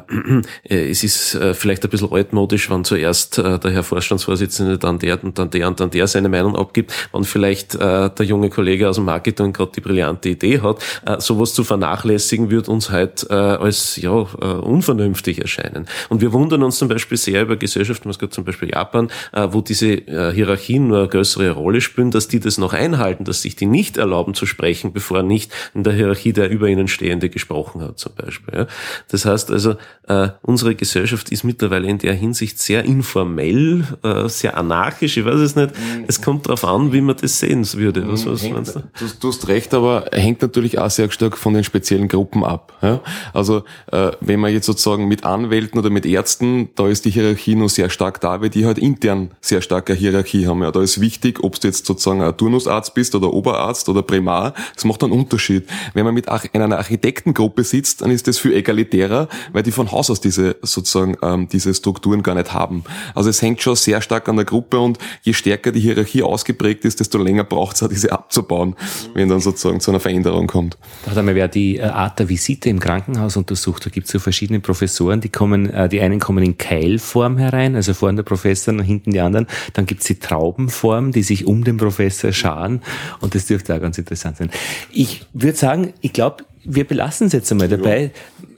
es 0.63 1.01
ist 1.03 1.35
äh, 1.35 1.53
vielleicht 1.53 1.83
ein 1.85 1.89
bisschen 1.89 2.11
altmodisch, 2.11 2.69
wenn 2.69 2.83
zuerst 2.83 3.37
äh, 3.37 3.57
der 3.57 3.71
Herr 3.71 3.83
Vorstandsvorsitzende 3.83 4.77
dann 4.77 4.99
der 4.99 5.23
und 5.23 5.39
dann 5.39 5.49
der 5.49 5.67
und 5.69 5.79
dann 5.79 5.91
der 5.91 6.07
seine 6.07 6.27
Meinung 6.27 6.57
abgibt, 6.57 6.93
wenn 7.13 7.23
vielleicht 7.23 7.75
äh, 7.75 8.09
der 8.09 8.25
junge 8.25 8.49
Kollege 8.49 8.89
aus 8.89 8.97
dem 8.97 9.05
Marketing 9.05 9.53
gerade 9.53 9.71
die 9.75 9.81
brillante 9.81 10.27
Idee 10.27 10.59
hat. 10.59 10.83
Äh, 11.05 11.21
sowas 11.21 11.53
zu 11.53 11.63
vernachlässigen 11.63 12.49
wird 12.49 12.67
uns 12.67 12.89
halt 12.89 13.25
äh, 13.29 13.33
als 13.33 13.95
ja 13.95 14.11
äh, 14.11 14.45
unvernünftig 14.45 15.39
erscheinen. 15.39 15.87
Und 16.09 16.19
wir 16.19 16.33
wundern 16.33 16.63
uns 16.63 16.79
zum 16.79 16.89
Beispiel 16.89 17.17
sehr 17.17 17.43
über 17.43 17.55
Gesellschaften, 17.55 18.09
was 18.09 18.19
gerade 18.19 18.31
zum 18.31 18.43
Beispiel 18.43 18.71
Japan, 18.71 19.09
äh, 19.31 19.47
wo 19.51 19.61
diese 19.61 19.93
äh, 19.93 20.33
Hierarchien 20.33 20.89
nur 20.89 20.99
eine 20.99 21.07
größere 21.07 21.51
Rolle 21.51 21.79
spielen, 21.79 22.11
dass 22.11 22.27
die 22.27 22.41
das 22.41 22.57
noch 22.57 22.73
einhalten, 22.73 23.23
dass 23.23 23.41
sich 23.41 23.55
die 23.55 23.67
nicht 23.67 23.95
erlauben 23.95 24.33
zu 24.33 24.45
sprechen, 24.45 24.91
bevor 24.91 25.23
nicht 25.23 25.53
in 25.73 25.83
der 25.85 25.93
Hierarchie 25.93 26.33
der 26.33 26.56
über 26.57 26.67
ihnen 26.67 26.87
Stehende 26.87 27.29
gesprochen 27.29 27.81
hat 27.81 27.99
zum 27.99 28.13
Beispiel. 28.15 28.53
Ja. 28.53 28.67
Das 29.09 29.25
heißt 29.25 29.51
also, 29.51 29.75
äh, 30.07 30.29
unsere 30.41 30.75
Gesellschaft 30.75 31.29
ist 31.29 31.43
mittlerweile 31.43 31.87
in 31.87 31.99
der 31.99 32.13
Hinsicht 32.13 32.59
sehr 32.59 32.83
informell, 32.83 33.83
äh, 34.03 34.27
sehr 34.27 34.57
anarchisch, 34.57 35.17
ich 35.17 35.25
weiß 35.25 35.39
es 35.39 35.55
nicht. 35.55 35.71
Mhm. 35.71 36.05
Es 36.07 36.21
kommt 36.21 36.47
darauf 36.47 36.65
an, 36.65 36.93
wie 36.93 37.01
man 37.01 37.15
das 37.15 37.39
sehen 37.39 37.65
würde. 37.73 38.07
Was, 38.07 38.25
was 38.25 38.43
hängt, 38.43 38.55
meinst 38.55 38.75
du? 38.75 38.81
du? 39.19 39.27
Hast 39.27 39.47
recht, 39.47 39.73
aber 39.73 40.05
hängt 40.11 40.41
natürlich 40.41 40.79
auch 40.79 40.89
sehr 40.89 41.11
stark 41.11 41.37
von 41.37 41.53
den 41.53 41.63
speziellen 41.63 42.07
Gruppen 42.07 42.43
ab. 42.43 42.73
Ja. 42.81 43.01
Also 43.33 43.63
äh, 43.91 44.11
wenn 44.19 44.39
man 44.39 44.51
jetzt 44.51 44.65
sozusagen 44.65 45.07
mit 45.07 45.23
Anwälten 45.23 45.79
oder 45.79 45.89
mit 45.89 46.05
Ärzten, 46.05 46.69
da 46.75 46.87
ist 46.87 47.05
die 47.05 47.11
Hierarchie 47.11 47.55
noch 47.55 47.69
sehr 47.69 47.89
stark 47.89 48.19
da, 48.21 48.41
weil 48.41 48.49
die 48.49 48.65
halt 48.65 48.79
intern 48.79 49.31
sehr 49.41 49.61
starke 49.61 49.93
Hierarchie 49.93 50.47
haben. 50.47 50.63
Ja. 50.63 50.71
Da 50.71 50.81
ist 50.81 50.99
wichtig, 50.99 51.43
ob 51.43 51.59
du 51.59 51.67
jetzt 51.67 51.85
sozusagen 51.85 52.21
ein 52.21 52.35
Turnusarzt 52.35 52.93
bist 52.93 53.13
oder 53.15 53.33
Oberarzt 53.33 53.89
oder 53.89 54.01
Primar, 54.01 54.53
das 54.73 54.85
macht 54.85 55.03
einen 55.03 55.13
Unterschied. 55.13 55.67
Wenn 55.93 56.05
man 56.05 56.13
mit 56.13 56.29
in 56.53 56.61
einer 56.61 56.77
Architektengruppe 56.77 57.63
sitzt, 57.63 58.01
dann 58.01 58.11
ist 58.11 58.27
das 58.27 58.37
viel 58.37 58.53
egalitärer, 58.53 59.27
weil 59.53 59.63
die 59.63 59.71
von 59.71 59.91
Haus 59.91 60.09
aus 60.09 60.21
diese 60.21 60.57
sozusagen 60.61 61.17
ähm, 61.21 61.47
diese 61.47 61.73
Strukturen 61.73 62.23
gar 62.23 62.35
nicht 62.35 62.53
haben. 62.53 62.83
Also 63.15 63.29
es 63.29 63.41
hängt 63.41 63.61
schon 63.61 63.75
sehr 63.75 64.01
stark 64.01 64.29
an 64.29 64.35
der 64.35 64.45
Gruppe 64.45 64.79
und 64.79 64.97
je 65.21 65.33
stärker 65.33 65.71
die 65.71 65.79
Hierarchie 65.79 66.23
ausgeprägt 66.23 66.85
ist, 66.85 66.99
desto 66.99 67.17
länger 67.17 67.43
braucht 67.43 67.75
es 67.75 67.83
auch, 67.83 67.89
diese 67.89 68.11
abzubauen, 68.11 68.75
wenn 69.13 69.29
dann 69.29 69.39
sozusagen 69.39 69.79
zu 69.79 69.91
einer 69.91 69.99
Veränderung 69.99 70.47
kommt. 70.47 70.77
Da 71.05 71.15
hat 71.15 71.25
wer 71.25 71.47
die 71.47 71.77
äh, 71.77 71.83
Art 71.83 72.19
der 72.19 72.29
Visite 72.29 72.69
im 72.69 72.79
Krankenhaus 72.79 73.37
untersucht. 73.37 73.85
Da 73.85 73.89
gibt 73.89 74.07
es 74.07 74.11
so 74.11 74.19
verschiedene 74.19 74.59
Professoren, 74.59 75.21
die 75.21 75.29
kommen, 75.29 75.69
äh, 75.69 75.89
die 75.89 76.01
einen 76.01 76.19
kommen 76.19 76.43
in 76.43 76.57
Keilform 76.57 77.37
herein, 77.37 77.75
also 77.75 77.93
vorne 77.93 78.17
der 78.17 78.23
Professor 78.23 78.73
und 78.73 78.81
hinten 78.81 79.11
die 79.11 79.19
anderen. 79.19 79.47
Dann 79.73 79.85
gibt 79.85 80.01
es 80.01 80.07
die 80.07 80.19
Traubenform, 80.19 81.11
die 81.11 81.23
sich 81.23 81.45
um 81.45 81.63
den 81.63 81.77
Professor 81.77 82.31
scharen 82.31 82.81
und 83.19 83.35
das 83.35 83.45
dürfte 83.45 83.75
auch 83.75 83.81
ganz 83.81 83.97
interessant 83.97 84.37
sein. 84.37 84.49
Ich 84.91 85.25
würde 85.33 85.57
sagen, 85.57 85.93
ich 86.01 86.13
glaube, 86.13 86.36
wir 86.67 86.83
belassen 86.83 87.27
es 87.27 87.33
jetzt 87.33 87.51
einmal 87.51 87.69
dabei. 87.69 88.11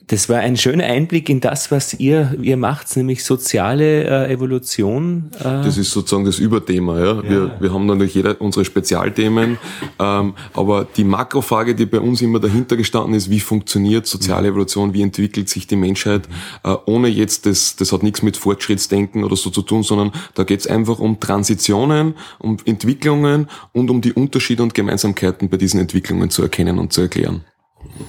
Das 0.10 0.28
war 0.28 0.40
ein 0.40 0.58
schöner 0.58 0.86
Einblick 0.86 1.30
in 1.30 1.40
das, 1.40 1.70
was 1.70 1.94
ihr, 1.94 2.36
ihr 2.42 2.58
macht, 2.58 2.98
nämlich 2.98 3.24
soziale 3.24 4.06
äh, 4.06 4.34
Evolution. 4.34 5.30
Äh. 5.38 5.44
Das 5.44 5.78
ist 5.78 5.92
sozusagen 5.92 6.26
das 6.26 6.40
Überthema. 6.40 6.98
Ja? 6.98 7.06
ja. 7.06 7.30
Wir, 7.30 7.52
wir 7.60 7.74
haben 7.74 7.86
natürlich 7.86 8.16
jeder 8.16 8.42
unsere 8.42 8.66
Spezialthemen, 8.66 9.60
ähm, 10.00 10.34
aber 10.54 10.88
die 10.98 11.04
Makrofrage, 11.04 11.76
die 11.76 11.86
bei 11.86 12.00
uns 12.00 12.24
immer 12.24 12.40
dahinter 12.40 12.76
gestanden 12.76 13.14
ist, 13.14 13.30
wie 13.30 13.40
funktioniert 13.40 14.08
soziale 14.08 14.48
mhm. 14.48 14.54
Evolution, 14.54 14.94
wie 14.96 15.04
entwickelt 15.04 15.48
sich 15.48 15.68
die 15.68 15.76
Menschheit, 15.76 16.28
äh, 16.64 16.76
ohne 16.88 17.08
jetzt, 17.08 17.46
das, 17.46 17.76
das 17.76 17.92
hat 17.92 18.02
nichts 18.02 18.24
mit 18.24 18.36
Fortschrittsdenken 18.36 19.24
oder 19.24 19.36
so 19.36 19.52
zu 19.52 19.62
tun, 19.62 19.84
sondern 19.84 20.12
da 20.34 20.44
geht 20.44 20.62
es 20.62 20.66
einfach 20.66 20.98
um 20.98 21.20
Transitionen, 21.20 22.16
um 22.40 22.58
Entwicklungen 22.66 23.48
und 23.74 23.92
um 23.92 24.02
die 24.02 24.14
Unterschiede 24.14 24.64
und 24.64 24.74
Gemeinsamkeiten 24.74 25.50
bei 25.50 25.58
diesen 25.58 25.80
Entwicklungen 25.80 26.32
zu 26.32 26.42
erkennen 26.42 26.80
und 26.80 26.92
zu 26.94 27.02
erklären. 27.02 27.44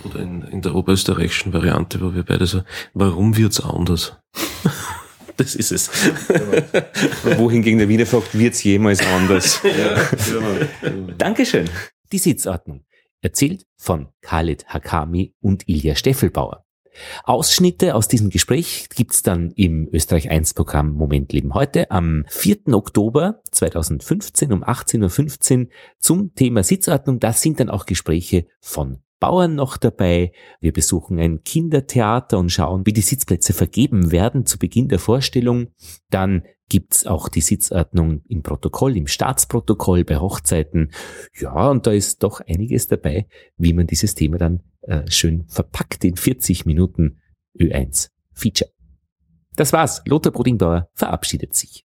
Oder 0.05 0.21
in, 0.21 0.43
in 0.43 0.63
der 0.63 0.75
oberösterreichischen 0.75 1.53
Variante, 1.53 2.01
wo 2.01 2.15
wir 2.15 2.25
beide 2.25 2.47
so, 2.47 2.63
warum 2.95 3.37
wird's 3.37 3.61
anders? 3.61 4.17
das 5.37 5.55
ist 5.55 5.73
es. 5.73 5.91
Wohingegen 7.39 7.79
der 7.79 7.89
Wiener 7.89 8.07
fragt, 8.07 8.37
wird's 8.37 8.63
jemals 8.63 9.05
anders? 9.07 9.61
ja, 9.65 10.03
genau. 10.27 11.13
Dankeschön. 11.17 11.69
Die 12.13 12.19
Sitzordnung. 12.19 12.85
Erzählt 13.23 13.67
von 13.77 14.09
Khalid 14.23 14.67
Hakami 14.69 15.35
und 15.41 15.69
Ilja 15.69 15.95
Steffelbauer. 15.95 16.65
Ausschnitte 17.25 17.95
aus 17.95 18.09
diesem 18.09 18.31
Gespräch 18.31 18.89
gibt's 18.95 19.23
dann 19.23 19.53
im 19.53 19.89
Österreich 19.93 20.31
1 20.31 20.55
Programm 20.55 20.93
Moment 20.93 21.33
Leben 21.33 21.55
heute 21.55 21.91
am 21.91 22.25
4. 22.29 22.69
Oktober 22.73 23.41
2015 23.51 24.53
um 24.53 24.65
18.15 24.65 25.61
Uhr 25.61 25.69
zum 25.99 26.35
Thema 26.35 26.63
Sitzordnung. 26.63 27.21
Das 27.21 27.43
sind 27.43 27.61
dann 27.61 27.71
auch 27.71 27.87
Gespräche 27.87 28.47
von 28.61 28.99
Bauern 29.21 29.55
noch 29.55 29.77
dabei. 29.77 30.33
Wir 30.61 30.73
besuchen 30.73 31.19
ein 31.19 31.45
Kindertheater 31.45 32.39
und 32.39 32.51
schauen, 32.51 32.87
wie 32.87 32.93
die 32.93 33.03
Sitzplätze 33.03 33.53
vergeben 33.53 34.11
werden 34.11 34.47
zu 34.47 34.59
Beginn 34.59 34.89
der 34.89 34.99
Vorstellung. 34.99 35.69
Dann 36.09 36.43
gibt's 36.71 37.07
auch 37.07 37.29
die 37.29 37.43
Sitzordnung 37.43 38.23
im 38.29 38.43
Protokoll, 38.43 38.97
im 38.97 39.07
Staatsprotokoll 39.07 40.05
bei 40.05 40.19
Hochzeiten. 40.19 40.91
Ja, 41.39 41.69
und 41.71 41.87
da 41.87 41.93
ist 41.93 42.23
doch 42.23 42.41
einiges 42.41 42.87
dabei, 42.87 43.27
wie 43.59 43.75
man 43.75 43.87
dieses 43.87 44.15
Thema 44.15 44.39
dann 44.39 44.63
äh, 44.83 45.09
schön 45.11 45.45
verpackt 45.49 46.05
in 46.05 46.17
40 46.17 46.65
Minuten 46.65 47.21
Ö1 47.59 48.09
Feature. 48.33 48.71
Das 49.57 49.73
war's. 49.73 50.03
Lothar 50.07 50.33
Brodingbauer 50.33 50.89
verabschiedet 50.95 51.55
sich. 51.55 51.85